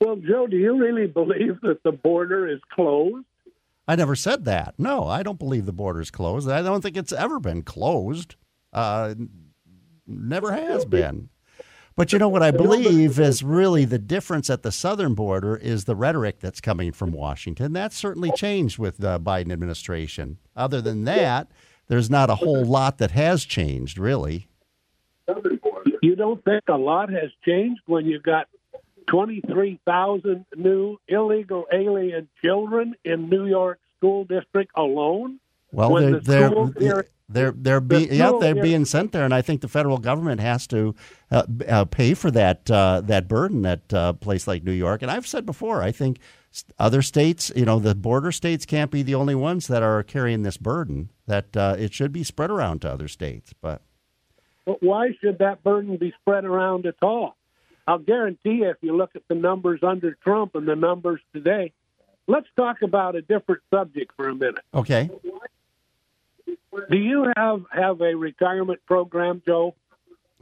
Well, 0.00 0.16
Joe, 0.16 0.46
do 0.46 0.56
you 0.56 0.76
really 0.76 1.06
believe 1.06 1.60
that 1.62 1.82
the 1.84 1.92
border 1.92 2.48
is 2.48 2.60
closed? 2.72 3.24
I 3.86 3.96
never 3.96 4.16
said 4.16 4.46
that. 4.46 4.74
No, 4.78 5.06
I 5.06 5.22
don't 5.22 5.38
believe 5.38 5.66
the 5.66 5.72
border 5.72 6.00
is 6.00 6.10
closed. 6.10 6.48
I 6.48 6.62
don't 6.62 6.80
think 6.80 6.96
it's 6.96 7.12
ever 7.12 7.38
been 7.38 7.62
closed. 7.62 8.36
Uh, 8.72 9.14
never 10.06 10.52
has 10.52 10.86
been. 10.86 11.28
But 11.96 12.12
you 12.12 12.18
know 12.18 12.28
what 12.28 12.42
I 12.42 12.50
believe 12.50 13.20
is 13.20 13.42
really 13.44 13.84
the 13.84 13.98
difference 13.98 14.50
at 14.50 14.62
the 14.62 14.72
southern 14.72 15.14
border 15.14 15.56
is 15.56 15.84
the 15.84 15.94
rhetoric 15.94 16.40
that's 16.40 16.60
coming 16.60 16.90
from 16.90 17.12
Washington. 17.12 17.72
That's 17.72 17.96
certainly 17.96 18.32
changed 18.32 18.78
with 18.78 18.96
the 18.96 19.20
Biden 19.20 19.52
administration. 19.52 20.38
Other 20.56 20.80
than 20.80 21.04
that, 21.04 21.48
there's 21.88 22.10
not 22.10 22.30
a 22.30 22.36
whole 22.36 22.64
lot 22.64 22.98
that 22.98 23.10
has 23.12 23.44
changed, 23.44 23.98
really. 23.98 24.48
You 26.02 26.16
don't 26.16 26.44
think 26.44 26.62
a 26.68 26.76
lot 26.76 27.10
has 27.10 27.30
changed 27.46 27.80
when 27.86 28.04
you've 28.06 28.22
got 28.22 28.46
23,000 29.08 30.44
new 30.56 30.98
illegal 31.08 31.64
alien 31.72 32.28
children 32.42 32.94
in 33.04 33.28
New 33.28 33.46
York 33.46 33.78
school 33.96 34.24
district 34.24 34.72
alone? 34.76 35.38
Well, 35.72 35.92
When 35.92 36.12
they're 36.12 36.20
the 36.20 36.72
they're 36.78 36.80
here- 36.80 37.06
they're 37.28 37.52
they're 37.52 37.80
being 37.80 38.08
the 38.10 38.16
yeah 38.16 38.32
they're 38.38 38.54
here- 38.54 38.62
being 38.62 38.84
sent 38.84 39.12
there, 39.12 39.24
and 39.24 39.32
I 39.34 39.40
think 39.40 39.62
the 39.62 39.68
federal 39.68 39.96
government 39.98 40.40
has 40.42 40.66
to 40.68 40.94
uh, 41.30 41.44
uh, 41.66 41.84
pay 41.86 42.12
for 42.14 42.30
that 42.30 42.70
uh, 42.70 43.00
that 43.06 43.28
burden 43.28 43.64
at 43.64 43.80
a 43.92 44.12
place 44.12 44.46
like 44.46 44.62
New 44.62 44.72
York. 44.72 45.00
And 45.02 45.10
I've 45.10 45.26
said 45.26 45.46
before, 45.46 45.82
I 45.82 45.90
think 45.90 46.18
other 46.78 47.02
states, 47.02 47.50
you 47.56 47.64
know, 47.64 47.78
the 47.78 47.94
border 47.94 48.30
states 48.32 48.64
can't 48.66 48.90
be 48.90 49.02
the 49.02 49.14
only 49.14 49.34
ones 49.34 49.66
that 49.66 49.82
are 49.82 50.02
carrying 50.02 50.42
this 50.42 50.56
burden. 50.56 51.10
That 51.26 51.56
uh, 51.56 51.76
it 51.78 51.92
should 51.94 52.12
be 52.12 52.22
spread 52.22 52.50
around 52.50 52.82
to 52.82 52.90
other 52.92 53.08
states. 53.08 53.52
But 53.60 53.82
But 54.64 54.82
why 54.82 55.10
should 55.20 55.38
that 55.38 55.62
burden 55.64 55.96
be 55.96 56.12
spread 56.20 56.44
around 56.44 56.86
at 56.86 56.96
all? 57.02 57.36
I'll 57.86 57.98
guarantee 57.98 58.60
you, 58.62 58.70
if 58.70 58.76
you 58.80 58.96
look 58.96 59.10
at 59.14 59.22
the 59.28 59.34
numbers 59.34 59.80
under 59.82 60.14
Trump 60.22 60.54
and 60.54 60.66
the 60.66 60.76
numbers 60.76 61.20
today, 61.34 61.72
let's 62.26 62.46
talk 62.56 62.82
about 62.82 63.14
a 63.14 63.20
different 63.22 63.62
subject 63.70 64.12
for 64.16 64.28
a 64.28 64.34
minute. 64.34 64.64
okay, 64.72 65.10
Do 66.90 66.96
you 66.96 67.30
have 67.36 67.62
have 67.70 68.00
a 68.00 68.14
retirement 68.14 68.80
program, 68.86 69.42
Joe? 69.46 69.74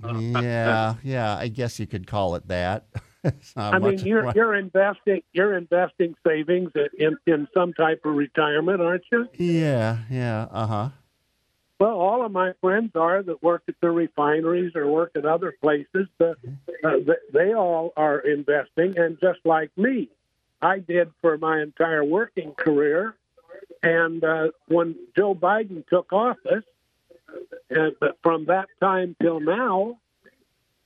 yeah, 0.04 0.94
yeah. 1.02 1.36
I 1.36 1.48
guess 1.48 1.78
you 1.80 1.86
could 1.86 2.06
call 2.06 2.34
it 2.34 2.48
that. 2.48 2.86
I 3.56 3.78
mean, 3.78 3.98
you're 4.00 4.32
you're 4.34 4.54
investing 4.54 5.22
you're 5.32 5.56
investing 5.56 6.14
savings 6.26 6.72
in 6.98 7.16
in 7.26 7.48
some 7.54 7.72
type 7.72 8.00
of 8.04 8.14
retirement, 8.14 8.80
aren't 8.80 9.04
you? 9.12 9.28
Yeah, 9.38 9.98
yeah, 10.10 10.48
uh 10.50 10.66
huh. 10.66 10.88
Well, 11.78 11.96
all 11.98 12.24
of 12.24 12.30
my 12.30 12.52
friends 12.60 12.92
are 12.94 13.22
that 13.24 13.42
work 13.42 13.64
at 13.68 13.74
the 13.80 13.90
refineries 13.90 14.76
or 14.76 14.86
work 14.86 15.12
at 15.16 15.24
other 15.24 15.52
places. 15.60 16.06
Uh, 16.20 16.34
uh, 16.84 16.98
they 17.32 17.54
all 17.54 17.92
are 17.96 18.20
investing, 18.20 18.96
and 18.98 19.18
just 19.20 19.40
like 19.44 19.76
me, 19.76 20.08
I 20.60 20.78
did 20.78 21.10
for 21.20 21.36
my 21.38 21.60
entire 21.60 22.04
working 22.04 22.52
career. 22.52 23.16
And 23.82 24.22
uh, 24.22 24.48
when 24.68 24.94
Joe 25.16 25.34
Biden 25.34 25.84
took 25.88 26.12
office, 26.12 26.64
uh, 27.76 27.90
but 27.98 28.16
from 28.22 28.44
that 28.44 28.68
time 28.80 29.16
till 29.20 29.40
now, 29.40 29.98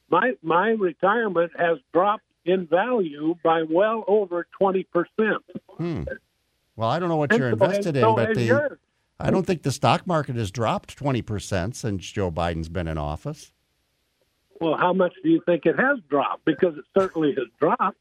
my 0.08 0.32
my 0.42 0.70
retirement 0.70 1.52
has 1.58 1.78
dropped 1.92 2.24
in 2.46 2.66
value 2.66 3.36
by 3.42 3.62
well 3.68 4.04
over 4.06 4.46
twenty 4.58 4.84
percent. 4.84 5.42
Hmm. 5.76 6.04
Well, 6.76 6.88
I 6.88 6.98
don't 6.98 7.08
know 7.08 7.16
what 7.16 7.32
and 7.32 7.40
you're 7.40 7.50
invested 7.50 7.94
so, 7.96 8.18
in, 8.18 8.26
but 8.26 8.34
the 8.34 8.42
yours. 8.42 8.78
I 9.18 9.30
don't 9.30 9.46
think 9.46 9.62
the 9.62 9.72
stock 9.72 10.06
market 10.06 10.36
has 10.36 10.50
dropped 10.50 10.96
twenty 10.96 11.22
percent 11.22 11.76
since 11.76 12.04
Joe 12.10 12.30
Biden's 12.30 12.68
been 12.68 12.88
in 12.88 12.98
office. 12.98 13.52
Well, 14.60 14.76
how 14.76 14.92
much 14.92 15.12
do 15.22 15.28
you 15.28 15.42
think 15.44 15.66
it 15.66 15.78
has 15.78 15.98
dropped? 16.08 16.44
Because 16.44 16.76
it 16.76 16.84
certainly 16.96 17.34
has 17.34 17.46
dropped. 17.60 17.98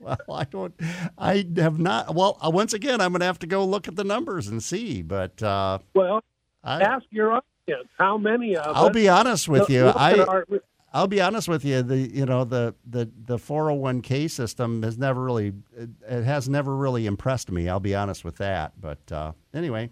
Well, 0.00 0.18
I 0.32 0.44
don't. 0.44 0.74
I 1.16 1.46
have 1.56 1.78
not. 1.78 2.14
Well, 2.14 2.38
uh, 2.44 2.50
once 2.50 2.72
again, 2.72 3.00
I'm 3.00 3.12
going 3.12 3.20
to 3.20 3.26
have 3.26 3.40
to 3.40 3.46
go 3.46 3.64
look 3.64 3.88
at 3.88 3.96
the 3.96 4.04
numbers 4.04 4.46
and 4.48 4.62
see. 4.62 5.02
But 5.02 5.42
uh, 5.42 5.78
well, 5.94 6.22
I, 6.62 6.82
ask 6.82 7.04
your 7.10 7.32
audience 7.32 7.88
how 7.98 8.16
many 8.16 8.56
of. 8.56 8.76
I'll 8.76 8.90
be 8.90 9.08
honest 9.08 9.48
with 9.48 9.68
you. 9.68 9.86
I. 9.88 10.14
Our, 10.18 10.46
I'll 10.92 11.06
be 11.06 11.20
honest 11.20 11.48
with 11.48 11.64
you. 11.64 11.82
The 11.82 11.98
you 11.98 12.26
know 12.26 12.44
the 12.44 12.74
the 12.86 13.10
the 13.26 13.36
401k 13.36 14.30
system 14.30 14.82
has 14.82 14.96
never 14.96 15.22
really 15.22 15.52
it, 15.76 15.90
it 16.08 16.24
has 16.24 16.48
never 16.48 16.74
really 16.74 17.06
impressed 17.06 17.50
me. 17.50 17.68
I'll 17.68 17.80
be 17.80 17.94
honest 17.94 18.24
with 18.24 18.36
that. 18.36 18.80
But 18.80 19.12
uh, 19.12 19.32
anyway, 19.52 19.90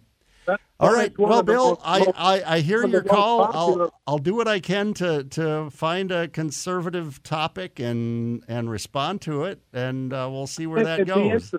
all 0.78 0.92
right. 0.92 1.16
Well, 1.18 1.42
Bill, 1.42 1.80
I, 1.84 2.06
I, 2.16 2.54
I 2.56 2.60
hear 2.60 2.86
your 2.86 3.02
call. 3.02 3.42
I'll 3.44 3.94
I'll 4.06 4.18
do 4.18 4.34
what 4.34 4.48
I 4.48 4.60
can 4.60 4.94
to 4.94 5.24
to 5.24 5.70
find 5.70 6.12
a 6.12 6.28
conservative 6.28 7.22
topic 7.22 7.78
and 7.78 8.42
and 8.48 8.70
respond 8.70 9.20
to 9.22 9.44
it, 9.44 9.60
and 9.72 10.12
uh, 10.12 10.28
we'll 10.30 10.46
see 10.46 10.66
where 10.66 10.84
that 10.84 11.06
goes. 11.06 11.54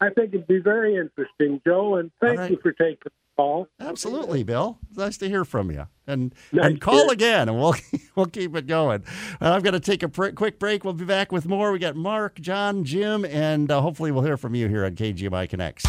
I 0.00 0.10
think 0.10 0.34
it'd 0.34 0.46
be 0.46 0.58
very 0.58 0.96
interesting, 0.96 1.60
Joe. 1.66 1.96
And 1.96 2.10
thank 2.20 2.38
right. 2.38 2.50
you 2.50 2.58
for 2.62 2.72
taking 2.72 3.12
the 3.36 3.42
call. 3.42 3.68
Absolutely, 3.80 4.42
Bill. 4.42 4.78
Nice 4.96 5.16
to 5.18 5.28
hear 5.28 5.44
from 5.44 5.70
you. 5.70 5.86
And 6.06 6.34
nice 6.52 6.66
and 6.66 6.80
call 6.80 7.10
again, 7.10 7.48
and 7.48 7.58
we'll 7.58 7.74
we'll 8.16 8.26
keep 8.26 8.54
it 8.56 8.66
going. 8.66 9.04
I'm 9.40 9.62
going 9.62 9.72
to 9.74 9.80
take 9.80 10.02
a 10.02 10.08
pr- 10.08 10.30
quick 10.30 10.58
break. 10.58 10.84
We'll 10.84 10.94
be 10.94 11.04
back 11.04 11.32
with 11.32 11.46
more. 11.46 11.72
We 11.72 11.78
got 11.78 11.96
Mark, 11.96 12.40
John, 12.40 12.84
Jim, 12.84 13.24
and 13.24 13.70
uh, 13.70 13.80
hopefully 13.80 14.12
we'll 14.12 14.24
hear 14.24 14.36
from 14.36 14.54
you 14.54 14.68
here 14.68 14.84
on 14.84 14.94
KGMI 14.94 15.48
Connects. 15.48 15.84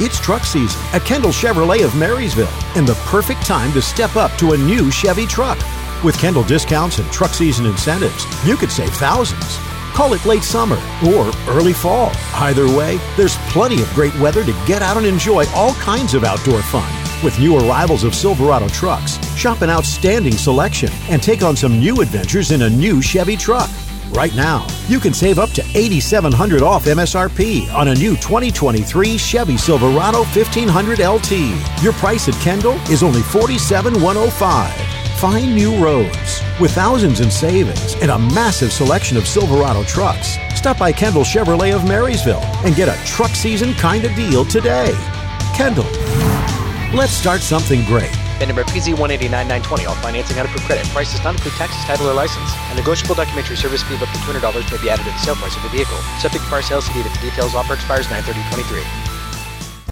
It's 0.00 0.18
truck 0.20 0.42
season 0.42 0.80
at 0.92 1.04
Kendall 1.04 1.30
Chevrolet 1.30 1.84
of 1.84 1.94
Marysville, 1.94 2.48
and 2.74 2.86
the 2.86 2.94
perfect 3.06 3.46
time 3.46 3.72
to 3.72 3.82
step 3.82 4.16
up 4.16 4.36
to 4.38 4.52
a 4.52 4.58
new 4.58 4.90
Chevy 4.90 5.26
truck. 5.26 5.58
With 6.02 6.18
Kendall 6.18 6.42
discounts 6.42 6.98
and 6.98 7.10
truck 7.12 7.30
season 7.30 7.64
incentives, 7.64 8.26
you 8.46 8.56
could 8.56 8.70
save 8.70 8.92
thousands. 8.94 9.58
Call 9.94 10.12
it 10.12 10.26
late 10.26 10.42
summer 10.42 10.76
or 11.06 11.30
early 11.48 11.72
fall. 11.72 12.10
Either 12.34 12.66
way, 12.66 12.98
there's 13.16 13.36
plenty 13.52 13.80
of 13.80 13.88
great 13.94 14.14
weather 14.18 14.44
to 14.44 14.52
get 14.66 14.82
out 14.82 14.96
and 14.96 15.06
enjoy 15.06 15.46
all 15.54 15.72
kinds 15.74 16.14
of 16.14 16.24
outdoor 16.24 16.62
fun. 16.62 16.92
With 17.22 17.38
new 17.38 17.56
arrivals 17.56 18.02
of 18.02 18.12
Silverado 18.12 18.66
trucks, 18.70 19.24
shop 19.36 19.62
an 19.62 19.70
outstanding 19.70 20.32
selection 20.32 20.90
and 21.08 21.22
take 21.22 21.42
on 21.42 21.54
some 21.54 21.78
new 21.78 22.00
adventures 22.00 22.50
in 22.50 22.62
a 22.62 22.70
new 22.70 23.00
Chevy 23.00 23.36
truck. 23.36 23.70
Right 24.10 24.34
now, 24.34 24.66
you 24.88 24.98
can 24.98 25.14
save 25.14 25.38
up 25.38 25.50
to 25.50 25.62
8,700 25.74 26.60
off 26.60 26.86
MSRP 26.86 27.72
on 27.72 27.86
a 27.86 27.94
new 27.94 28.16
2023 28.16 29.16
Chevy 29.16 29.56
Silverado 29.56 30.24
1500 30.24 30.98
LT. 30.98 31.84
Your 31.84 31.92
price 31.94 32.28
at 32.28 32.34
Kendall 32.42 32.74
is 32.90 33.04
only 33.04 33.20
$47,105. 33.20 34.83
Find 35.24 35.56
new 35.56 35.82
roads 35.82 36.42
with 36.60 36.72
thousands 36.72 37.20
in 37.20 37.30
savings 37.30 37.94
and 38.02 38.10
a 38.10 38.18
massive 38.18 38.70
selection 38.70 39.16
of 39.16 39.26
Silverado 39.26 39.82
trucks. 39.84 40.36
Stop 40.54 40.76
by 40.76 40.92
Kendall 40.92 41.22
Chevrolet 41.22 41.74
of 41.74 41.88
Marysville 41.88 42.44
and 42.60 42.76
get 42.76 42.92
a 42.92 43.06
truck 43.06 43.30
season 43.30 43.72
kind 43.72 44.04
of 44.04 44.14
deal 44.14 44.44
today. 44.44 44.92
Kendall, 45.56 45.88
let's 46.92 47.14
start 47.14 47.40
something 47.40 47.86
great. 47.86 48.14
VIN 48.36 48.48
number 48.48 48.64
PZ189920. 48.64 49.88
All 49.88 49.94
financing 50.04 50.38
out 50.38 50.44
of 50.44 50.60
credit. 50.68 50.84
Price 50.88 51.12
does 51.12 51.24
not 51.24 51.36
include 51.36 51.54
taxes, 51.54 51.82
title, 51.84 52.06
or 52.06 52.12
license. 52.12 52.52
A 52.70 52.74
negotiable 52.74 53.14
documentary 53.14 53.56
service 53.56 53.82
fee 53.82 53.94
of 53.94 54.02
up 54.02 54.10
to 54.10 54.18
$200 54.18 54.72
may 54.72 54.82
be 54.82 54.90
added 54.90 55.06
to 55.06 55.10
the 55.10 55.18
sale 55.20 55.36
price 55.36 55.56
of 55.56 55.62
the 55.62 55.70
vehicle. 55.70 55.96
Subject 56.20 56.44
car 56.44 56.60
sales 56.60 56.86
to 56.86 56.92
details. 57.22 57.54
Offer 57.54 57.72
expires 57.72 58.10
930 58.10 59.13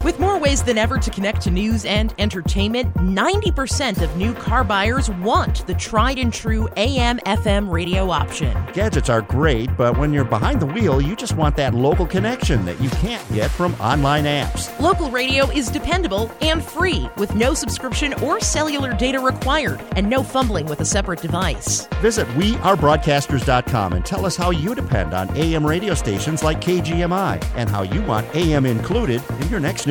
with 0.05 0.19
more 0.19 0.39
ways 0.39 0.63
than 0.63 0.79
ever 0.79 0.99
to 0.99 1.11
connect 1.11 1.43
to 1.43 1.51
news 1.51 1.85
and 1.85 2.15
entertainment, 2.19 2.93
90% 2.95 4.03
of 4.03 4.17
new 4.17 4.35
car 4.35 4.65
buyers 4.65 5.11
want 5.11 5.67
the 5.67 5.75
tried 5.75 6.19
and 6.19 6.33
true 6.33 6.69
AM 6.77 7.19
FM 7.21 7.71
radio 7.71 8.11
option. 8.11 8.53
Gadgets 8.73 9.09
are 9.09 9.23
great, 9.23 9.75
but 9.77 9.97
when 9.99 10.13
you're 10.13 10.25
behind 10.25 10.61
the 10.61 10.67
wheel, 10.67 11.01
you 11.01 11.15
just 11.15 11.37
want 11.37 11.57
that 11.57 11.75
local 11.75 12.07
connection 12.07 12.65
that 12.65 12.81
you 12.81 12.91
can't 12.91 13.27
get 13.33 13.51
from 13.51 13.75
online 13.75 14.25
apps. 14.25 14.77
Local 14.81 15.11
radio 15.11 15.49
is 15.51 15.71
dependable 15.71 16.31
and 16.41 16.65
free 16.65 17.09
with 17.17 17.35
no 17.35 17.55
subscription 17.55 18.15
or 18.15 18.41
cellular 18.41 18.93
data 18.95 19.21
required 19.21 19.81
and 19.97 20.09
no 20.09 20.23
fumbling 20.23 20.67
with 20.67 20.81
a 20.81 20.85
separate 20.85 21.21
device. 21.21 21.87
Visit 22.01 22.27
wearebroadcasters.com 22.29 23.93
and 23.93 24.05
tell 24.05 24.27
us 24.27 24.37
how 24.37 24.51
you 24.51 24.75
depend 24.75 25.15
on 25.15 25.35
AM 25.37 25.67
radio 25.67 25.95
stations 25.95 26.43
like 26.43 26.61
KGMI 26.61 27.45
and 27.55 27.69
how 27.69 27.83
you 27.83 28.03
want 28.03 28.27
AM 28.35 28.67
included 28.67 29.23
in 29.41 29.49
your 29.49 29.61
next 29.61 29.87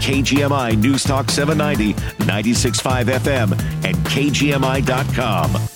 KGMI 0.00 0.78
News 0.78 1.04
Talk 1.04 1.30
790, 1.30 1.94
96.5 2.24 3.04
FM, 3.04 3.52
and 3.84 3.96
KGMI.com. 4.06 5.68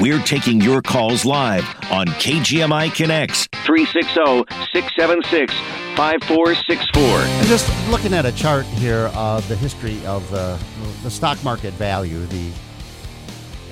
We're 0.00 0.22
taking 0.22 0.60
your 0.60 0.80
calls 0.80 1.24
live 1.24 1.64
on 1.90 2.06
KGMI 2.06 2.94
Connects 2.94 3.48
360 3.66 4.44
676 4.72 5.52
5464. 5.96 7.02
And 7.02 7.46
just 7.48 7.90
looking 7.90 8.14
at 8.14 8.24
a 8.24 8.32
chart 8.32 8.64
here 8.64 9.10
of 9.14 9.46
the 9.48 9.56
history 9.56 10.04
of 10.06 10.28
the, 10.30 10.58
the 11.02 11.10
stock 11.10 11.42
market 11.44 11.74
value, 11.74 12.24
the 12.26 12.50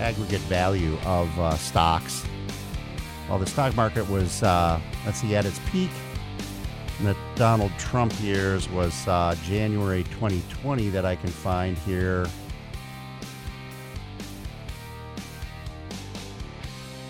aggregate 0.00 0.40
value 0.42 0.98
of 1.04 1.38
uh, 1.38 1.56
stocks. 1.56 2.24
Well, 3.28 3.38
the 3.38 3.46
stock 3.46 3.76
market 3.76 4.08
was, 4.10 4.42
uh, 4.42 4.80
let's 5.06 5.20
see, 5.20 5.34
at 5.36 5.46
its 5.46 5.60
peak 5.70 5.90
the 7.02 7.16
Donald 7.36 7.70
Trump 7.78 8.12
years 8.20 8.68
was 8.70 9.06
uh, 9.06 9.36
January 9.44 10.02
2020 10.04 10.90
that 10.90 11.04
I 11.04 11.14
can 11.14 11.30
find 11.30 11.78
here. 11.78 12.26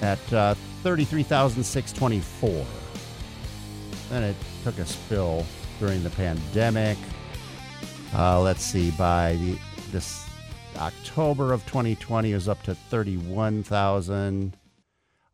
At 0.02 0.32
uh, 0.32 0.54
33,624. 0.82 2.66
Then 4.10 4.22
it 4.22 4.36
took 4.62 4.78
a 4.78 4.86
spill 4.86 5.46
during 5.80 6.02
the 6.02 6.10
pandemic. 6.10 6.98
Uh, 8.14 8.40
let's 8.40 8.64
see, 8.64 8.90
by 8.92 9.36
the, 9.36 9.58
this 9.90 10.28
October 10.76 11.52
of 11.52 11.64
2020 11.66 12.34
was 12.34 12.48
up 12.48 12.62
to 12.62 12.74
31,000. 12.74 14.56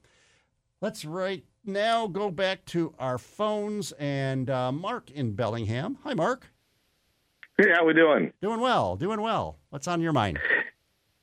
let's 0.81 1.05
right 1.05 1.45
now 1.63 2.07
go 2.07 2.29
back 2.29 2.65
to 2.65 2.93
our 2.99 3.17
phones 3.17 3.93
and 3.93 4.49
uh, 4.49 4.73
Mark 4.73 5.09
in 5.11 5.31
Bellingham. 5.31 5.99
Hi, 6.03 6.13
Mark. 6.13 6.47
Hey, 7.57 7.69
how 7.73 7.85
we 7.85 7.93
doing? 7.93 8.31
Doing 8.41 8.59
well, 8.59 8.95
doing 8.95 9.19
well. 9.21 9.57
What's 9.69 9.87
on 9.87 9.99
your 10.01 10.13
mind? 10.13 10.39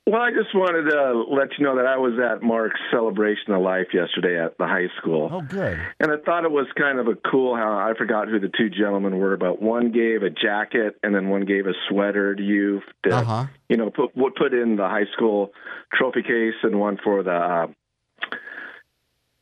Well, 0.07 0.21
I 0.21 0.29
just 0.31 0.53
wanted 0.53 0.91
to 0.91 1.23
let 1.33 1.57
you 1.57 1.65
know 1.65 1.77
that 1.77 1.87
I 1.87 1.97
was 1.97 2.13
at 2.19 2.43
Mark's 2.43 2.79
celebration 2.91 3.53
of 3.53 3.61
life 3.61 3.87
yesterday 3.93 4.39
at 4.39 4.55
the 4.57 4.67
high 4.67 4.89
school. 4.99 5.29
Oh, 5.31 5.41
good. 5.41 5.79
And 5.99 6.11
I 6.11 6.17
thought 6.23 6.43
it 6.43 6.51
was 6.51 6.67
kind 6.77 6.99
of 6.99 7.07
a 7.07 7.15
cool 7.15 7.55
how 7.55 7.71
I 7.73 7.93
forgot 7.97 8.27
who 8.27 8.39
the 8.39 8.51
two 8.55 8.69
gentlemen 8.69 9.17
were, 9.17 9.35
but 9.37 9.61
one 9.61 9.91
gave 9.91 10.21
a 10.21 10.29
jacket 10.29 10.99
and 11.01 11.15
then 11.15 11.29
one 11.29 11.45
gave 11.45 11.65
a 11.65 11.73
sweater 11.89 12.35
to 12.35 12.43
you 12.43 12.81
to, 13.05 13.15
Uh-huh. 13.15 13.45
you 13.69 13.77
know, 13.77 13.89
put 13.89 14.13
put 14.35 14.53
in 14.53 14.75
the 14.75 14.87
high 14.87 15.07
school 15.13 15.51
trophy 15.93 16.21
case 16.21 16.53
and 16.61 16.79
one 16.79 16.97
for 17.03 17.23
the 17.23 17.31
uh, 17.33 17.67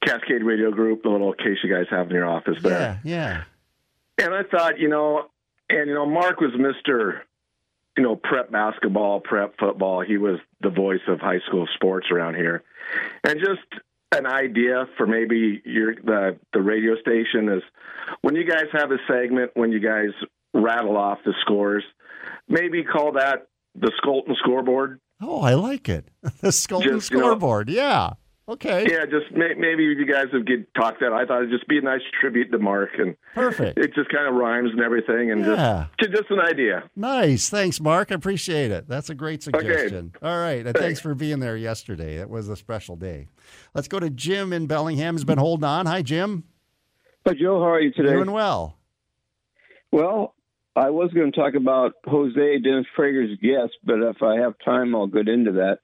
Cascade 0.05 0.43
Radio 0.43 0.71
Group, 0.71 1.03
the 1.03 1.09
little 1.09 1.33
case 1.33 1.57
you 1.63 1.73
guys 1.73 1.87
have 1.89 2.07
in 2.07 2.13
your 2.15 2.29
office 2.29 2.57
there. 2.61 3.01
Yeah, 3.03 3.43
And 4.17 4.33
I 4.33 4.43
thought, 4.43 4.77
you 4.79 4.87
know, 4.87 5.25
and 5.69 5.87
you 5.89 5.93
know, 5.95 6.05
Mark 6.05 6.39
was 6.39 6.51
Mister, 6.57 7.23
you 7.97 8.03
know, 8.03 8.15
prep 8.15 8.51
basketball, 8.51 9.19
prep 9.19 9.55
football. 9.59 10.01
He 10.01 10.17
was 10.17 10.39
the 10.61 10.69
voice 10.69 11.01
of 11.07 11.19
high 11.19 11.39
school 11.47 11.67
sports 11.75 12.07
around 12.11 12.35
here, 12.35 12.63
and 13.23 13.39
just 13.39 13.81
an 14.11 14.25
idea 14.27 14.85
for 14.97 15.07
maybe 15.07 15.61
your 15.65 15.95
the 15.95 16.37
the 16.53 16.61
radio 16.61 16.95
station 17.01 17.49
is 17.49 17.63
when 18.21 18.35
you 18.35 18.43
guys 18.47 18.65
have 18.73 18.91
a 18.91 18.97
segment 19.07 19.51
when 19.55 19.71
you 19.71 19.79
guys 19.79 20.11
rattle 20.53 20.97
off 20.97 21.17
the 21.25 21.33
scores, 21.41 21.83
maybe 22.47 22.83
call 22.83 23.13
that 23.13 23.47
the 23.75 23.91
Skolton 24.03 24.35
scoreboard. 24.37 24.99
Oh, 25.21 25.41
I 25.41 25.53
like 25.55 25.89
it. 25.89 26.09
the 26.41 26.49
Skolton 26.49 26.83
Just, 26.83 27.11
you 27.11 27.17
know- 27.17 27.23
scoreboard. 27.29 27.69
yeah. 27.69 28.13
Okay. 28.45 28.85
Yeah, 28.91 29.05
just 29.05 29.31
may, 29.31 29.53
maybe 29.57 29.83
you 29.83 30.05
guys 30.05 30.25
have 30.33 30.45
get 30.45 30.73
talked 30.73 30.99
that. 30.99 31.13
I 31.13 31.25
thought 31.25 31.43
it'd 31.43 31.49
just 31.49 31.65
be 31.69 31.77
a 31.77 31.81
nice 31.81 32.01
tribute 32.19 32.51
to 32.51 32.57
Mark, 32.59 32.89
and 32.97 33.15
Perfect. 33.33 33.77
it 33.77 33.93
just 33.95 34.09
kind 34.09 34.27
of 34.27 34.33
rhymes 34.35 34.71
and 34.71 34.81
everything, 34.81 35.31
and 35.31 35.45
Yeah. 35.45 35.85
just 35.97 36.11
just 36.11 36.29
an 36.29 36.41
idea. 36.41 36.83
Nice. 36.93 37.49
Thanks, 37.49 37.79
Mark. 37.79 38.11
I 38.11 38.15
appreciate 38.15 38.69
it. 38.69 38.85
That's 38.89 39.09
a 39.09 39.15
great 39.15 39.43
suggestion. 39.43 40.11
Okay. 40.17 40.27
All 40.27 40.37
right. 40.39 40.57
And 40.65 40.75
thanks. 40.75 40.79
Thanks. 40.81 40.99
for 40.99 41.15
being 41.15 41.39
there 41.39 41.55
yesterday. 41.55 42.17
It 42.17 42.29
was 42.29 42.49
a 42.49 42.57
special 42.57 42.97
day. 42.97 43.27
Let's 43.73 43.87
go 43.87 43.99
to 44.01 44.09
Jim 44.09 44.51
in 44.51 44.67
Bellingham. 44.67 45.15
Has 45.15 45.23
been 45.23 45.37
holding 45.37 45.63
on. 45.63 45.85
Hi, 45.85 46.01
Jim. 46.01 46.43
Hi, 47.25 47.33
Joe. 47.35 47.59
How 47.61 47.69
are 47.69 47.79
you 47.79 47.93
today? 47.93 48.11
Doing 48.11 48.31
well. 48.33 48.77
Well, 49.91 50.35
I 50.75 50.89
was 50.89 51.11
going 51.13 51.31
to 51.31 51.39
talk 51.39 51.53
about 51.53 51.93
Jose 52.05 52.59
Dennis 52.59 52.87
Prager's 52.97 53.37
guest, 53.39 53.73
but 53.85 53.99
if 54.01 54.21
I 54.21 54.37
have 54.41 54.55
time, 54.65 54.95
I'll 54.95 55.07
get 55.07 55.29
into 55.29 55.53
that. 55.53 55.79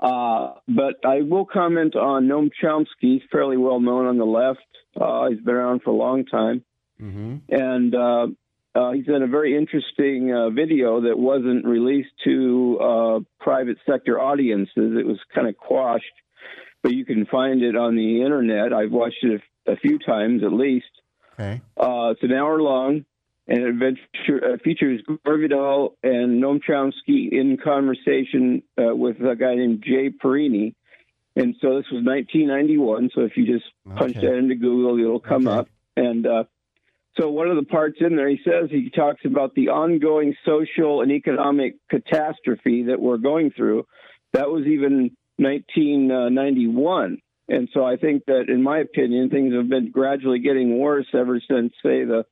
Uh, 0.00 0.54
but 0.68 0.96
I 1.04 1.22
will 1.22 1.46
comment 1.46 1.96
on 1.96 2.26
Noam 2.26 2.50
Chomsky. 2.62 2.86
He's 3.00 3.22
fairly 3.30 3.56
well 3.56 3.80
known 3.80 4.06
on 4.06 4.18
the 4.18 4.26
left. 4.26 4.60
Uh, 5.00 5.30
he's 5.30 5.40
been 5.40 5.54
around 5.54 5.82
for 5.82 5.90
a 5.90 5.94
long 5.94 6.24
time. 6.24 6.64
Mm-hmm. 7.00 7.36
And 7.48 7.94
uh, 7.94 8.26
uh, 8.74 8.92
he's 8.92 9.08
in 9.08 9.22
a 9.22 9.26
very 9.26 9.56
interesting 9.56 10.32
uh, 10.32 10.50
video 10.50 11.02
that 11.02 11.18
wasn't 11.18 11.64
released 11.64 12.10
to 12.24 12.78
uh, 12.80 13.20
private 13.40 13.78
sector 13.88 14.20
audiences. 14.20 14.96
It 14.98 15.06
was 15.06 15.18
kind 15.34 15.48
of 15.48 15.56
quashed, 15.56 16.04
but 16.82 16.92
you 16.92 17.04
can 17.04 17.26
find 17.26 17.62
it 17.62 17.76
on 17.76 17.96
the 17.96 18.22
internet. 18.22 18.72
I've 18.72 18.92
watched 18.92 19.22
it 19.22 19.40
a, 19.66 19.72
a 19.72 19.76
few 19.76 19.98
times 19.98 20.42
at 20.44 20.52
least. 20.52 20.86
Okay. 21.34 21.60
Uh, 21.76 22.10
it's 22.10 22.22
an 22.22 22.32
hour 22.32 22.60
long, 22.60 23.04
and 23.46 23.82
it 23.82 23.98
uh, 24.28 24.56
features 24.64 25.02
Gore 25.06 25.38
Vidal 25.38 25.96
and 26.02 26.42
Noam 26.42 26.60
Chomsky 26.66 27.30
in 27.30 27.58
conversation 27.62 28.62
uh, 28.78 28.94
with 28.94 29.16
a 29.20 29.36
guy 29.36 29.54
named 29.54 29.84
Jay 29.86 30.10
Parini. 30.10 30.74
And 31.36 31.54
so 31.60 31.76
this 31.76 31.86
was 31.92 32.04
1991. 32.04 33.10
So 33.14 33.22
if 33.22 33.36
you 33.36 33.44
just 33.46 33.66
punch 33.96 34.16
Okay. 34.16 34.28
that 34.28 34.36
into 34.36 34.54
Google, 34.54 34.98
it'll 34.98 35.20
come 35.20 35.46
Okay. 35.46 35.58
up. 35.58 35.68
And 35.96 36.26
uh, 36.26 36.44
so 37.18 37.28
one 37.28 37.48
of 37.48 37.56
the 37.56 37.64
parts 37.64 37.98
in 38.00 38.16
there, 38.16 38.28
he 38.28 38.40
says 38.44 38.70
he 38.70 38.90
talks 38.90 39.24
about 39.24 39.54
the 39.54 39.68
ongoing 39.68 40.34
social 40.46 41.02
and 41.02 41.12
economic 41.12 41.74
catastrophe 41.90 42.84
that 42.84 43.00
we're 43.00 43.18
going 43.18 43.50
through. 43.50 43.86
That 44.32 44.50
was 44.50 44.64
even 44.66 45.16
1991. 45.36 47.18
And 47.48 47.68
so 47.74 47.84
I 47.84 47.96
think 47.96 48.24
that, 48.26 48.46
in 48.48 48.62
my 48.62 48.78
opinion, 48.78 49.28
things 49.28 49.52
have 49.54 49.68
been 49.68 49.90
gradually 49.90 50.38
getting 50.38 50.78
worse 50.78 51.06
ever 51.12 51.40
since, 51.46 51.74
say, 51.82 52.04
the 52.04 52.24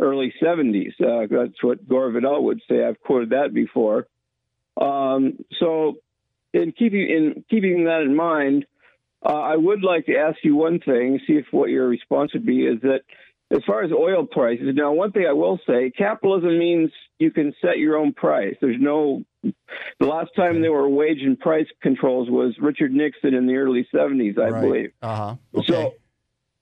early 0.00 0.32
70s. 0.42 0.92
Uh, 1.00 1.26
that's 1.30 1.62
what 1.62 1.86
Gore 1.88 2.10
Vidal 2.10 2.44
would 2.44 2.60
say. 2.68 2.84
I've 2.84 3.00
quoted 3.00 3.30
that 3.30 3.52
before. 3.54 4.06
Um, 4.80 5.38
so, 5.58 5.96
in 6.52 6.72
keeping 6.72 7.00
in 7.08 7.44
keeping 7.50 7.84
that 7.84 8.00
in 8.02 8.16
mind, 8.16 8.64
uh, 9.24 9.32
I 9.40 9.56
would 9.56 9.82
like 9.82 10.06
to 10.06 10.16
ask 10.16 10.38
you 10.42 10.56
one 10.56 10.80
thing, 10.80 11.20
see 11.26 11.34
if 11.34 11.46
what 11.50 11.70
your 11.70 11.86
response 11.88 12.32
would 12.34 12.46
be. 12.46 12.64
Is 12.66 12.80
that 12.82 13.00
as 13.50 13.60
far 13.66 13.82
as 13.82 13.92
oil 13.92 14.24
prices? 14.26 14.68
Now, 14.74 14.92
one 14.92 15.12
thing 15.12 15.26
I 15.28 15.32
will 15.32 15.58
say, 15.66 15.90
capitalism 15.90 16.58
means 16.58 16.90
you 17.18 17.30
can 17.30 17.52
set 17.60 17.78
your 17.78 17.96
own 17.96 18.12
price. 18.14 18.56
There's 18.60 18.80
no. 18.80 19.22
The 19.42 20.06
last 20.06 20.30
time 20.36 20.60
there 20.60 20.72
were 20.72 20.88
wage 20.88 21.22
and 21.22 21.38
price 21.38 21.66
controls 21.82 22.28
was 22.30 22.54
Richard 22.58 22.92
Nixon 22.92 23.34
in 23.34 23.46
the 23.46 23.56
early 23.56 23.86
70s, 23.94 24.38
I 24.38 24.48
Right. 24.50 24.60
believe. 24.62 24.92
Uh 25.02 25.16
huh. 25.16 25.62
So, 25.66 25.94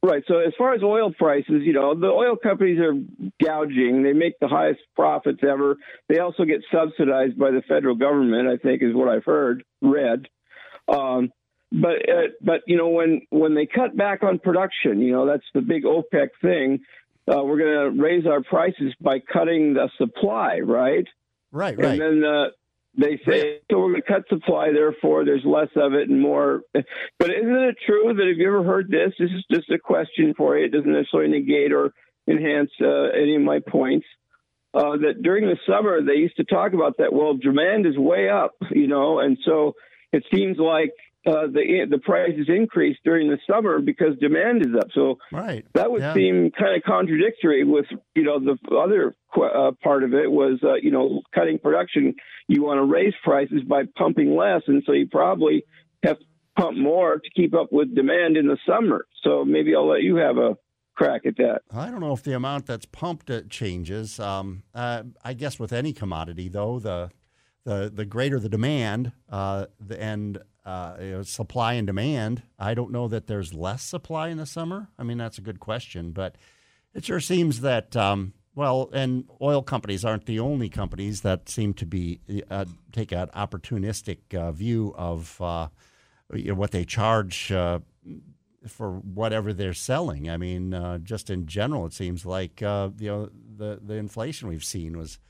right. 0.03 0.23
So 0.27 0.39
as 0.39 0.53
far 0.57 0.75
as 0.75 0.83
oil 0.83 1.13
prices, 1.13 1.63
you 1.63 1.73
know, 1.73 1.95
the 1.99 2.07
oil 2.07 2.37
companies 2.37 2.79
are 2.81 2.95
gouging. 3.43 4.03
They 4.03 4.13
make 4.13 4.39
the 4.41 4.49
highest 4.49 4.81
profits 4.95 5.41
ever. 5.43 5.77
They 6.09 6.19
also 6.19 6.45
get 6.45 6.63
subsidized 6.73 7.39
by 7.39 7.51
the 7.51 7.63
federal 7.69 7.97
government. 7.97 8.49
I 8.49 8.57
think 8.57 8.83
is 8.83 8.95
what 8.95 9.09
I've 9.09 9.25
heard, 9.25 9.65
read. 9.83 10.29
Um, 10.89 11.31
but 11.71 12.09
uh, 12.09 12.29
but 12.41 12.61
you 12.67 12.77
know 12.77 12.89
when 12.89 13.23
when 13.31 13.55
they 13.55 13.67
cut 13.67 13.97
back 13.97 14.23
on 14.23 14.39
production, 14.39 15.01
you 15.01 15.13
know 15.13 15.27
that's 15.27 15.45
the 15.55 15.61
big 15.61 15.85
OPEC 15.85 16.29
thing. 16.41 16.81
Uh, 17.31 17.45
we're 17.45 17.59
going 17.59 17.95
to 17.95 18.03
raise 18.03 18.27
our 18.27 18.43
prices 18.43 18.95
by 19.01 19.19
cutting 19.21 19.75
the 19.75 19.91
supply, 19.99 20.61
right? 20.61 21.07
Right. 21.53 21.77
Right. 21.77 22.01
And 22.01 22.01
then 22.01 22.25
uh, 22.25 22.47
they 22.97 23.21
say, 23.29 23.61
so 23.71 23.79
we're 23.79 23.93
going 23.93 24.03
to 24.03 24.09
cut 24.09 24.29
supply, 24.29 24.73
therefore 24.73 25.25
there's 25.25 25.45
less 25.45 25.69
of 25.77 25.95
it 25.95 26.09
and 26.09 26.21
more. 26.21 26.63
But 26.73 27.31
isn't 27.31 27.57
it 27.57 27.77
true 27.87 28.15
that 28.15 28.27
have 28.27 28.37
you 28.37 28.49
ever 28.49 28.65
heard 28.65 28.91
this? 28.91 29.13
This 29.19 29.31
is 29.31 29.45
just 29.53 29.71
a 29.71 29.79
question 29.79 30.35
for 30.37 30.57
you. 30.57 30.65
It 30.65 30.73
doesn't 30.73 30.93
necessarily 30.93 31.31
negate 31.31 31.73
or 31.73 31.93
enhance 32.29 32.71
uh, 32.81 33.11
any 33.15 33.37
of 33.37 33.43
my 33.43 33.61
points. 33.61 34.07
Uh, 34.75 34.99
that 34.99 35.23
during 35.23 35.47
the 35.47 35.57
summer 35.67 36.03
they 36.03 36.21
used 36.21 36.37
to 36.37 36.45
talk 36.45 36.75
about 36.75 36.99
that. 36.99 37.13
Well, 37.13 37.35
demand 37.35 37.87
is 37.87 37.97
way 37.97 38.29
up, 38.29 38.53
you 38.71 38.87
know, 38.87 39.19
and 39.19 39.39
so 39.45 39.73
it 40.13 40.25
seems 40.33 40.59
like 40.59 40.93
uh, 41.29 41.47
the 41.47 41.87
the 41.91 41.99
prices 41.99 42.47
increase 42.49 42.97
during 43.05 43.29
the 43.29 43.39
summer 43.51 43.81
because 43.81 44.17
demand 44.19 44.63
is 44.63 44.75
up. 44.75 44.89
So 44.95 45.19
right. 45.33 45.65
that 45.75 45.91
would 45.91 46.01
Yeah. 46.01 46.15
seem 46.15 46.51
kind 46.59 46.75
of 46.77 46.83
contradictory 46.85 47.65
with 47.65 47.87
you 48.15 48.23
know 48.25 48.39
the 48.39 48.57
other 48.77 49.15
qu- 49.35 49.43
uh, 49.43 49.73
part 49.83 50.03
of 50.05 50.15
it 50.15 50.31
was 50.31 50.59
uh, 50.65 50.75
you 50.75 50.91
know 50.91 51.21
cutting 51.35 51.59
production. 51.59 52.15
You 52.49 52.63
want 52.63 52.79
to 52.79 52.85
raise 52.85 53.15
prices 53.23 53.63
by 53.69 53.83
pumping 53.97 54.35
less, 54.37 54.63
and 54.67 54.83
so 54.87 54.93
you 54.93 55.07
probably 55.09 55.65
have 56.03 56.19
to 56.19 56.25
pump 56.57 56.77
more 56.79 57.17
to 57.19 57.31
keep 57.37 57.55
up 57.55 57.69
with 57.73 57.95
demand 57.95 58.37
in 58.37 58.47
the 58.47 58.59
summer. 58.67 59.05
So 59.23 59.45
maybe 59.45 59.75
I'll 59.77 59.87
let 59.89 60.03
you 60.03 60.17
have 60.17 60.39
a 60.39 60.57
crack 60.97 61.27
at 61.27 61.37
that. 61.37 61.61
I 61.73 61.91
don't 61.91 62.01
know 62.01 62.13
if 62.13 62.23
the 62.25 62.35
amount 62.35 62.67
that's 62.67 62.87
pumped 62.87 63.31
uh, 63.31 63.43
changes. 63.51 64.19
Um, 64.19 64.63
uh, 64.75 65.03
I 65.25 65.35
guess 65.35 65.59
with 65.59 65.73
any 65.73 65.93
commodity, 65.93 66.49
though, 66.49 66.79
the 66.79 67.11
the 67.65 67.91
the 67.95 68.05
greater 68.07 68.41
the 68.41 68.49
demand, 68.49 69.13
uh, 69.29 69.67
the, 69.79 70.01
and 70.03 70.39
uh, 70.69 70.97
you 71.01 71.11
know, 71.13 71.23
supply 71.23 71.73
and 71.75 71.87
demand. 71.87 72.43
I 72.59 72.75
don't 72.75 72.93
know 72.93 73.09
that 73.09 73.27
there's 73.27 73.55
less 73.55 73.83
supply 73.83 74.29
in 74.29 74.37
the 74.37 74.45
summer. 74.45 74.89
I 74.99 75.03
mean, 75.03 75.17
that's 75.17 75.39
a 75.39 75.41
good 75.41 75.61
question, 75.61 76.11
but 76.11 76.37
it 76.95 77.07
sure 77.07 77.21
seems 77.21 77.63
that. 77.63 77.97
Um, 77.97 78.35
well, 78.55 78.91
and 78.93 79.25
oil 79.41 79.63
companies 79.63 80.05
aren't 80.05 80.27
the 80.27 80.41
only 80.41 80.69
companies 80.69 81.21
that 81.21 81.49
seem 81.49 81.73
to 81.75 81.87
be 81.87 82.21
uh, 82.51 82.65
take 82.93 83.13
an 83.13 83.29
opportunistic 83.29 84.35
uh, 84.35 84.51
view 84.51 84.95
of 84.99 85.41
uh, 85.41 85.69
you 86.35 86.49
know, 86.49 86.55
what 86.55 86.73
they 86.73 86.85
charge 86.85 87.53
uh, 87.53 87.79
for 88.67 88.95
whatever 88.95 89.53
they're 89.53 89.73
selling. 89.73 90.29
I 90.29 90.37
mean, 90.39 90.75
uh, 90.75 90.99
just 90.99 91.31
in 91.31 91.47
general, 91.47 91.87
it 91.87 91.93
seems 91.93 92.27
like 92.27 92.61
you 92.61 92.67
know 92.67 93.31
the 93.57 93.81
the 93.81 93.95
inflation 93.95 94.49
we've 94.49 94.65
seen 94.65 94.99
was 94.99 95.21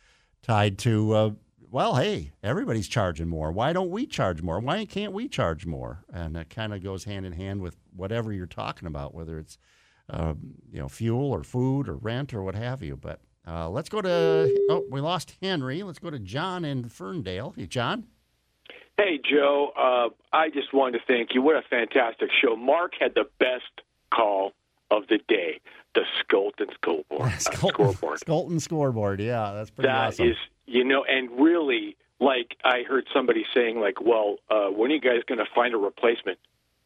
tied 0.43 0.79
to 0.79 1.37
well, 1.71 1.97
hey, 1.97 2.33
everybody's 2.43 2.89
charging 2.89 3.29
more. 3.29 3.53
Why 3.53 3.73
don't 3.73 3.91
we 3.91 4.07
charge 4.07 4.43
more? 4.43 4.59
Why 4.61 4.85
can't 4.85 5.13
we 5.13 5.29
charge 5.29 5.67
more? 5.67 6.05
And 6.13 6.37
it 6.37 6.51
kind 6.51 6.73
of 6.75 6.83
goes 6.83 7.05
hand 7.05 7.27
in 7.27 7.33
hand 7.33 7.61
with 7.61 7.77
whatever 7.95 8.33
you're 8.33 8.47
talking 8.47 8.87
about, 8.89 9.15
whether 9.15 9.39
it's 9.39 9.59
um, 10.11 10.55
you 10.73 10.79
know 10.79 10.89
fuel 10.89 11.31
or 11.31 11.43
food 11.45 11.89
or 11.89 11.97
rent 11.97 12.33
or 12.33 12.43
what 12.43 12.55
have 12.55 12.83
you. 12.83 12.97
But 12.97 13.21
uh, 13.47 13.69
let's 13.69 13.89
go 13.89 14.01
to 14.01 14.67
oh, 14.71 14.85
we 14.91 15.01
lost 15.01 15.37
Henry. 15.43 15.83
Let's 15.83 15.99
go 15.99 16.11
to 16.11 16.19
John 16.19 16.65
in 16.65 16.89
Ferndale. 16.89 17.55
Hey, 17.57 17.67
John. 17.67 18.07
Hey, 18.97 19.19
Joe. 19.23 19.73
Uh, 19.79 20.09
I 20.37 20.51
just 20.51 20.73
wanted 20.75 20.99
to 20.99 21.05
thank 21.07 21.35
you. 21.35 21.43
What 21.43 21.57
a 21.57 21.63
fantastic 21.69 22.31
show. 22.43 22.57
Mark 22.57 22.93
had 22.99 23.15
the 23.15 23.27
best 23.39 23.83
call 24.13 24.53
of 24.91 25.03
the 25.09 25.19
day, 25.29 25.61
the 25.95 26.01
Skolton 26.25 26.73
scoreboard. 26.75 27.31
Uh, 27.33 27.39
scoreboard. 27.39 28.21
Skolton 28.21 28.61
scoreboard. 28.61 29.21
Yeah, 29.21 29.53
that's 29.55 29.71
pretty 29.71 29.89
That 29.89 30.09
awesome. 30.09 30.29
is, 30.31 30.37
you 30.69 30.85
know, 30.85 31.05
and 31.05 31.31
really, 31.41 31.97
like 32.21 32.57
I 32.65 32.83
heard 32.89 33.07
somebody 33.13 33.45
saying, 33.55 33.81
like, 33.81 34.01
well, 34.01 34.37
uh, 34.51 34.67
when 34.67 34.91
are 34.91 34.95
you 34.95 35.01
guys 35.01 35.23
going 35.27 35.39
to 35.39 35.51
find 35.55 35.75
a 35.75 35.79
replacement? 35.79 36.39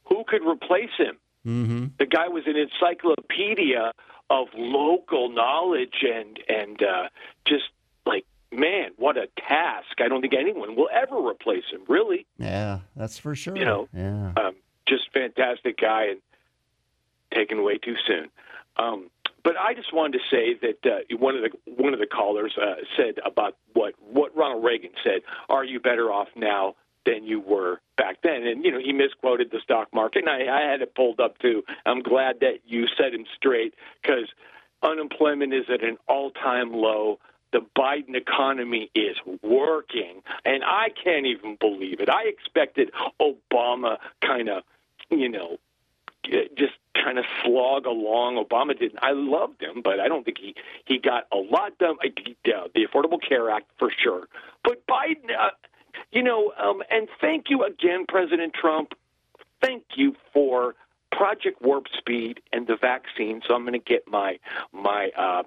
Who 0.09 0.24
could 0.26 0.43
replace 0.43 0.91
him? 0.97 1.18
mm-hmm. 1.47 1.87
The 1.99 2.07
guy 2.07 2.28
was 2.28 2.45
an 2.47 2.57
encyclopedia 2.57 3.93
of 4.30 4.49
local 4.57 5.28
knowledge 5.28 6.03
and 6.03 6.39
and 6.49 6.83
uh, 6.83 7.09
just 7.47 7.64
like 8.07 8.24
man, 8.53 8.91
what 8.97 9.16
a 9.16 9.26
task! 9.49 10.01
I 10.01 10.09
don't 10.09 10.20
think 10.20 10.35
anyone 10.35 10.76
will 10.76 10.89
ever 10.93 11.16
replace 11.16 11.64
him. 11.70 11.83
Really, 11.89 12.26
Yeah, 12.39 12.80
that's 12.97 13.18
for 13.18 13.35
sure. 13.35 13.57
You 13.57 13.64
know, 13.64 13.89
yeah. 13.93 14.33
um, 14.37 14.55
just 14.87 15.12
fantastic 15.12 15.78
guy 15.78 16.07
and 16.11 16.20
taken 17.35 17.59
away 17.59 17.78
too 17.78 17.97
soon. 18.07 18.30
Um, 18.76 19.11
but 19.45 19.57
I 19.57 19.74
just 19.74 19.93
wanted 19.93 20.18
to 20.18 20.24
say 20.30 20.55
that 20.62 20.90
uh, 20.90 21.16
one 21.16 21.36
of 21.36 21.43
the 21.43 21.72
one 21.82 21.93
of 21.95 22.01
the 22.01 22.07
callers 22.07 22.57
uh, 22.61 22.76
said 22.97 23.14
about 23.24 23.57
what 23.72 23.95
what 23.99 24.36
Ronald 24.36 24.64
Reagan 24.64 24.93
said. 25.03 25.22
Are 25.49 25.64
you 25.64 25.80
better 25.80 26.12
off 26.12 26.28
now 26.36 26.76
than 27.05 27.24
you 27.24 27.40
were 27.40 27.80
back 27.97 28.18
then? 28.22 28.47
And 28.47 28.64
you 28.64 28.70
know 28.70 28.78
he 28.78 28.93
misquoted 28.93 29.51
the 29.51 29.61
stock 29.61 29.88
market, 29.93 30.24
and 30.24 30.30
I, 30.30 30.66
I 30.66 30.70
had 30.70 30.80
it 30.80 30.95
pulled 30.95 31.20
up 31.20 31.38
too. 31.38 31.64
I'm 31.84 32.03
glad 32.03 32.40
that 32.40 32.61
you 32.66 32.86
set 32.97 33.12
him 33.12 33.24
straight 33.36 33.74
because 34.03 34.28
unemployment 34.82 35.53
is 35.53 35.64
at 35.72 35.82
an 35.82 35.99
all 36.09 36.30
time 36.30 36.72
low. 36.72 37.18
The 37.53 37.61
Biden 37.76 38.14
economy 38.14 38.90
is 38.95 39.16
working, 39.43 40.22
and 40.45 40.62
I 40.64 40.88
can't 41.05 41.26
even 41.26 41.57
believe 41.61 42.01
it. 42.01 42.09
I 42.09 42.24
expected 42.24 42.90
Obama 43.20 43.99
kind 44.22 44.49
of, 44.49 44.62
you 45.11 45.28
know, 45.28 45.59
just 46.25 46.73
kind 46.95 47.18
of 47.18 47.25
slog 47.43 47.87
along. 47.87 48.37
Obama 48.43 48.79
didn't. 48.79 48.99
I 49.03 49.12
loved 49.12 49.62
him, 49.62 49.83
but 49.83 50.01
I 50.01 50.09
don't 50.09 50.25
think 50.25 50.39
he 50.39 50.55
he 50.85 50.99
got 50.99 51.27
a 51.33 51.37
lot 51.37 51.79
done. 51.79 51.97
Uh, 52.05 52.09
Yeah, 52.45 52.66
the 52.75 52.87
Affordable 52.87 53.20
Care 53.20 53.51
Act 53.51 53.70
for 53.79 53.91
sure, 53.91 54.29
but 54.62 54.87
Biden, 54.87 55.31
uh, 55.39 55.51
you 56.11 56.23
know, 56.23 56.53
um, 56.59 56.83
and 56.91 57.09
thank 57.20 57.51
you 57.51 57.64
again, 57.64 58.07
President 58.07 58.55
Trump. 58.55 58.95
Thank 59.61 59.85
you 59.97 60.16
for 60.33 60.75
Project 61.11 61.62
Warp 61.62 61.87
Speed 61.99 62.41
and 62.53 62.66
the 62.66 62.77
vaccine. 62.77 63.43
So 63.47 63.55
I'm 63.55 63.62
going 63.62 63.75
to 63.75 63.79
get 63.79 64.09
my 64.09 64.39
my 64.73 65.11
uh, 65.16 65.43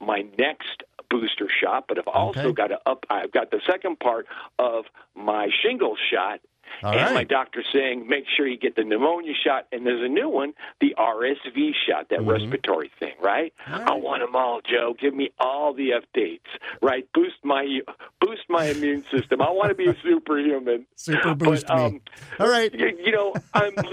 my 0.00 0.24
next 0.38 0.82
booster 1.10 1.48
shot, 1.48 1.86
but 1.88 1.98
I've 1.98 2.06
also 2.08 2.40
Okay. 2.40 2.52
got 2.52 2.66
to 2.68 2.80
up. 2.86 3.06
I've 3.10 3.32
got 3.32 3.50
the 3.50 3.60
second 3.66 3.98
part 3.98 4.26
of 4.58 4.84
my 5.14 5.48
shingle 5.62 5.96
shot. 6.10 6.40
All 6.82 6.92
and 6.92 7.00
right. 7.00 7.14
my 7.14 7.24
doctor's 7.24 7.66
saying 7.72 8.06
make 8.08 8.24
sure 8.36 8.46
you 8.46 8.58
get 8.58 8.76
the 8.76 8.84
pneumonia 8.84 9.32
shot, 9.44 9.66
and 9.72 9.86
there's 9.86 10.02
a 10.04 10.08
new 10.08 10.28
one, 10.28 10.52
the 10.80 10.94
RSV 10.98 11.70
shot, 11.88 12.08
that 12.10 12.22
respiratory 12.22 12.90
thing, 12.98 13.14
right? 13.22 13.52
I 13.66 13.94
want 13.94 14.22
them 14.22 14.34
all, 14.36 14.60
Joe. 14.60 14.94
Give 14.98 15.14
me 15.14 15.30
all 15.38 15.74
the 15.74 15.90
updates, 15.90 16.40
right? 16.82 17.06
Boost 17.14 17.36
my 17.44 17.80
boost 18.20 18.42
my 18.48 18.64
immune 18.74 19.04
system. 19.10 19.40
I 19.42 19.50
want 19.50 19.68
to 19.70 19.74
be 19.74 19.86
a 19.88 19.96
superhuman. 20.02 20.86
Super 20.96 21.34
But, 21.34 21.38
boost 21.38 21.68
me. 21.68 21.74
um, 21.74 22.00
All 22.40 22.48
right. 22.48 22.72
You, 22.72 22.96
you 23.04 23.12
know, 23.12 23.34
I'm 23.54 23.72
uh, 23.78 23.84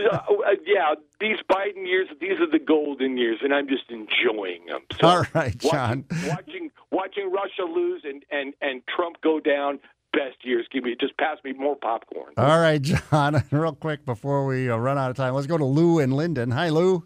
yeah. 0.65 0.95
These 1.19 1.37
Biden 1.49 1.87
years, 1.87 2.09
these 2.19 2.39
are 2.41 2.49
the 2.51 2.59
golden 2.59 3.17
years, 3.17 3.39
and 3.41 3.53
I'm 3.53 3.69
just 3.69 3.89
enjoying 3.89 4.65
them. 4.67 4.81
So 4.99 5.07
All 5.07 5.23
right, 5.33 5.57
John. 5.57 6.03
Watching, 6.27 6.29
watching 6.29 6.71
watching 6.91 7.31
Russia 7.31 7.63
lose 7.63 8.01
and 8.03 8.23
and 8.31 8.53
and 8.61 8.81
Trump 8.93 9.21
go 9.21 9.39
down. 9.39 9.79
Best 10.15 10.37
years. 10.43 10.65
Give 10.71 10.83
me 10.83 10.95
just 10.99 11.17
pass 11.17 11.37
me 11.43 11.53
more 11.53 11.75
popcorn. 11.75 12.33
All 12.37 12.59
right, 12.59 12.81
John. 12.81 13.43
Real 13.51 13.73
quick 13.73 14.05
before 14.05 14.45
we 14.45 14.69
uh, 14.69 14.77
run 14.77 14.97
out 14.97 15.11
of 15.11 15.17
time, 15.17 15.33
let's 15.33 15.47
go 15.47 15.57
to 15.57 15.65
Lou 15.65 15.99
and 15.99 16.13
Lynden. 16.13 16.53
Hi, 16.53 16.69
Lou. 16.69 17.03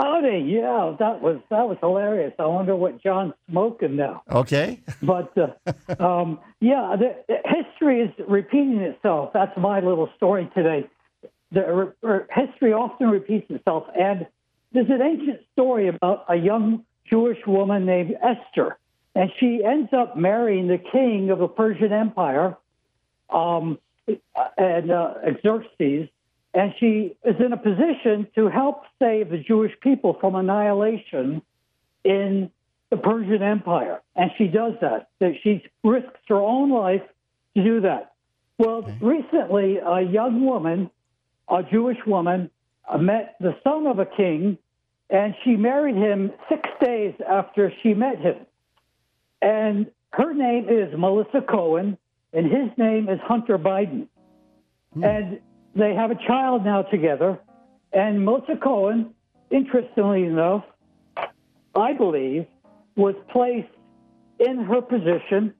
Howdy, 0.00 0.46
yeah, 0.48 0.96
that 0.98 1.20
was 1.20 1.40
that 1.50 1.68
was 1.68 1.76
hilarious. 1.80 2.32
I 2.38 2.46
wonder 2.46 2.74
what 2.74 3.02
John's 3.02 3.34
smoking 3.50 3.96
now. 3.96 4.22
Okay. 4.30 4.80
But 5.02 5.32
uh, 5.36 6.02
um, 6.02 6.38
yeah, 6.60 6.96
the, 6.98 7.36
history 7.44 8.00
is 8.00 8.10
repeating 8.26 8.78
itself. 8.78 9.30
That's 9.34 9.56
my 9.58 9.80
little 9.80 10.08
story 10.16 10.50
today. 10.54 10.88
The 11.52 11.60
re- 11.60 11.92
re- 12.02 12.24
history 12.34 12.72
often 12.72 13.08
repeats 13.08 13.50
itself, 13.50 13.84
and 13.98 14.26
there's 14.72 14.88
an 14.88 15.02
ancient 15.02 15.40
story 15.52 15.88
about 15.88 16.24
a 16.28 16.36
young 16.36 16.84
Jewish 17.08 17.38
woman 17.46 17.84
named 17.84 18.14
Esther, 18.22 18.78
and 19.14 19.30
she 19.38 19.62
ends 19.64 19.92
up 19.92 20.16
marrying 20.16 20.68
the 20.68 20.78
king 20.78 21.30
of 21.30 21.38
the 21.38 21.48
Persian 21.48 21.92
Empire, 21.92 22.56
um, 23.28 23.78
and 24.56 24.90
uh, 24.90 25.14
Xerxes, 25.42 26.08
and 26.54 26.74
she 26.80 27.16
is 27.24 27.36
in 27.38 27.52
a 27.52 27.56
position 27.56 28.26
to 28.34 28.48
help 28.48 28.82
save 29.00 29.30
the 29.30 29.38
Jewish 29.38 29.72
people 29.80 30.16
from 30.20 30.34
annihilation 30.34 31.42
in 32.04 32.50
the 32.90 32.96
Persian 32.96 33.42
Empire. 33.42 34.00
And 34.16 34.30
she 34.36 34.48
does 34.48 34.74
that. 34.80 35.10
That 35.20 35.34
she 35.42 35.64
risks 35.84 36.18
her 36.28 36.36
own 36.36 36.70
life 36.70 37.02
to 37.56 37.62
do 37.62 37.80
that. 37.82 38.14
Well, 38.58 38.82
recently, 39.00 39.78
a 39.78 40.00
young 40.00 40.44
woman, 40.44 40.90
a 41.48 41.62
Jewish 41.62 41.98
woman, 42.06 42.50
uh, 42.88 42.98
met 42.98 43.36
the 43.40 43.56
son 43.62 43.86
of 43.86 43.98
a 44.00 44.06
king, 44.06 44.58
and 45.08 45.34
she 45.44 45.56
married 45.56 45.96
him 45.96 46.32
six 46.48 46.68
days 46.80 47.14
after 47.28 47.72
she 47.82 47.94
met 47.94 48.18
him. 48.18 48.36
And 49.42 49.86
her 50.12 50.34
name 50.34 50.68
is 50.68 50.92
Melissa 50.96 51.40
Cohen, 51.48 51.96
and 52.32 52.46
his 52.46 52.76
name 52.76 53.08
is 53.08 53.18
Hunter 53.22 53.58
Biden. 53.58 54.08
Hmm. 54.94 55.04
And 55.04 55.40
they 55.74 55.94
have 55.94 56.10
a 56.10 56.16
child 56.26 56.64
now 56.64 56.82
together. 56.82 57.38
And 57.92 58.24
Melissa 58.24 58.56
Cohen, 58.62 59.14
interestingly 59.50 60.24
enough, 60.24 60.64
I 61.74 61.92
believe, 61.92 62.46
was 62.96 63.14
placed 63.32 63.68
in 64.38 64.58
her 64.64 64.82
position 64.82 65.54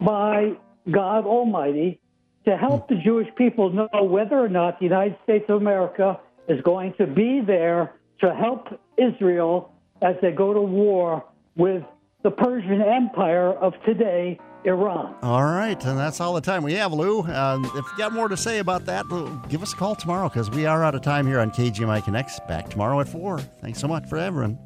by 0.00 0.52
God 0.90 1.26
Almighty 1.26 2.00
to 2.46 2.56
help 2.56 2.88
hmm. 2.88 2.94
the 2.94 3.00
Jewish 3.02 3.28
people 3.36 3.70
know 3.70 4.02
whether 4.02 4.38
or 4.38 4.48
not 4.48 4.78
the 4.78 4.86
United 4.86 5.16
States 5.24 5.44
of 5.48 5.60
America 5.60 6.18
is 6.48 6.60
going 6.62 6.94
to 6.98 7.06
be 7.06 7.40
there 7.46 7.94
to 8.20 8.34
help 8.34 8.68
Israel 8.96 9.72
as 10.00 10.16
they 10.20 10.32
go 10.32 10.52
to 10.52 10.60
war 10.60 11.24
with 11.56 11.82
the 12.22 12.30
Persian 12.30 12.80
Empire 12.80 13.52
of 13.52 13.74
today, 13.84 14.38
Iran. 14.64 15.14
All 15.22 15.44
right, 15.44 15.82
and 15.84 15.98
that's 15.98 16.20
all 16.20 16.34
the 16.34 16.40
time 16.40 16.62
we 16.62 16.74
have, 16.74 16.92
Lou. 16.92 17.22
Um, 17.22 17.64
if 17.64 17.74
you 17.74 17.98
got 17.98 18.12
more 18.12 18.28
to 18.28 18.36
say 18.36 18.58
about 18.58 18.86
that, 18.86 19.04
give 19.48 19.62
us 19.62 19.72
a 19.72 19.76
call 19.76 19.96
tomorrow 19.96 20.28
because 20.28 20.50
we 20.50 20.66
are 20.66 20.84
out 20.84 20.94
of 20.94 21.02
time 21.02 21.26
here 21.26 21.40
on 21.40 21.50
KGMI 21.50 22.04
Connects. 22.04 22.38
Back 22.46 22.68
tomorrow 22.68 23.00
at 23.00 23.08
4. 23.08 23.38
Thanks 23.60 23.80
so 23.80 23.88
much 23.88 24.06
for 24.06 24.18
everyone. 24.18 24.58